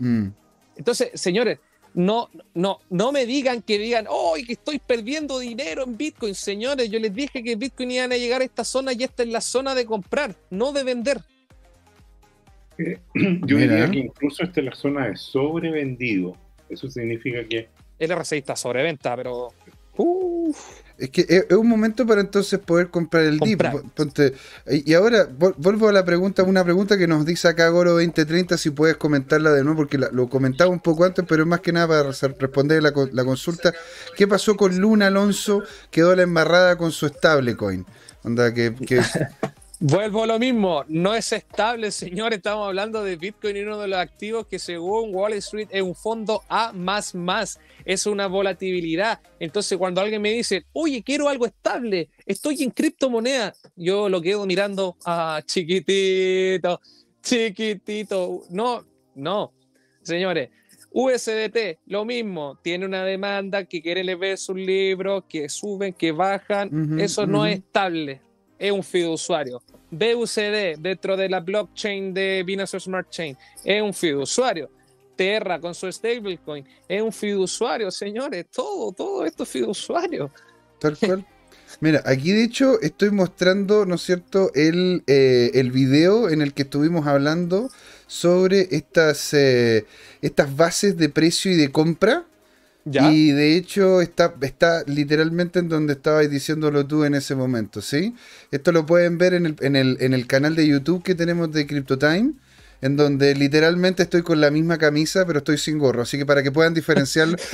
[0.00, 0.32] Mm.
[0.76, 1.58] Entonces, señores,
[1.94, 6.34] no, no, no me digan que digan, oh, que estoy perdiendo dinero en Bitcoin.
[6.34, 9.30] Señores, yo les dije que Bitcoin iban a llegar a esta zona y esta es
[9.30, 11.20] la zona de comprar, no de vender.
[12.76, 16.36] Eh, yo diría que incluso esta es la zona de sobrevendido.
[16.68, 17.68] Eso significa que.
[17.98, 19.54] El RSI está sobreventa, pero.
[20.98, 23.62] Es que es, un momento para entonces poder comprar el DIP.
[24.66, 25.28] y ahora
[25.58, 29.52] vuelvo a la pregunta, una pregunta que nos dice acá Goro 2030, si puedes comentarla
[29.52, 32.92] de nuevo, porque lo comentaba un poco antes, pero más que nada para responder la,
[33.12, 33.74] la consulta.
[34.16, 35.62] ¿Qué pasó con Luna Alonso?
[35.90, 37.84] Quedó la embarrada con su stablecoin.
[38.22, 39.02] Onda que, que
[39.78, 42.32] Vuelvo a lo mismo, no es estable, señor.
[42.32, 45.94] Estamos hablando de Bitcoin y uno de los activos que según Wall Street es un
[45.94, 46.72] fondo A,
[47.84, 49.20] es una volatilidad.
[49.38, 54.46] Entonces, cuando alguien me dice, oye, quiero algo estable, estoy en criptomoneda, yo lo quedo
[54.46, 56.80] mirando, ah, chiquitito,
[57.22, 58.44] chiquitito.
[58.48, 58.82] No,
[59.14, 59.52] no,
[60.00, 60.48] señores.
[60.90, 66.98] USDT, lo mismo, tiene una demanda que quiere leer sus libros, que suben, que bajan,
[66.98, 68.22] eso no es estable,
[68.58, 69.62] es un fiduciario.
[69.90, 74.70] BUCD, dentro de la blockchain de Binance Smart Chain, es un fiduciario.
[75.16, 78.46] Terra con su stablecoin es un fiduciario, señores.
[78.52, 80.30] Todo, todo esto es fiduciario.
[80.78, 81.26] Tal cual.
[81.80, 86.54] Mira, aquí de hecho estoy mostrando, ¿no es cierto?, el, eh, el video en el
[86.54, 87.70] que estuvimos hablando
[88.06, 89.84] sobre estas, eh,
[90.22, 92.24] estas bases de precio y de compra
[92.86, 98.14] y de hecho está, está literalmente en donde estabas diciéndolo tú en ese momento, ¿sí?
[98.52, 101.50] Esto lo pueden ver en el, en el, en el canal de YouTube que tenemos
[101.50, 102.34] de CryptoTime
[102.80, 106.02] en donde literalmente estoy con la misma camisa, pero estoy sin gorro.
[106.02, 107.36] Así que para que puedan diferenciarlo.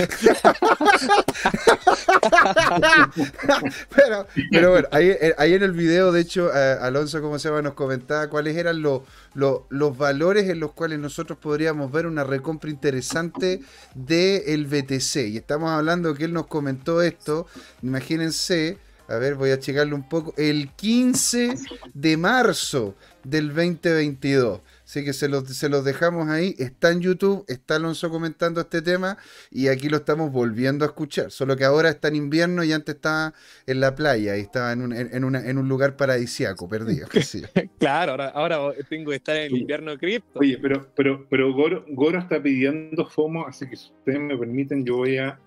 [3.95, 7.49] pero, pero, bueno, ahí, eh, ahí, en el video, de hecho, eh, Alonso, como se
[7.49, 9.03] llama, nos comentaba cuáles eran los,
[9.35, 13.61] los, valores en los cuales nosotros podríamos ver una recompra interesante
[13.95, 15.17] del BTC.
[15.29, 17.47] Y estamos hablando que él nos comentó esto.
[17.83, 18.79] Imagínense.
[19.09, 20.33] A ver, voy a checarlo un poco.
[20.37, 21.55] El 15
[21.93, 22.95] de marzo
[23.25, 24.61] del 2022.
[24.93, 26.55] Así que se los, se los dejamos ahí.
[26.59, 29.17] Está en YouTube, está Alonso comentando este tema
[29.51, 31.31] y aquí lo estamos volviendo a escuchar.
[31.31, 33.33] Solo que ahora está en invierno y antes estaba
[33.67, 37.09] en la playa y estaba en un, en, un lugar paradisiaco, perdido.
[37.79, 38.59] claro, ahora, ahora
[38.91, 40.41] tengo que estar en el invierno cripto.
[40.41, 44.85] Oye, pero, pero, pero Goro, Goro está pidiendo FOMO, así que si ustedes me permiten,
[44.85, 45.41] yo voy a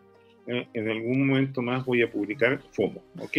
[0.47, 3.37] en algún momento más voy a publicar FOMO, ¿ok?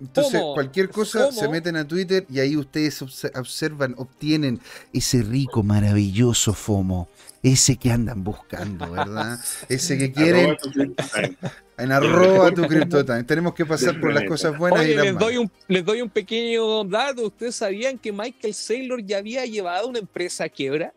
[0.00, 4.60] entonces, cualquier cosa se meten a Twitter y ahí ustedes observan, obtienen
[4.92, 7.08] ese rico, maravilloso FOMO,
[7.42, 9.38] ese que andan buscando, ¿verdad?
[9.68, 10.56] ese que quieren.
[11.78, 13.24] en arroba tu CryptoTime.
[13.24, 16.10] Tenemos que pasar por las cosas buenas y las les doy, un, les doy un
[16.10, 17.26] pequeño dato.
[17.26, 20.92] ¿Ustedes sabían que Michael Saylor ya había llevado una empresa a quiebra?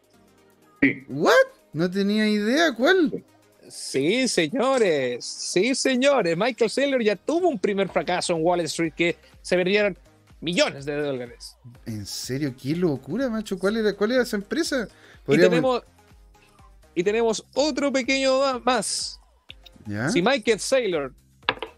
[0.81, 1.03] Sí.
[1.07, 1.33] ¿What?
[1.71, 2.73] No tenía idea.
[2.73, 3.23] ¿Cuál?
[3.69, 6.37] Sí, señores, sí, señores.
[6.37, 9.97] Michael Saylor ya tuvo un primer fracaso en Wall Street que se vendieron
[10.41, 11.57] millones de dólares.
[11.85, 12.53] ¿En serio?
[12.61, 13.57] ¡Qué locura, macho!
[13.57, 14.87] ¿Cuál era, cuál era esa empresa?
[15.27, 15.81] Y tenemos,
[16.93, 19.19] y tenemos otro pequeño más.
[20.11, 21.13] Si Michael Saylor,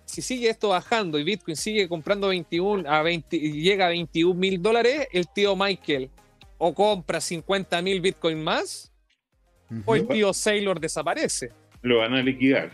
[0.05, 4.39] si sigue esto bajando y Bitcoin sigue comprando 21 a 20 y llega a 21
[4.39, 6.09] mil dólares, el tío Michael
[6.57, 8.91] o compra 50 mil Bitcoin más
[9.85, 11.51] o el tío Saylor desaparece.
[11.85, 12.71] Lo van a liquidar.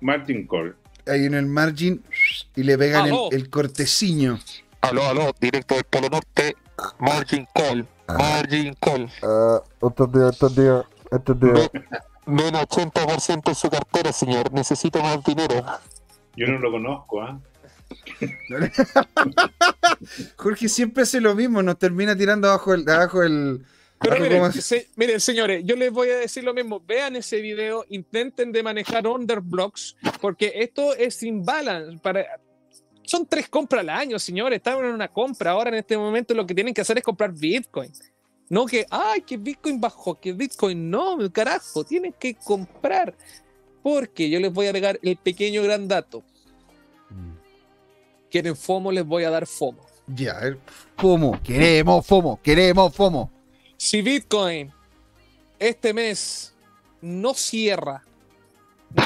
[0.00, 0.76] Martin Call.
[1.08, 2.04] Ahí en el margin
[2.54, 4.38] y le pegan el, el, corteciño.
[4.80, 6.54] Aló, aló, directo del Polo Norte,
[7.00, 8.16] margin call, ah.
[8.16, 9.10] margin call.
[9.22, 11.68] Uh, estos días, estos días, estos días.
[12.26, 14.52] Menos 80% en su cartera, señor.
[14.52, 15.66] Necesito más dinero.
[16.36, 17.40] Yo no lo conozco, ¿ah?
[20.36, 22.88] Jorge siempre hace lo mismo, nos termina tirando abajo el.
[22.88, 23.66] Abajo el
[24.00, 24.16] Pero
[24.96, 26.80] miren, señores, yo les voy a decir lo mismo.
[26.80, 31.98] Vean ese video, intenten de manejar underblocks, porque esto es sin balance.
[32.02, 32.26] Para,
[33.02, 34.58] son tres compras al año, señores.
[34.58, 35.52] Están en una compra.
[35.52, 37.90] Ahora en este momento lo que tienen que hacer es comprar Bitcoin.
[38.48, 43.14] No que, ay, que Bitcoin bajó, que Bitcoin no, carajo, tienen que comprar.
[43.82, 46.22] Porque yo les voy a pegar el pequeño gran dato.
[47.10, 47.32] Mm.
[48.30, 49.84] Quieren FOMO, les voy a dar FOMO.
[50.06, 50.38] Ya,
[50.96, 53.30] FOMO, queremos FOMO, queremos FOMO.
[53.84, 54.72] Si Bitcoin
[55.58, 56.54] este mes
[57.02, 58.02] no cierra,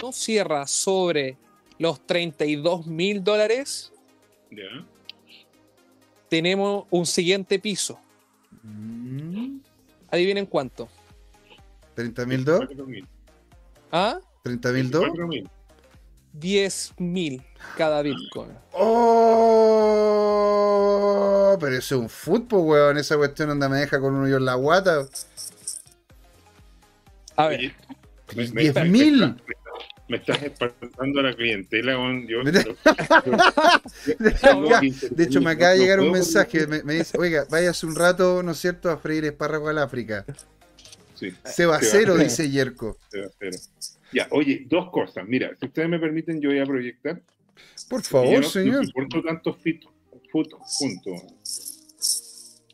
[0.01, 1.37] no cierra sobre
[1.81, 3.93] los 32 mil dólares,
[6.29, 7.99] tenemos un siguiente piso.
[8.63, 9.59] Mm.
[10.13, 10.89] Adivinen cuánto.
[11.97, 12.61] ¿30 mil dos?
[13.91, 14.21] ¿Ah?
[14.45, 15.07] ¿30 mil dos?
[16.33, 17.43] 10 mil
[17.77, 18.51] cada Bitcoin.
[18.73, 19.99] ¡Oh!
[21.61, 22.99] Pero eso es un fútbol, weón.
[22.99, 25.07] Esa cuestión donde me deja con uno yo en la guata.
[27.37, 27.73] A ver.
[28.35, 28.53] 10
[28.85, 29.37] mil
[30.09, 31.97] me estás espantando a la clientela,
[32.27, 32.45] Dios.
[35.11, 36.67] de hecho, me acaba de llegar un mensaje.
[36.67, 40.25] Me, dice, oiga, váyase un rato, ¿no es cierto?, a freír espárrago al África.
[41.15, 41.35] Sí.
[41.45, 42.97] Seba cero, dice Yerko.
[43.11, 43.57] Seba cero.
[44.13, 45.27] Ya, oye, dos cosas.
[45.27, 47.21] Mira, si ustedes me permiten, yo voy a proyectar.
[47.89, 48.87] Por favor, señor.
[48.95, 49.57] No tantos
[50.31, 51.23] fotos juntos.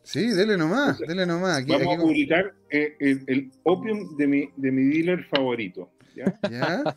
[0.02, 1.66] Sí, dele nomás, dele nomás.
[1.66, 5.90] Vamos a publicar eh, el, el, opium de mi, de mi dealer favorito.
[6.14, 6.38] ¿Ya?
[6.50, 6.96] ¿Ya?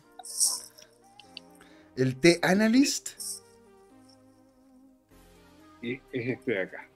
[1.96, 3.18] El T-Analyst.
[5.82, 6.88] Y es este de acá.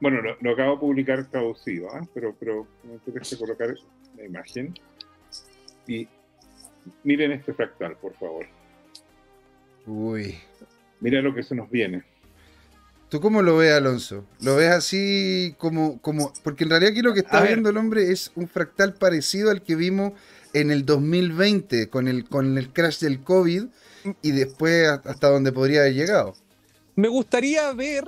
[0.00, 2.04] Bueno, lo, acabo de publicar traducido, ¿ah?
[2.12, 3.72] pero, pero me interesa colocar
[4.16, 4.74] la imagen.
[5.86, 6.08] Y
[7.04, 8.46] miren este fractal, por favor.
[9.86, 10.36] Uy.
[11.00, 12.04] Mira lo que se nos viene.
[13.08, 14.24] ¿Tú cómo lo ves, Alonso?
[14.40, 16.32] ¿Lo ves así como, como...
[16.42, 19.62] Porque en realidad aquí lo que está viendo el hombre es un fractal parecido al
[19.62, 20.12] que vimos
[20.54, 23.64] en el 2020 con el, con el crash del COVID
[24.22, 26.34] y después hasta donde podría haber llegado.
[26.96, 28.04] Me gustaría ver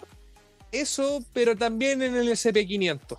[0.72, 3.18] eso, pero también en el SP500.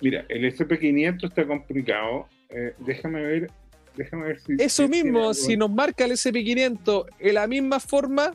[0.00, 2.28] Mira, el SP500 está complicado.
[2.50, 3.50] Eh, déjame ver.
[3.96, 4.56] Déjame ver si.
[4.58, 8.34] Eso mismo, si nos marca el SP500 en la misma forma,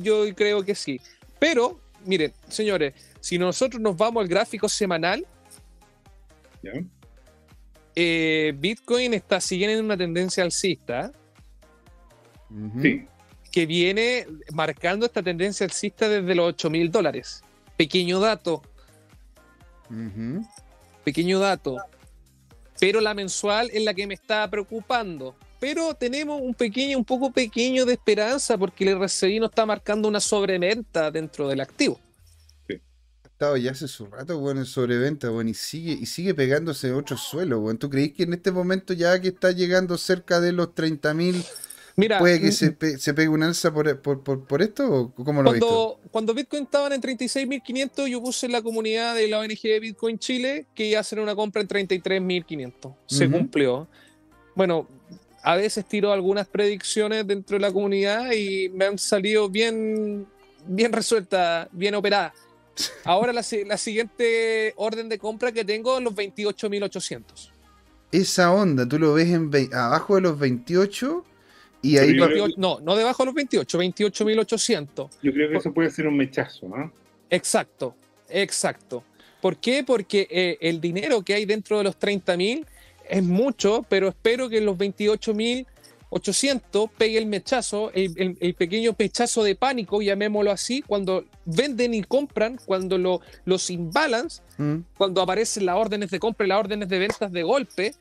[0.00, 1.00] yo creo que sí.
[1.38, 5.26] Pero, miren, señores, si nosotros nos vamos al gráfico semanal,
[6.62, 6.72] ¿Ya?
[7.96, 11.12] Eh, Bitcoin está siguiendo una tendencia alcista.
[13.50, 17.42] Que viene marcando esta tendencia alcista desde los 8 mil dólares.
[17.76, 18.62] Pequeño dato.
[21.04, 21.76] Pequeño dato.
[22.80, 25.34] Pero la mensual es la que me está preocupando.
[25.60, 30.08] Pero tenemos un pequeño, un poco pequeño de esperanza porque el RSI no está marcando
[30.08, 31.98] una sobreventa dentro del activo
[33.34, 37.16] estado ya hace su rato, bueno, en sobreventa, bueno, y sigue, y sigue pegándose otro
[37.16, 37.80] suelo, bueno.
[37.80, 41.44] ¿Tú crees que en este momento ya que está llegando cerca de los 30 mil,
[42.18, 44.92] puede que se, pegue un alza por, por, esto?
[44.92, 49.28] ¿O cómo lo cuando, cuando Bitcoin estaban en 36.500, yo puse en la comunidad de
[49.28, 52.94] la ONG de Bitcoin Chile que iba a hacer una compra en 33.500.
[53.06, 53.88] Se cumplió.
[54.54, 54.88] Bueno,
[55.42, 60.26] a veces tiro algunas predicciones dentro de la comunidad y me han salido bien,
[60.66, 62.32] bien resueltas, bien operadas.
[63.04, 67.50] Ahora la, siguiente orden de compra que tengo es los 28.800.
[68.10, 71.24] Esa onda, tú lo ves en abajo de los 28
[71.84, 72.16] y ahí...
[72.56, 75.10] no, no debajo de los 28, 28.800.
[75.22, 76.92] Yo creo que eso puede ser un mechazo, ¿no?
[77.30, 77.94] Exacto,
[78.28, 79.04] exacto.
[79.40, 79.84] ¿Por qué?
[79.84, 82.64] Porque eh, el dinero que hay dentro de los 30.000
[83.08, 85.66] es mucho, pero espero que los 28.000
[86.14, 92.56] 800 pegue el mechazo, el, pequeño pechazo de pánico, llamémoslo así, cuando venden y compran,
[92.64, 94.76] cuando lo, los imbalance, mm.
[94.96, 97.94] cuando aparecen las órdenes de compra y las órdenes de ventas de golpe.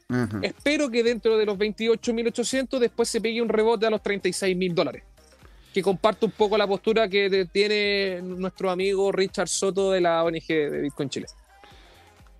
[0.44, 5.03] Espero que dentro de los 28.800 después se pegue un rebote a los 36.000 dólares.
[5.73, 10.48] Que comparto un poco la postura que tiene nuestro amigo Richard Soto de la ONG
[10.48, 11.26] de Bitcoin Chile.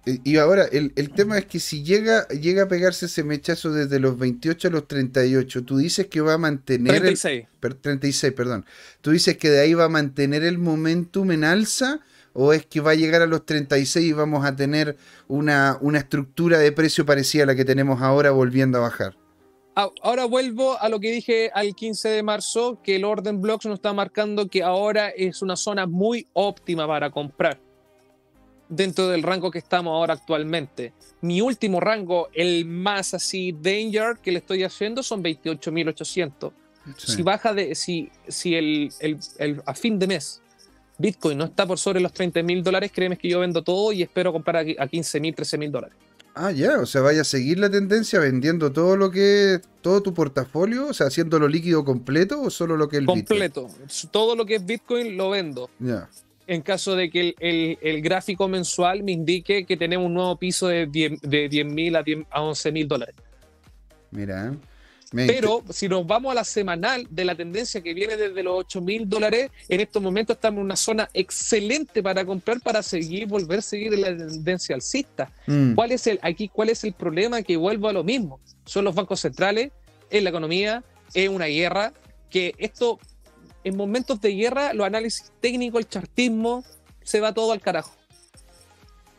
[0.06, 4.18] Y ahora, el, tema es que si llega, llega a pegarse ese mechazo desde los
[4.18, 7.00] 28 a los 38, tú dices que va a mantener...
[7.00, 7.48] 36.
[7.62, 8.66] El, 36, perdón.
[9.00, 12.02] Tú dices que de ahí va a mantener el momentum en alza
[12.34, 14.98] o es que va a llegar a los 36 y vamos a tener
[15.30, 19.16] una, una estructura de precio parecida a la que tenemos ahora volviendo a bajar.
[19.76, 23.76] Ahora vuelvo a lo que dije al 15 de marzo, que el Orden Blocks nos
[23.76, 27.60] está marcando que ahora es una zona muy óptima para comprar
[28.76, 30.94] dentro del rango que estamos ahora actualmente.
[31.22, 36.52] Mi último rango, el más así danger que le estoy haciendo, son 28.800.
[36.98, 40.42] Si baja de, si, si el, el, a fin de mes
[40.98, 44.02] Bitcoin no está por sobre los 30 mil dólares, créeme que yo vendo todo y
[44.02, 45.98] espero comprar a, 15 mil, 13 mil dólares.
[46.36, 50.14] Ah, ya, o sea, vaya a seguir la tendencia vendiendo todo lo que, todo tu
[50.14, 53.70] portafolio, o sea, haciéndolo líquido completo o solo lo que es el Completo,
[54.12, 55.70] todo lo que es Bitcoin lo vendo.
[55.80, 56.10] Ya
[56.48, 60.88] en caso de que el, gráfico mensual me indique que tenemos un nuevo piso de
[60.88, 63.16] 10 mil a, a 11 mil dólares.
[64.12, 64.54] Mira.
[65.14, 68.82] Pero si nos vamos a la semanal de la tendencia que viene desde los 8
[68.82, 73.60] mil dólares, en estos momentos estamos en una zona excelente para comprar para seguir, volver
[73.60, 75.32] a seguir la tendencia alcista.
[75.46, 75.76] Mm.
[75.76, 77.44] ¿Cuál es el, aquí, ¿Cuál es el problema?
[77.44, 78.40] Que vuelvo a lo mismo.
[78.66, 79.72] Son los bancos centrales,
[80.10, 80.84] es la economía,
[81.14, 81.94] es una guerra,
[82.30, 83.00] que esto
[83.64, 86.64] en momentos de guerra, los análisis técnicos, el chartismo,
[87.04, 87.92] se va todo al carajo.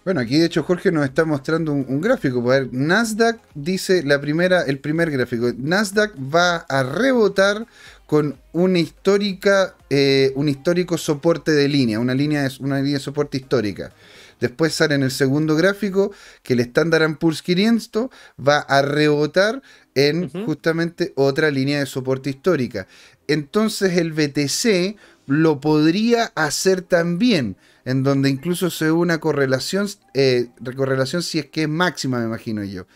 [0.05, 2.43] Bueno, aquí de hecho Jorge nos está mostrando un, gráfico.
[2.43, 5.51] Pues, Nasdaq dice la primera, el primer gráfico.
[5.57, 7.66] Nasdaq va a rebotar
[8.07, 13.39] con una histórica, eh, un histórico soporte de línea, una línea, una línea de soporte
[13.39, 13.93] histórica.
[14.41, 16.12] Después sale en el segundo gráfico
[16.43, 19.62] que el Standard Poor's 500 va a rebotar
[19.95, 22.87] en justamente otra línea de soporte histórica.
[23.29, 24.97] Entonces el BTC
[25.27, 31.47] lo podría hacer también, en donde incluso se ve una correlación, eh, correlación si es
[31.47, 32.87] que es máxima, me imagino yo.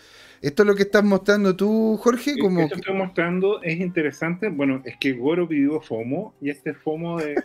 [0.41, 2.39] ¿Esto es lo que estás mostrando tú, Jorge?
[2.39, 4.49] Como Esto que estoy mostrando es interesante.
[4.49, 7.43] Bueno, es que Goro pidió FOMO y este FOMO de...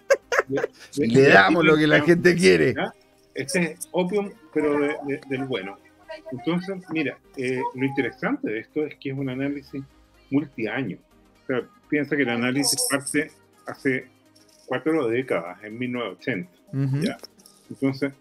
[0.97, 2.75] Le damos lo que la gente quiere.
[3.33, 5.79] Este es opium, pero del bueno.
[6.31, 9.83] Entonces, mira, eh, lo interesante de esto es que es un análisis
[10.29, 10.97] multiaño.
[11.43, 11.61] O sea,
[11.93, 13.29] piensa que el análisis parte
[13.67, 14.07] hace
[14.65, 17.17] cuatro décadas, en 1980.
[17.69, 18.13] Entonces,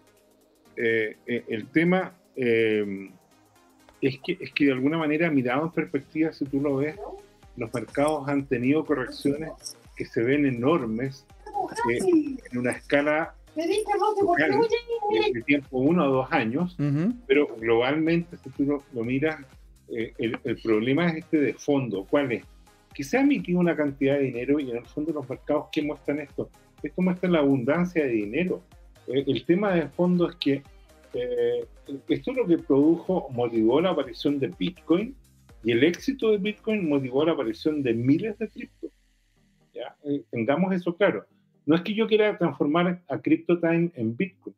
[0.77, 6.45] eh, eh, el tema es, que, es que de alguna manera, mirado en perspectiva, si
[6.45, 6.95] tú lo ves,
[7.57, 9.49] los mercados han tenido correcciones
[9.95, 11.25] que se ven enormes
[11.89, 16.77] en una escala de tiempo uno o dos años,
[17.25, 19.43] pero globalmente, si tú lo, miras,
[19.89, 22.05] eh, el, problema es este de fondo.
[22.07, 22.43] ¿Cuál es?
[22.93, 25.81] Que se ha emitido una cantidad de dinero y en el fondo los mercados, ¿qué
[25.81, 26.49] muestran esto?
[26.81, 28.61] Esto muestra la abundancia de dinero.
[29.07, 30.63] Eh, el tema de fondo es que
[31.13, 31.65] eh,
[32.07, 35.15] esto es lo que produjo, motivó la aparición de Bitcoin
[35.63, 38.91] y el éxito de Bitcoin motivó la aparición de miles de criptos.
[39.73, 39.95] ¿ya?
[40.29, 41.25] tengamos eso claro
[41.65, 44.55] no es que yo quiera transformar a CryptoTime en Bitcoin.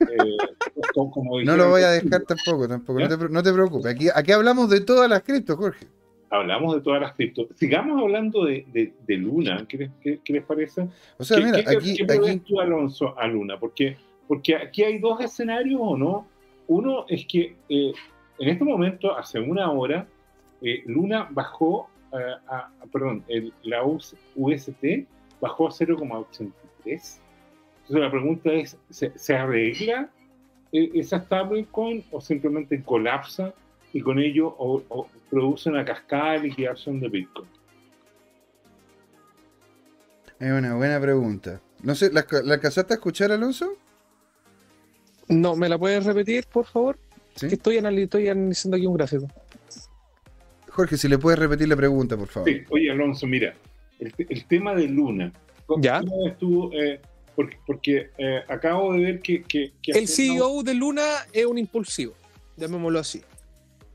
[0.00, 0.36] Eh,
[1.44, 3.00] no lo voy a dejar tampoco, tampoco.
[3.00, 3.86] No te, preocupes.
[3.86, 5.86] Aquí, aquí hablamos de todas las criptos, Jorge.
[6.30, 7.48] Hablamos de todas las criptos.
[7.56, 8.64] Sigamos hablando de,
[9.06, 9.66] de, Luna.
[9.68, 9.90] ¿Qué
[10.24, 10.88] les, parece?
[11.18, 12.38] O sea, mira, aquí, ¿qué aquí...
[12.38, 13.58] tú, Alonso, a Luna?
[13.58, 13.96] Porque,
[14.28, 16.28] porque aquí hay dos escenarios, ¿o no?
[16.68, 17.92] Uno es que eh,
[18.40, 20.06] en este momento, hace una hora,
[20.62, 24.84] eh, Luna bajó, a, perdón, el, la UST
[25.40, 26.60] bajó a 0,83.
[26.84, 27.20] Entonces
[27.88, 30.10] la pregunta es, ¿se, arregla
[30.72, 33.52] e, esa stablecoin o simplemente colapsa
[33.92, 37.48] y con ello o, produce una cascada de liquidación de Bitcoin?
[40.38, 41.60] Es una buena pregunta.
[41.82, 43.76] No sé, ¿la, ¿la alcanzaste a escuchar, Alonso?
[45.28, 46.98] No, ¿me la puedes repetir, por favor?
[47.34, 47.48] ¿Sí?
[47.48, 49.28] Que estoy, estoy analizando aquí un gráfico.
[50.68, 52.48] Jorge, si le puedes repetir la pregunta, por favor.
[52.48, 53.54] Sí, oye, Alonso, mira,
[53.98, 55.32] el, tema de Luna.
[55.78, 56.02] ¿Ya?
[56.26, 57.00] Estuvo, eh,
[57.66, 59.72] porque, eh, acabo de ver que...
[59.86, 62.14] el CEO de Luna es un impulsivo,
[62.56, 63.22] llamémoslo así.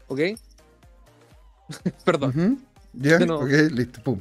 [0.08, 0.20] ¿Ok?
[2.06, 2.60] Perdón.
[2.94, 4.20] Ya, ok, listo, pum.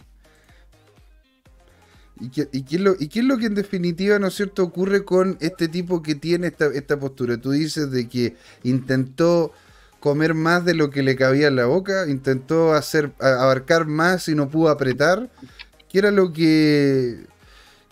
[2.21, 5.05] ¿Y qué, es lo, ¿Y qué es lo que en definitiva, ¿no es cierto?, ocurre
[5.05, 7.37] con este tipo que tiene esta, esta postura.
[7.39, 9.53] Tú dices de que intentó
[9.99, 14.35] comer más de lo que le cabía en la boca, intentó hacer abarcar más y
[14.35, 15.31] no pudo apretar,
[15.95, 17.21] ¿Qué era lo que...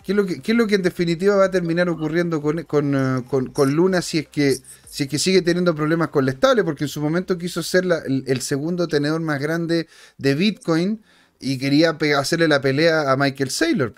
[0.03, 3.73] ¿Qué es, lo que, es lo que en definitiva va a terminar ocurriendo con, con,
[3.73, 4.57] Luna si es, que,
[4.93, 6.63] si es que sigue teniendo problemas con la estable?
[6.63, 9.87] Porque en su momento quiso ser el, segundo tenedor más grande
[10.19, 11.01] de Bitcoin
[11.39, 13.91] y quería hacerle la pelea a Michael Saylor.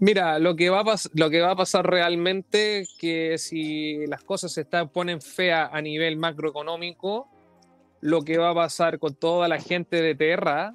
[0.00, 4.52] Mira, lo que va a, lo que va a pasar realmente que si las cosas
[4.52, 7.26] se ponen feas a nivel macroeconómico,
[8.02, 10.74] lo que va a pasar con toda la gente de Terra,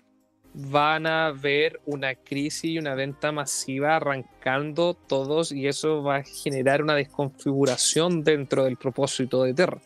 [0.53, 6.23] van a ver una crisis y una venta masiva arrancando todos y eso va a
[6.23, 9.81] generar una desconfiguración dentro del propósito de Terra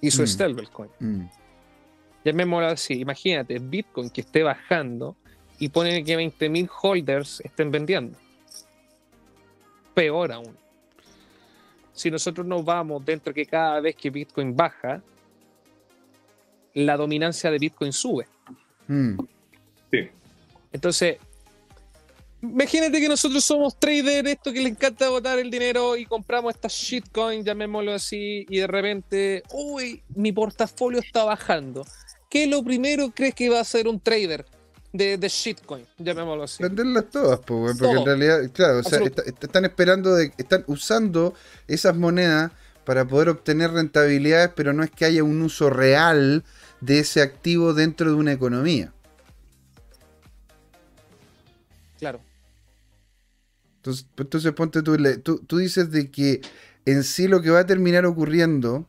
[0.00, 0.26] y su mm.
[0.26, 0.90] stablecoin.
[0.98, 1.26] Mm.
[2.24, 5.16] Llamémoslo así, imagínate, Bitcoin que esté bajando
[5.58, 8.18] y pone que 20.000 holders estén vendiendo.
[9.94, 10.56] Peor aún.
[11.92, 15.00] Si nosotros nos vamos dentro que cada vez que Bitcoin baja,
[16.74, 18.26] la dominancia de Bitcoin sube.
[18.88, 19.18] Mm.
[20.72, 21.18] Entonces,
[22.42, 26.72] imagínate que nosotros somos traders, esto que le encanta botar el dinero y compramos estas
[26.72, 31.86] shitcoins, llamémoslo así, y de repente, uy, mi portafolio está bajando.
[32.28, 34.44] ¿Qué es lo primero crees que va a hacer un trader?
[34.92, 36.62] De, de, shitcoin, llamémoslo así.
[36.62, 41.34] Venderlas todas, porque en realidad, claro, o sea, están esperando, de, están usando
[41.68, 42.52] esas monedas
[42.86, 46.44] para poder obtener rentabilidades, pero no es que haya un uso real
[46.80, 48.92] de ese activo dentro de una economía.
[53.86, 56.40] Entonces, entonces ponte tú, tú, dices de que
[56.84, 58.88] en sí lo que va a terminar ocurriendo,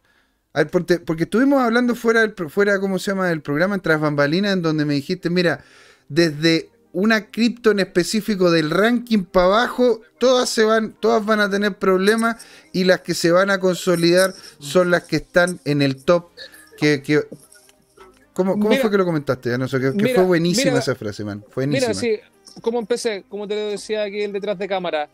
[0.71, 4.85] porque, estuvimos hablando fuera, del, fuera, ¿cómo se llama?, del programa Tras Bambalinas, en donde
[4.85, 5.63] me dijiste, mira,
[6.09, 11.49] desde una cripto en específico del ranking para abajo, todas se van, todas van a
[11.49, 12.43] tener problemas
[12.73, 16.29] y las que se van a consolidar son las que están en el top
[16.77, 17.23] que,
[18.33, 19.57] ¿Cómo, fue que lo comentaste?
[19.57, 21.43] No sé, que, fue buenísima esa frase, man.
[21.49, 21.93] Fue buenísima.
[21.93, 22.19] Mira, sí,
[22.61, 25.09] como empecé, como te lo decía aquí el detrás de cámara,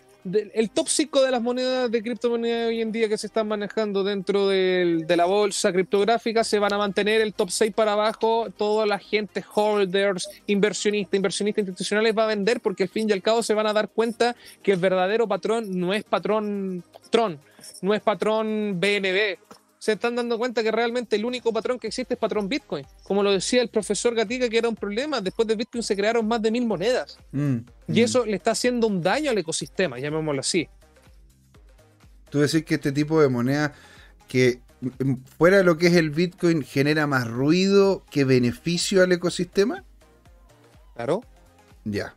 [0.53, 4.03] el top 5 de las monedas de criptomonedas hoy en día que se están manejando
[4.03, 8.47] dentro de la bolsa criptográfica se van a mantener el top 6 para abajo.
[8.55, 13.21] Toda la gente, holders, inversionistas, inversionistas institucionales va a vender porque al fin y al
[13.21, 17.39] cabo se van a dar cuenta que el verdadero patrón no es patrón Tron,
[17.81, 19.37] no es patrón BNB,
[19.83, 22.85] se están dando cuenta que realmente el único patrón que existe es patrón Bitcoin.
[23.03, 26.25] Como lo decía el profesor Gatica, que era un problema, después de Bitcoin se crearon
[26.25, 27.17] más de mil monedas.
[27.33, 27.57] Mm,
[27.89, 28.05] y mm.
[28.05, 30.69] eso le está haciendo un daño al ecosistema, llamémoslo así.
[32.29, 33.73] Tú decís que este tipo de moneda
[34.29, 39.11] que mm, fuera de lo que es el Bitcoin genera más ruido que beneficio al
[39.11, 39.83] ecosistema?
[40.95, 41.25] Claro.
[41.83, 42.15] Ya.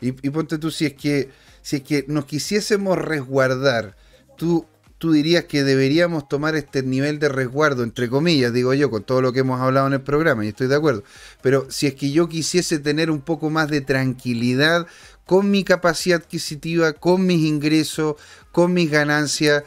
[0.00, 1.30] Y, y ponte tú, si es que
[1.62, 3.96] si es que nos quisiésemos resguardar,
[4.36, 4.66] tú
[4.98, 9.22] tú dirías que deberíamos tomar este nivel de resguardo, entre comillas, digo yo, con todo
[9.22, 11.04] lo que hemos hablado en el programa, y estoy de acuerdo.
[11.40, 14.86] Pero si es que yo quisiese tener un poco más de tranquilidad
[15.24, 18.16] con mi capacidad adquisitiva, con mis ingresos,
[18.50, 19.62] con mis ganancias,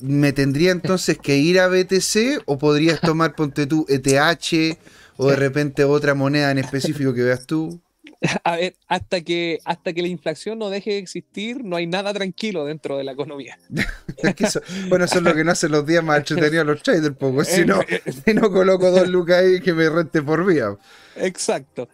[0.00, 4.78] ¿me tendría entonces que ir a BTC o podrías tomar, ponte tú, ETH
[5.16, 7.80] o de repente otra moneda en específico que veas tú?
[8.44, 12.12] a ver, hasta que, hasta que la inflación no deje de existir, no hay nada
[12.12, 13.58] tranquilo dentro de la economía.
[14.88, 17.44] bueno, eso es lo que no hacen los días más entretenidos los traders, poco.
[17.44, 17.80] Si no,
[18.24, 20.76] si no coloco dos lucas ahí que me rente por vía.
[21.16, 21.88] Exacto.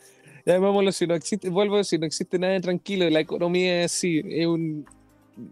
[0.45, 4.23] Llamémoslo, si no existe, vuelvo a decir, no existe nada tranquilo, la economía es así,
[4.25, 4.87] es un,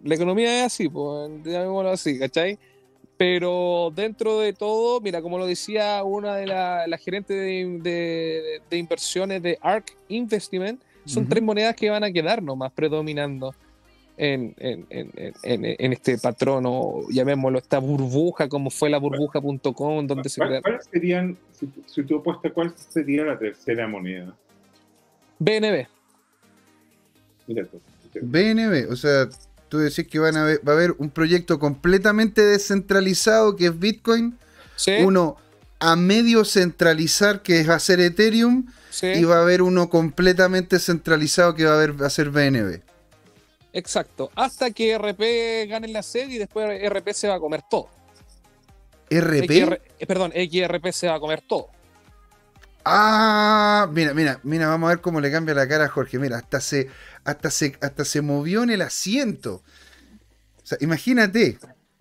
[0.05, 2.59] la economía es así, pues, llamémoslo así, ¿cachai?
[3.17, 9.43] Pero dentro de todo, mira, como lo decía una de las la gerentes de, inversiones
[9.43, 13.55] de ARK Investment, son tres monedas que van a quedar nomás predominando
[14.17, 14.55] en,
[15.93, 21.37] este patrón, o llamémoslo esta burbuja, como fue la burbuja.com, donde se ¿Cuáles serían,
[21.87, 24.35] si, tú apuestas, cuál sería la tercera moneda?
[25.39, 25.87] BNB.
[27.47, 27.67] Mira
[28.23, 29.29] BNB, o sea,
[29.75, 34.39] tú decís que van a va a haber un proyecto completamente descentralizado que es Bitcoin,
[35.01, 35.37] uno
[35.81, 38.67] a medio centralizar que es hacer Ethereum
[39.03, 42.83] y va a haber uno completamente centralizado que va a, haber, va a ser BNB.
[43.73, 47.89] Exacto, hasta que RP gane la sede y después RP se va a comer todo.
[49.11, 49.51] ¿RP?
[49.99, 51.67] Eh, perdón, XRP se va a comer todo.
[52.85, 56.19] Ah, mira, mira, mira, vamos a ver cómo le cambia la cara a Jorge.
[56.19, 56.89] Mira, hasta se,
[57.25, 59.63] hasta se, hasta se movió en el asiento.
[60.63, 61.59] O sea, imagínate.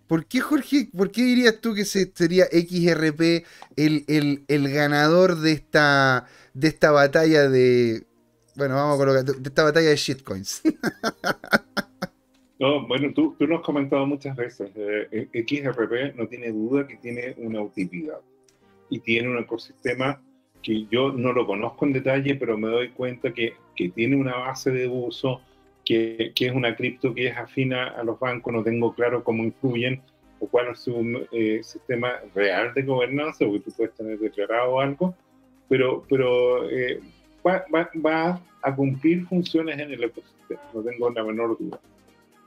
[0.08, 3.46] ¿Por qué, Jorge, por qué dirías tú que sería XRP
[3.78, 8.06] el, el, ganador de esta, de esta batalla de.
[8.56, 9.24] Bueno, vamos a colocar.
[9.24, 10.62] De esta batalla de shitcoins.
[12.60, 14.72] No, bueno, tú, tú lo has comentado muchas veces.
[14.76, 18.20] Eh, XRP no tiene duda que tiene una utilidad
[18.90, 20.22] y tiene un ecosistema
[20.64, 24.36] que yo no lo conozco en detalle, pero me doy cuenta que, que tiene una
[24.38, 25.42] base de uso,
[25.86, 29.44] que, que, es una cripto que es afina a los bancos, no tengo claro cómo
[29.44, 30.02] influyen
[30.40, 35.14] o cuál es su eh, sistema real de gobernanza, porque tú puedes tener declarado algo,
[35.68, 37.02] pero, pero eh,
[37.46, 41.80] va, va, va, a cumplir funciones en el ecosistema, no tengo la menor duda.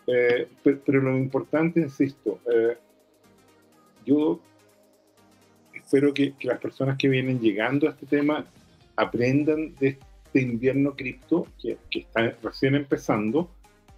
[0.06, 2.76] Eh, pero, lo importante, insisto, eh,
[4.05, 4.40] yo
[5.86, 8.44] espero que, las personas que vienen llegando a este tema
[8.96, 13.48] aprendan de este invierno cripto que, que está recién empezando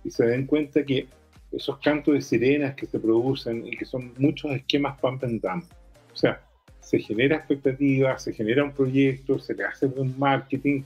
[0.05, 1.07] y se den cuenta que
[1.51, 5.65] esos cantos de sirenas que se producen y que son muchos esquemas pump and dump.
[6.13, 6.43] O sea,
[6.81, 10.83] se genera expectativa, se genera un proyecto, se le hace buen marketing,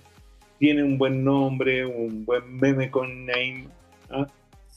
[0.58, 3.66] tiene un buen nombre, un buen meme con name,
[4.10, 4.26] ¿ah?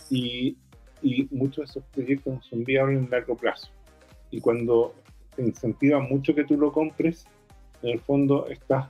[0.10, 0.58] y,
[1.04, 3.70] y, muchos de esos proyectos son viables en largo plazo.
[4.32, 4.96] Y cuando
[5.36, 7.26] te incentiva mucho que tú lo compres,
[7.82, 8.88] en el fondo estás,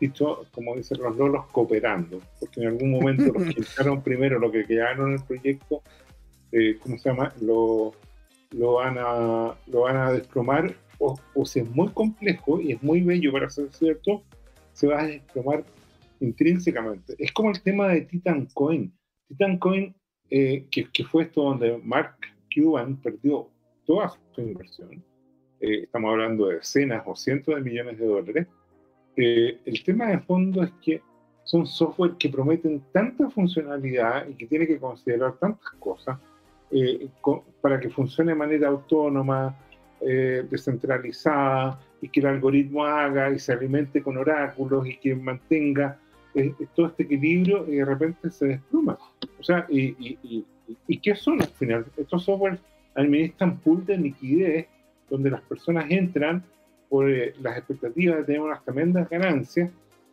[0.00, 4.50] dicho, como dicen los lolos, cooperando, porque en algún momento los que echaron primero lo
[4.50, 5.82] que quedaron en el proyecto,
[6.52, 7.32] eh, ¿cómo se llama?
[7.40, 7.92] Lo,
[8.50, 12.82] lo, van a, lo van a desplomar, o, o si es muy complejo y es
[12.82, 14.22] muy bello para ser cierto,
[14.72, 15.64] se va a desplomar
[16.20, 17.14] intrínsecamente.
[17.18, 18.92] Es como el tema de Titan Coin.
[19.28, 19.94] Titan Coin,
[20.30, 22.16] eh, que, que, fue esto donde Mark
[22.54, 23.50] Cuban perdió
[23.84, 25.04] toda su inversión,
[25.62, 28.46] eh, estamos hablando de decenas o cientos de millones de dólares,
[29.16, 31.00] eh, el tema de fondo es que
[31.44, 36.18] son software que prometen tanta funcionalidad y que tiene que considerar tantas cosas
[37.60, 39.54] para que funcione de manera autónoma,
[40.00, 45.96] descentralizada, y que el algoritmo haga y se alimente con oráculos y que mantenga
[46.74, 48.98] todo este equilibrio y de repente se desploma.
[49.38, 50.44] O sea, y, y,
[50.88, 51.86] y, qué son al final?
[51.96, 52.58] Estos softwares
[52.94, 54.66] administran pool de liquidez
[55.12, 56.42] donde las personas entran
[56.88, 59.70] por eh, las expectativas de tener unas tremendas ganancias,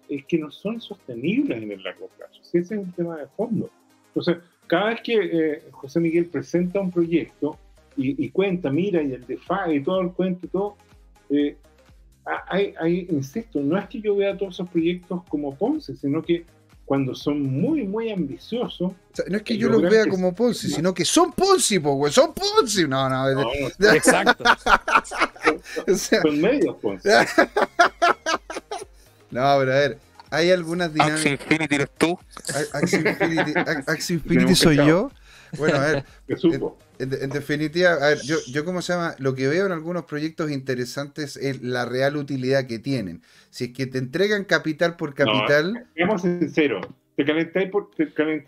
[0.09, 2.41] es que no son sostenibles en el largo plazo.
[2.41, 3.69] ese es un tema de fondo.
[4.07, 7.57] Entonces, cada vez que eh, José Miguel presenta un proyecto
[7.95, 10.75] y, cuenta, mira, y el DeFi y todo el cuento y todo,
[11.29, 11.57] eh,
[12.47, 16.45] hay, hay, insisto, no es que yo vea todos esos proyectos como Ponce, sino que
[16.89, 18.93] cuando son muy, muy ambiciosos.
[19.27, 22.87] no es que yo los vea como Ponce, sino que son Ponce, güey, son Ponce.
[22.87, 23.47] No, no, no,
[23.93, 24.43] exacto.
[25.95, 27.07] son medios Ponce.
[29.29, 29.99] no, pero a ver,
[30.31, 31.19] hay algunas dinámicas.
[31.19, 32.17] Axie Infinity eres tú.
[32.73, 33.53] Axie Infinity,
[33.85, 35.11] Axie Infinity soy yo.
[35.57, 36.05] Bueno, a ver.
[36.99, 40.51] En, definitiva, a ver, yo, yo como se llama, lo que veo en algunos proyectos
[40.51, 43.21] interesantes es la real utilidad que tienen.
[43.51, 45.75] Si es que te entregan capital por capital.
[45.75, 46.85] No, seamos sinceros,
[47.15, 48.05] te calentáis por, te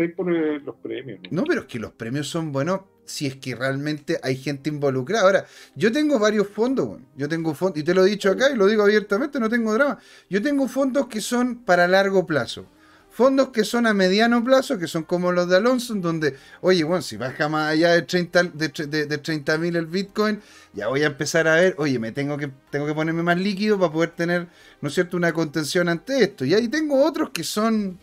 [0.09, 1.19] por eh, los premios.
[1.31, 1.45] ¿no?
[1.45, 5.23] pero es que los premios son buenos si es que realmente hay gente involucrada.
[5.23, 5.45] Ahora,
[5.75, 8.67] yo tengo varios fondos, yo tengo fondos, y te lo he dicho acá y lo
[8.67, 9.97] digo abiertamente, no tengo drama.
[10.29, 12.65] Yo tengo fondos que son para largo plazo
[13.21, 17.03] fondos que son a mediano plazo, que son como los de Alonso, donde, oye, bueno,
[17.03, 20.41] si baja más allá de 30 de, de, mil el Bitcoin,
[20.73, 23.77] ya voy a empezar a ver, oye, me tengo que, tengo que ponerme más líquido
[23.77, 24.47] para poder tener,
[24.81, 26.45] ¿no es cierto?, una contención ante esto.
[26.45, 27.99] Y ahí tengo otros que son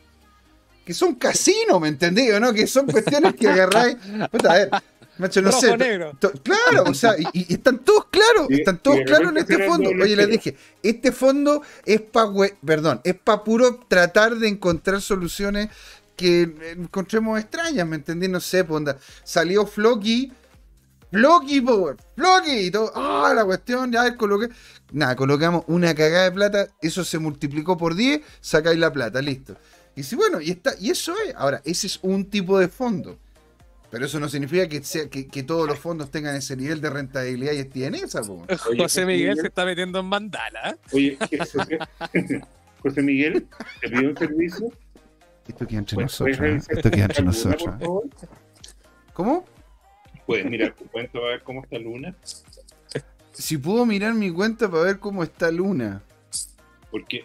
[0.85, 2.29] que son casinos, ¿me entendí?
[2.41, 2.53] ¿no?
[2.53, 3.97] Que son cuestiones que agarráis.
[4.21, 4.71] a ver,
[5.19, 5.77] Macho, no sé.
[5.77, 9.91] Claro, o sea, y, están todos claros, están todos claros en este fondo.
[9.91, 12.31] Oye, les dije, este fondo es para,
[12.65, 15.69] perdón, es para puro tratar de encontrar soluciones
[16.17, 18.29] que encontremos extrañas, ¿me entendí?
[18.29, 18.83] No sé, pues,
[19.23, 20.33] salió Floki,
[21.11, 24.49] Floki, Power, Floki, y todo, ah, la cuestión, ya coloqué.
[24.93, 29.57] Nada, colocamos una cagada de plata, eso se multiplicó por 10, sacáis la plata, listo.
[29.95, 31.35] Y si bueno, y, está, y eso es.
[31.37, 33.19] Ahora, ese es un tipo de fondo.
[33.91, 37.53] Pero eso no significa que, sea, que, todos los fondos tengan ese nivel de rentabilidad
[37.53, 38.21] y estén esa.
[38.79, 40.77] José Miguel se está metiendo en mandala.
[40.93, 41.17] Oye,
[42.83, 43.47] José, Miguel,
[43.81, 44.73] ¿te pido un servicio?
[45.49, 46.39] Esto queda entre nosotros.
[46.41, 46.61] ¿eh?
[46.69, 47.75] Esto queda entre nosotros.
[47.81, 48.27] ¿eh?
[49.15, 49.45] ¿Cómo?
[50.27, 52.15] Puedes mirar tu cuenta para ver cómo está Luna.
[53.33, 56.03] Si puedo mirar mi cuenta para ver cómo está Luna.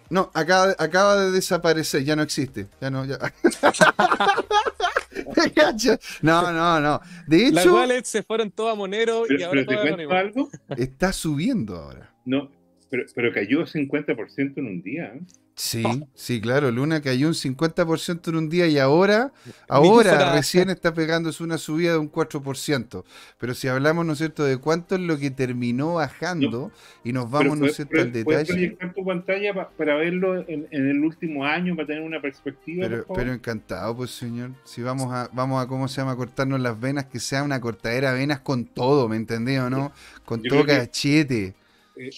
[0.10, 2.68] No, acaba, acaba de desaparecer, ya no existe.
[2.82, 3.18] Ya no, ya.
[6.22, 7.02] no, no, no.
[7.28, 7.56] De hecho.
[7.56, 10.50] Las wallets se fueron todas a Monero y ahora pero te algo.
[10.78, 12.14] Está subiendo ahora.
[12.26, 12.52] No,
[12.90, 15.14] pero, pero cayó 50% en un día.
[15.16, 15.22] ¿eh?
[15.56, 15.84] Sí,
[16.16, 19.32] sí, claro, Luna cayó un 50% en un día y ahora,
[19.70, 23.04] ahora recién está pegándose una subida de un 4%.
[23.38, 26.72] Pero si hablamos, ¿no es cierto?, de cuánto es lo que terminó bajando
[27.04, 28.24] y nos vamos, ¿no es cierto?, al detalle.
[28.24, 32.88] ¿Puedes proyectar tu pantalla para verlo en, el último año, para tener una perspectiva?
[32.88, 34.52] Pero, pero, encantado, pues, señor.
[34.64, 38.12] Si vamos a, vamos a, ¿cómo se llama?, cortarnos las venas, que sea una cortadera
[38.12, 39.92] de venas con todo, ¿me entendés o no?
[40.26, 41.54] Con todo cachete.
[41.96, 42.10] Eh,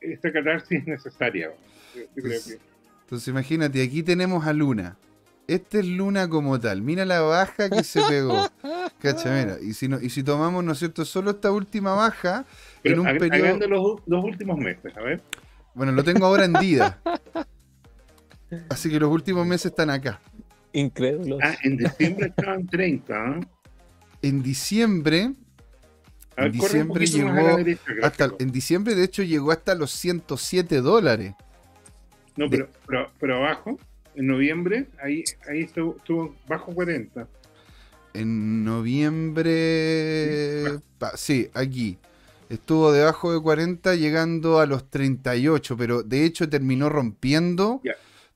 [0.00, 1.50] esta catarsis es necesaria.
[1.94, 4.96] Entonces imagínate, aquí tenemos a Luna.
[5.48, 6.82] Esta es Luna como tal.
[6.82, 8.48] Mira la baja que se pegó.
[9.00, 9.58] Cacha, mira.
[9.60, 12.46] Y si, no, y si tomamos, ¿no es cierto?, solo esta última baja
[12.84, 13.66] en un periodo.
[13.66, 15.20] Los, los últimos meses, a ver.
[15.74, 17.00] Bueno, lo tengo ahora en Dida.
[18.68, 20.20] Así que los últimos meses están acá.
[20.72, 21.38] Increíble.
[21.42, 23.14] Ah, en diciembre estaban 30.
[23.14, 23.40] ¿eh?
[24.22, 25.34] en diciembre.
[26.36, 27.58] en diciembre llegó
[28.02, 31.34] hasta, en diciembre de hecho llegó hasta los 107 dólares.
[32.36, 32.68] No, pero,
[33.18, 33.78] pero, abajo,
[34.14, 37.28] en noviembre, ahí, ahí estuvo, bajo 40.
[38.14, 39.52] En noviembre,
[41.14, 41.98] sí, aquí.
[42.48, 47.80] Estuvo debajo de 40 llegando a los 38, pero de hecho terminó rompiendo.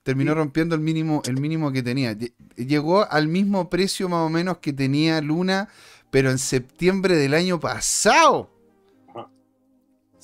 [0.02, 2.16] Terminó rompiendo el mínimo, el mínimo que tenía.
[2.54, 5.68] Llegó al mismo precio más o menos que tenía Luna,
[6.10, 8.55] pero en septiembre del año pasado.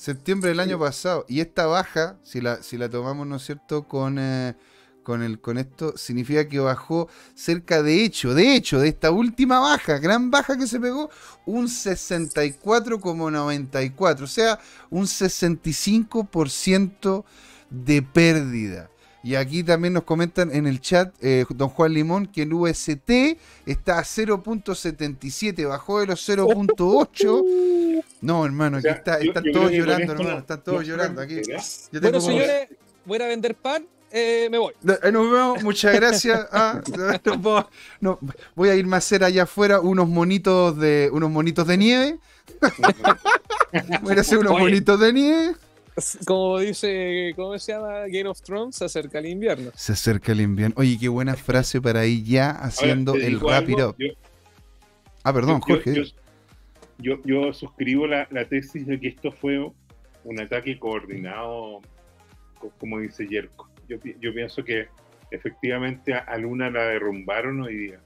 [0.03, 1.25] Septiembre del año pasado.
[1.29, 4.53] Y esta baja, si la, si la tomamos, ¿no es cierto?, con, eh,
[5.01, 9.61] con, el, con esto, significa que bajó cerca de hecho, de hecho, de esta última
[9.61, 11.09] baja, gran baja que se pegó,
[11.45, 14.23] un 64,94.
[14.23, 14.59] O sea,
[14.89, 17.23] un 65%
[17.69, 18.89] de pérdida.
[19.23, 23.37] Y aquí también nos comentan en el chat, eh, don Juan Limón, que el UST
[23.65, 27.77] está a 0.77, bajó de los 0.8.
[28.23, 31.21] No, hermano, aquí está, están todos llorando, hermano, están todos llorando.
[31.21, 31.41] Aquí.
[32.01, 32.69] bueno, señores,
[33.05, 33.85] voy a vender pan.
[34.15, 34.73] Eh, me voy.
[34.81, 36.47] Nos vemos, muchas gracias.
[36.53, 36.81] Ah,
[37.99, 38.19] no,
[38.55, 42.19] voy a irme a hacer allá afuera unos monitos de unos monitos de nieve.
[44.01, 45.55] voy a hacer unos monitos de nieve.
[46.25, 48.01] Como dice, ¿cómo se llama?
[48.07, 49.71] Game of Thrones, se acerca el invierno.
[49.75, 50.75] Se acerca el invierno.
[50.77, 53.95] Oye, qué buena frase para ir ya haciendo el rápido.
[55.23, 56.13] Ah, perdón, Jorge.
[56.99, 59.59] Yo, yo, suscribo la, tesis de que esto fue
[60.23, 61.81] un ataque coordinado,
[62.79, 63.69] como dice Yerko.
[63.87, 64.87] Yo, yo pienso que
[65.31, 67.99] efectivamente a Luna la derrumbaron hoy día.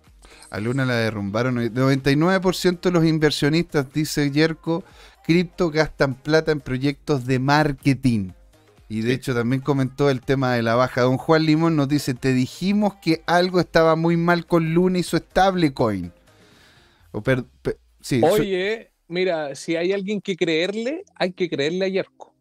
[0.50, 1.58] A Luna la derrumbaron.
[1.58, 4.84] hoy 99% de los inversionistas, dice Yerko,
[5.26, 8.30] cripto gastan plata en proyectos de marketing.
[8.90, 11.02] Y de hecho también comentó el tema de la baja.
[11.02, 15.04] Don Juan Limón nos dice, te dijimos que algo estaba muy mal con Luna y
[15.04, 16.14] su stablecoin.
[18.22, 22.34] Oye, mira, si hay alguien que creerle, hay que creerle a Yerko.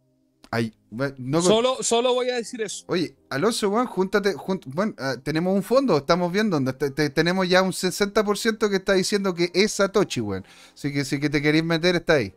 [1.41, 2.85] solo, solo voy a decir eso.
[2.89, 4.35] Oye, Alonso, Juan, júntate.
[4.67, 6.73] bueno, ah, tenemos un fondo, estamos viendo, donde
[7.11, 10.45] tenemos ya un 60% que está diciendo que es Satoshi, weón.
[10.75, 12.33] Así que si que te queréis meter, está ahí.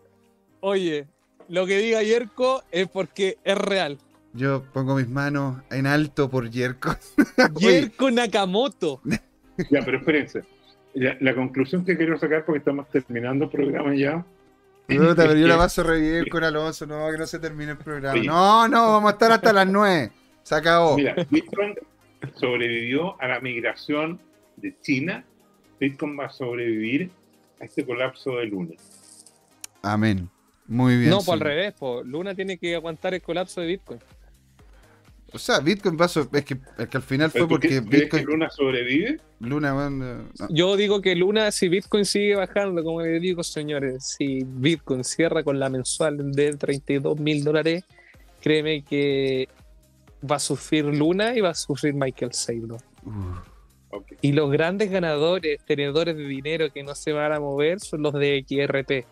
[0.61, 1.07] Oye,
[1.47, 3.97] lo que diga Yerko es porque es real.
[4.33, 6.95] Yo pongo mis manos en alto por Yerko.
[7.59, 9.01] Yerko Nakamoto.
[9.71, 10.43] Ya, pero espérense.
[10.93, 14.25] La, conclusión que quiero sacar, porque estamos terminando el programa ya.
[14.87, 18.19] No, pero yo la paso revivir con Alonso, no, que no se termine el programa.
[18.21, 20.11] no, no, vamos a estar hasta las 9.
[20.41, 20.95] Se acabó.
[20.95, 21.75] Mira, Bitcoin
[22.35, 24.19] sobrevivió a la migración
[24.57, 25.23] de China.
[25.79, 27.11] Bitcoin va a sobrevivir
[27.61, 28.81] a este colapso de lunes.
[29.81, 30.29] Amén.
[30.67, 31.09] Muy bien.
[31.09, 33.99] No, pues al revés, pues Luna tiene que aguantar el colapso de Bitcoin.
[35.31, 38.25] O sea, Bitcoin pasó, es que, es que al final fue porque Bitcoin.
[38.25, 39.19] Que Luna sobrevive?
[39.39, 45.03] Luna, Yo digo que Luna, si Bitcoin sigue bajando, como le digo, señores, si Bitcoin
[45.03, 47.83] cierra con la mensual de 32 mil dólares,
[48.41, 49.47] créeme que
[50.29, 52.81] va a sufrir Luna y va a sufrir Michael Saylor.
[54.21, 58.13] Y los grandes ganadores, tenedores de dinero que no se van a mover son los
[58.13, 59.05] de XRP.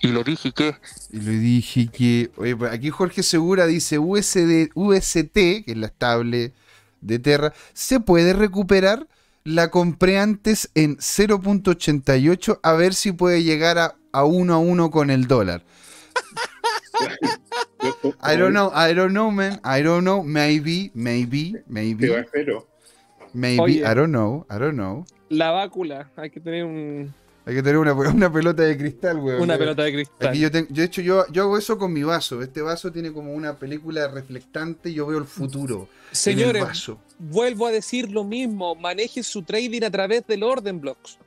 [0.00, 0.76] Y lo dije que.
[1.12, 2.30] Y lo dije que.
[2.36, 6.52] Oye, pues, aquí Jorge Segura dice USD, UST, que es la estable
[7.00, 9.06] de Terra, ¿se puede recuperar?
[9.44, 14.90] La compré antes en 0.88 a ver si puede llegar a, a uno a uno
[14.90, 15.62] con el dólar.
[18.22, 19.60] I don't know, I don't know, man.
[19.64, 20.22] I don't know.
[20.22, 22.08] Maybe, maybe, maybe.
[23.32, 25.06] Maybe, I don't know, I don't know.
[25.28, 27.14] La vácula, hay que tener un
[27.48, 29.40] hay que tener una, una pelota de cristal, weón.
[29.40, 30.28] Una pelota de cristal.
[30.28, 32.42] Aquí yo, tengo, de hecho, yo, yo hago eso con mi vaso.
[32.42, 35.88] Este vaso tiene como una película reflectante y yo veo el futuro.
[36.12, 36.62] Señores,
[37.18, 38.74] vuelvo a decir lo mismo.
[38.74, 41.18] Maneje su trading a través del orden blocks.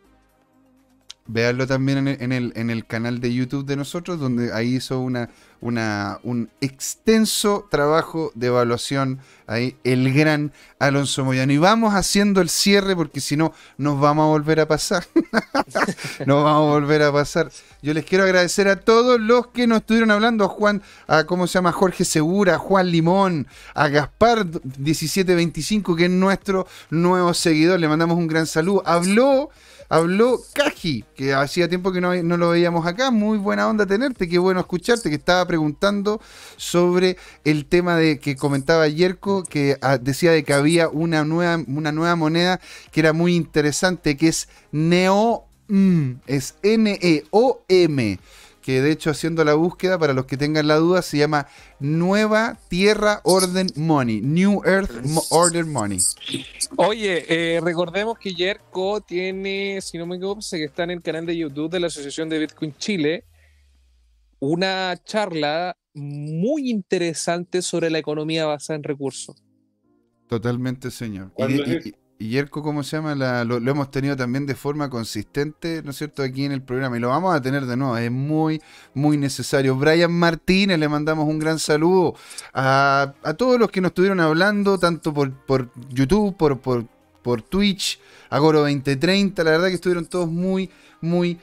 [1.28, 5.30] Véanlo también en el, en el, canal de YouTube de nosotros, donde ahí hizo una,
[5.62, 11.54] una, un extenso trabajo de evaluación ahí el gran Alonso Moyano.
[11.54, 15.06] Y vamos haciendo el cierre porque si no nos vamos a volver a pasar.
[16.26, 17.52] nos vamos a volver a pasar.
[17.82, 21.46] Yo les quiero agradecer a todos los que nos estuvieron hablando, a Juan, a cómo
[21.46, 27.80] se llama Jorge Segura, a Juan Limón, a Gaspar 1725, que es nuestro nuevo seguidor.
[27.80, 28.82] Le mandamos un gran saludo.
[28.86, 29.52] Habló
[29.92, 33.12] habló Kaji, que hacía tiempo que no, lo veíamos acá.
[33.12, 36.22] Muy buena onda tenerte, qué bueno escucharte, que estaba preguntando
[36.56, 41.62] sobre el tema de que comentaba Yerko, que ah, decía de que había una nueva,
[41.68, 42.62] una nueva moneda
[42.92, 45.46] que era muy interesante, que es Neo,
[46.26, 48.20] es N-E-O-M
[48.62, 51.48] que de hecho haciendo la búsqueda, para los que tengan la duda, se llama
[51.80, 54.92] Nueva Tierra Orden Money, New Earth
[55.30, 56.00] Order Money.
[56.78, 61.26] Oye, eh, recordemos que Yerko tiene, si no me equivoco, que está en el canal
[61.26, 63.26] de YouTube de la Asociación de Bitcoin Chile,
[64.40, 69.44] una charla muy interesante sobre la economía basada en recursos.
[70.28, 71.32] Totalmente, señor.
[71.38, 71.94] Y
[72.30, 73.16] Yerko, ¿cómo se llama?
[73.46, 76.98] lo, hemos tenido también de forma consistente, ¿no es cierto?, aquí en el programa.
[76.98, 77.98] Y lo vamos a tener de nuevo.
[77.98, 78.62] Es muy,
[78.94, 79.76] muy necesario.
[79.76, 82.16] Brian Martínez, le mandamos un gran saludo
[82.54, 86.86] a, todos los que nos estuvieron hablando, tanto por, por YouTube, por, por,
[87.22, 88.00] por Twitch,
[88.30, 89.44] Agoro 2030.
[89.44, 90.70] La verdad que estuvieron todos muy,
[91.02, 91.40] muy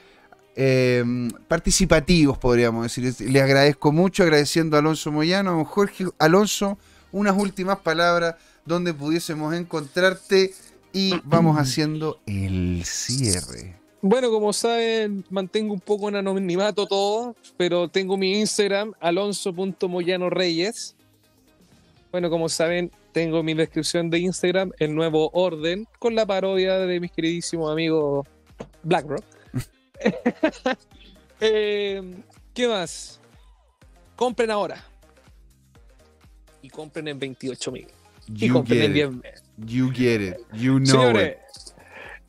[0.55, 1.03] eh,
[1.47, 3.29] participativos, podríamos decir.
[3.29, 6.77] Le agradezco mucho, agradeciendo a Alonso Moyano, a Jorge Alonso,
[7.11, 8.35] unas últimas palabras
[8.65, 10.53] donde pudiésemos encontrarte
[10.93, 13.75] y vamos haciendo el cierre.
[14.01, 20.95] Bueno, como saben, mantengo un poco en anonimato todo, pero tengo mi Instagram, alonso.moyanoreyes.
[22.11, 26.99] Bueno, como saben, tengo mi descripción de Instagram, el nuevo orden, con la parodia de
[26.99, 28.27] mis queridísimos amigos
[28.83, 29.23] BlackRock.
[31.41, 32.01] Eh,
[32.53, 33.21] ¿Qué más?
[34.17, 34.83] Compren ahora.
[36.61, 37.87] Y compren en 28 mil.
[38.27, 39.21] Y compren bien.
[39.65, 40.37] You get it.
[40.53, 41.37] You know it.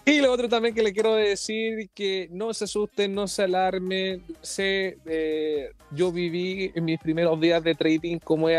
[0.05, 4.23] Y lo otro también que le quiero decir que no se asusten, no se alarmen.
[4.41, 8.59] Sé, eh, yo viví en mis primeros días de trading como es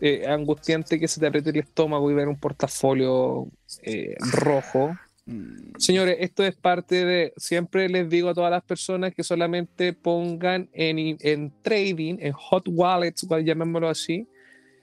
[0.00, 3.46] eh, angustiante que se te apriete el estómago y ver un portafolio
[3.82, 4.94] eh, rojo.
[5.26, 5.78] Mm.
[5.78, 10.68] Señores, esto es parte de, siempre les digo a todas las personas que solamente pongan
[10.72, 14.26] en, en trading, en hot wallets, llamémoslo así,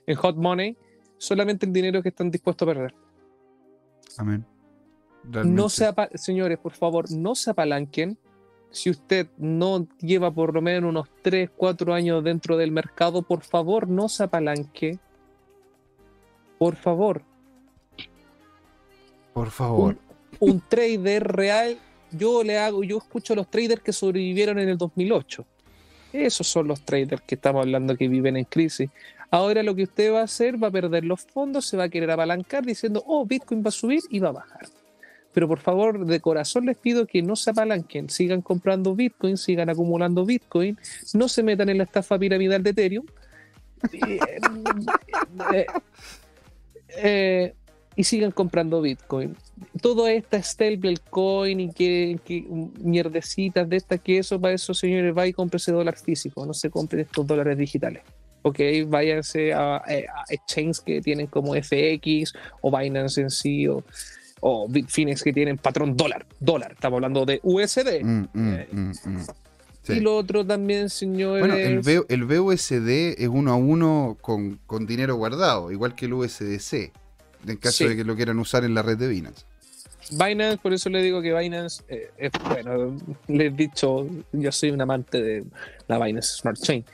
[0.07, 0.77] en hot money,
[1.17, 3.06] solamente el dinero que están dispuestos a perder.
[4.17, 4.45] Amén.
[5.23, 8.17] No se señores, por favor, no se apalanquen.
[8.69, 13.41] Si usted no lleva por lo menos unos 3, 4 años dentro del mercado, por
[13.41, 14.99] favor, no se apalanque.
[16.57, 17.21] Por favor.
[19.33, 19.97] Por favor.
[20.39, 21.77] Un, trader real,
[22.11, 25.45] yo le hago, yo escucho a los traders que sobrevivieron en el 2008.
[26.13, 28.89] Esos son los traders que estamos hablando que viven en crisis.
[29.29, 31.89] Ahora lo que usted va a hacer va a perder los fondos, se va a
[31.89, 34.67] querer apalancar diciendo, oh, Bitcoin va a subir y va a bajar.
[35.33, 39.69] Pero por favor, de corazón les pido que no se apalanquen, sigan comprando Bitcoin, sigan
[39.69, 40.77] acumulando Bitcoin,
[41.13, 43.05] no se metan en la estafa piramidal de Ethereum.
[45.53, 45.67] Eh,
[46.97, 47.53] eh,
[47.95, 49.35] y sigan comprando Bitcoin.
[49.81, 52.43] Todo esta stablecoin y que, que
[52.79, 56.71] mierdecitas de estas, que eso para esos señores, va y ese dólar físico, no se
[56.71, 58.01] compren estos dólares digitales
[58.47, 59.83] ok, váyanse a,
[60.29, 63.83] exchanges que tienen como FX o Binance en sí o,
[64.41, 68.03] o Bitfinex que tienen patrón dólar, dólar, estamos hablando de USD.
[68.03, 69.21] Mm, mm, eh, mm,
[69.89, 71.39] y lo otro también, señores.
[71.39, 76.91] Bueno, el, el BUSD es uno a uno con, dinero guardado, igual que el USDC,
[77.47, 79.45] en caso de que lo quieran usar en la red de Binance.
[80.11, 82.97] Binance, por eso le digo que Binance eh, es bueno.
[83.27, 85.43] Les he dicho, yo soy un amante de
[85.87, 86.85] la Binance Smart Chain.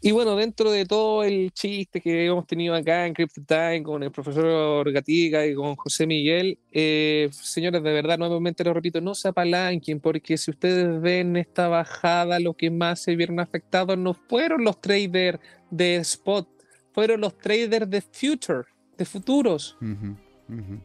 [0.00, 4.00] Y bueno, dentro de todo el chiste que hemos tenido acá en Crypto Time con
[4.04, 9.16] el profesor Gatica y con José Miguel, eh, señores, de verdad, nuevamente lo repito, no
[9.16, 14.14] se apalanquen, porque si ustedes ven esta bajada, lo que más se vieron afectados no
[14.14, 16.48] fueron los traders de spot,
[16.92, 18.62] fueron los traders de future,
[18.96, 19.76] de futuros.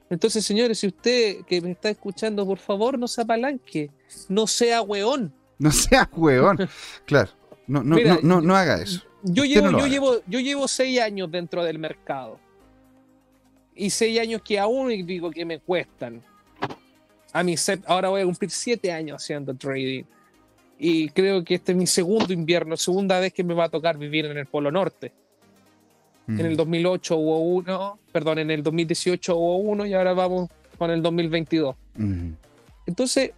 [0.09, 3.91] Entonces, señores, si usted que me está escuchando, por favor, no se apalanque,
[4.27, 5.31] no sea weón.
[5.59, 6.57] No sea weón,
[7.05, 7.29] claro.
[7.67, 9.03] No, no, no, no, haga eso.
[9.23, 12.39] Yo llevo, yo, llevo, yo llevo seis años dentro del mercado.
[13.75, 16.21] Y seis años que aún digo que me cuestan.
[17.31, 17.55] A mi
[17.87, 20.03] ahora voy a cumplir siete años haciendo trading.
[20.77, 23.97] Y creo que este es mi segundo invierno, segunda vez que me va a tocar
[23.97, 25.13] vivir en el Polo Norte.
[26.27, 27.19] En el 2008 mm.
[27.19, 31.75] hubo uno, perdón, en el 2018 hubo uno y ahora vamos con el 2022.
[32.85, 33.31] Entonces,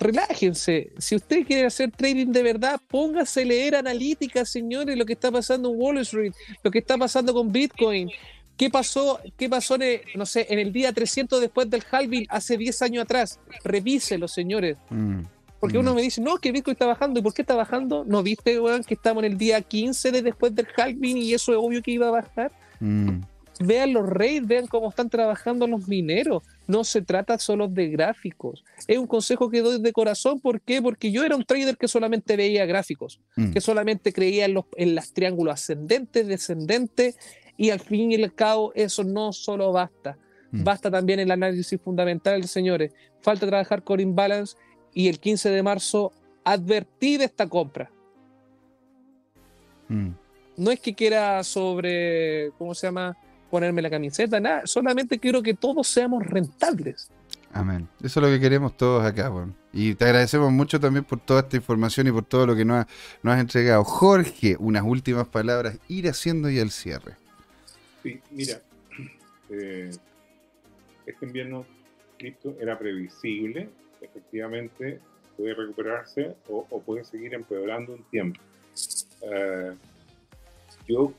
[0.00, 0.90] relájense.
[0.98, 5.30] Si usted quiere hacer trading de verdad, póngase a leer analíticas, señores, lo que está
[5.30, 6.32] pasando en Wall Street,
[6.64, 8.10] lo que está pasando con Bitcoin.
[8.56, 12.56] ¿Qué pasó, qué pasó en, no sé, en el día 300 después del halving hace
[12.58, 13.40] 10 años atrás?
[13.64, 14.76] Revíselo, señores.
[14.90, 15.20] Mm,
[15.58, 15.96] Porque uno mm.
[15.96, 17.20] me dice, no, que Bitcoin está bajando.
[17.20, 18.04] ¿Y por qué está bajando?
[18.06, 21.52] ¿No viste, weón, que estamos en el día 15 de después del halving y eso
[21.52, 22.52] es obvio que iba a bajar?
[22.80, 23.20] Mm.
[23.60, 28.64] Vean los raids, vean cómo están trabajando los mineros no se trata solo de gráficos.
[28.86, 30.40] Es un consejo que doy de corazón.
[30.40, 30.80] ¿Por qué?
[30.80, 33.50] Porque yo era un trader que solamente veía gráficos, mm.
[33.50, 37.16] que solamente creía en los, en triángulos ascendentes, descendentes,
[37.56, 40.16] y al fin y al cabo eso no solo basta.
[40.52, 40.64] Mm.
[40.64, 42.92] Basta también el análisis fundamental, señores.
[43.20, 44.56] Falta trabajar con imbalance
[44.94, 46.12] y el 15 de marzo
[46.44, 47.90] advertí de esta compra.
[49.88, 50.10] Mm.
[50.56, 53.16] No es que quiera sobre, ¿cómo se llama?
[53.50, 54.62] Ponerme la camiseta, nada.
[54.66, 57.10] Solamente quiero que todos seamos rentables.
[57.52, 57.88] Amén.
[58.02, 59.54] Eso es lo que queremos todos acá, bueno.
[59.72, 62.86] Y te agradecemos mucho también por toda esta información y por todo lo que nos,
[63.24, 63.82] has entregado.
[63.82, 67.16] Jorge, unas últimas palabras, ir haciendo ya el cierre.
[68.02, 68.60] Sí, mira,
[69.50, 69.90] eh,
[71.06, 71.66] este invierno
[72.18, 73.68] cripto era previsible,
[74.00, 75.00] efectivamente
[75.36, 78.40] puede recuperarse o, puede seguir empeorando un tiempo.
[79.22, 79.72] Eh,
[80.86, 81.12] yo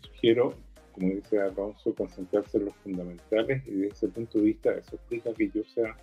[0.00, 0.54] sugiero
[0.98, 5.32] como dice Alonso, concentrarse en los fundamentales y desde ese punto de vista eso explica
[5.32, 5.96] que yo sea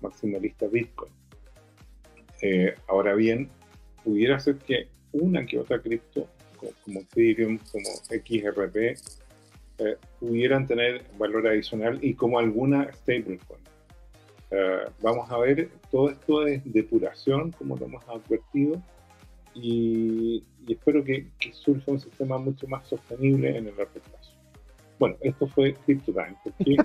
[0.00, 1.12] maximalista Bitcoin.
[2.42, 3.48] Eh, ahora bien,
[4.04, 6.28] pudiera ser que una que otra cripto,
[6.84, 8.76] como Ethereum, como XRP,
[9.78, 13.60] eh, pudieran tener valor adicional y como alguna stablecoin.
[14.50, 18.82] Eh, vamos a ver, todo esto es depuración, como lo hemos advertido,
[19.54, 24.21] y, espero que, que, surja un sistema mucho más sostenible en el largo.
[25.02, 26.36] Bueno, esto fue CryptoTime.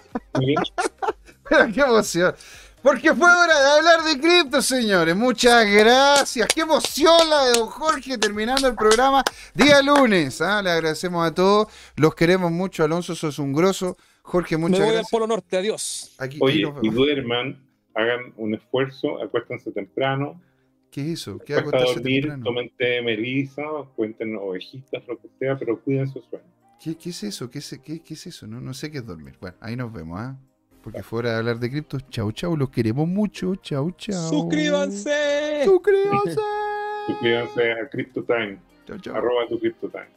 [1.47, 2.33] Pero qué emoción.
[2.81, 5.15] Porque fue hora de hablar de cripto, señores.
[5.15, 6.47] Muchas gracias.
[6.47, 9.23] Qué emoción la de don Jorge terminando el programa
[9.53, 10.41] día lunes.
[10.41, 10.63] ¿ah?
[10.63, 11.67] Le agradecemos a todos.
[11.95, 12.83] Los queremos mucho.
[12.83, 13.95] Alonso, sos un grosso.
[14.23, 14.95] Jorge, muchas gracias.
[14.95, 15.57] Me voy al Polo Norte.
[15.57, 16.17] Adiós.
[16.39, 17.63] Oye, y duerman,
[17.93, 20.41] hagan un esfuerzo, acuéstense temprano.
[20.89, 21.37] ¿Qué es eso?
[21.37, 22.43] ¿Qué dormir, temprano?
[22.45, 23.61] Tomen té de melisa,
[23.95, 26.56] cuenten ovejitas, lo que sea, pero cuiden su sueño.
[26.79, 27.49] ¿Qué, es eso?
[27.49, 28.47] ¿Qué es, qué, es eso?
[28.47, 29.37] No, no sé qué es dormir.
[29.41, 30.37] Bueno, ahí nos vemos, ¿ah?
[30.83, 34.29] Porque fuera de hablar de criptos, chau, chau, los queremos mucho, chau, chau.
[34.29, 35.63] ¡Suscríbanse!
[35.65, 36.35] ¡Suscríbanse!
[37.07, 38.59] Suscríbanse a CryptoTime.
[38.85, 39.15] Chau, chau.
[39.15, 40.16] Arroba tu CryptoTime.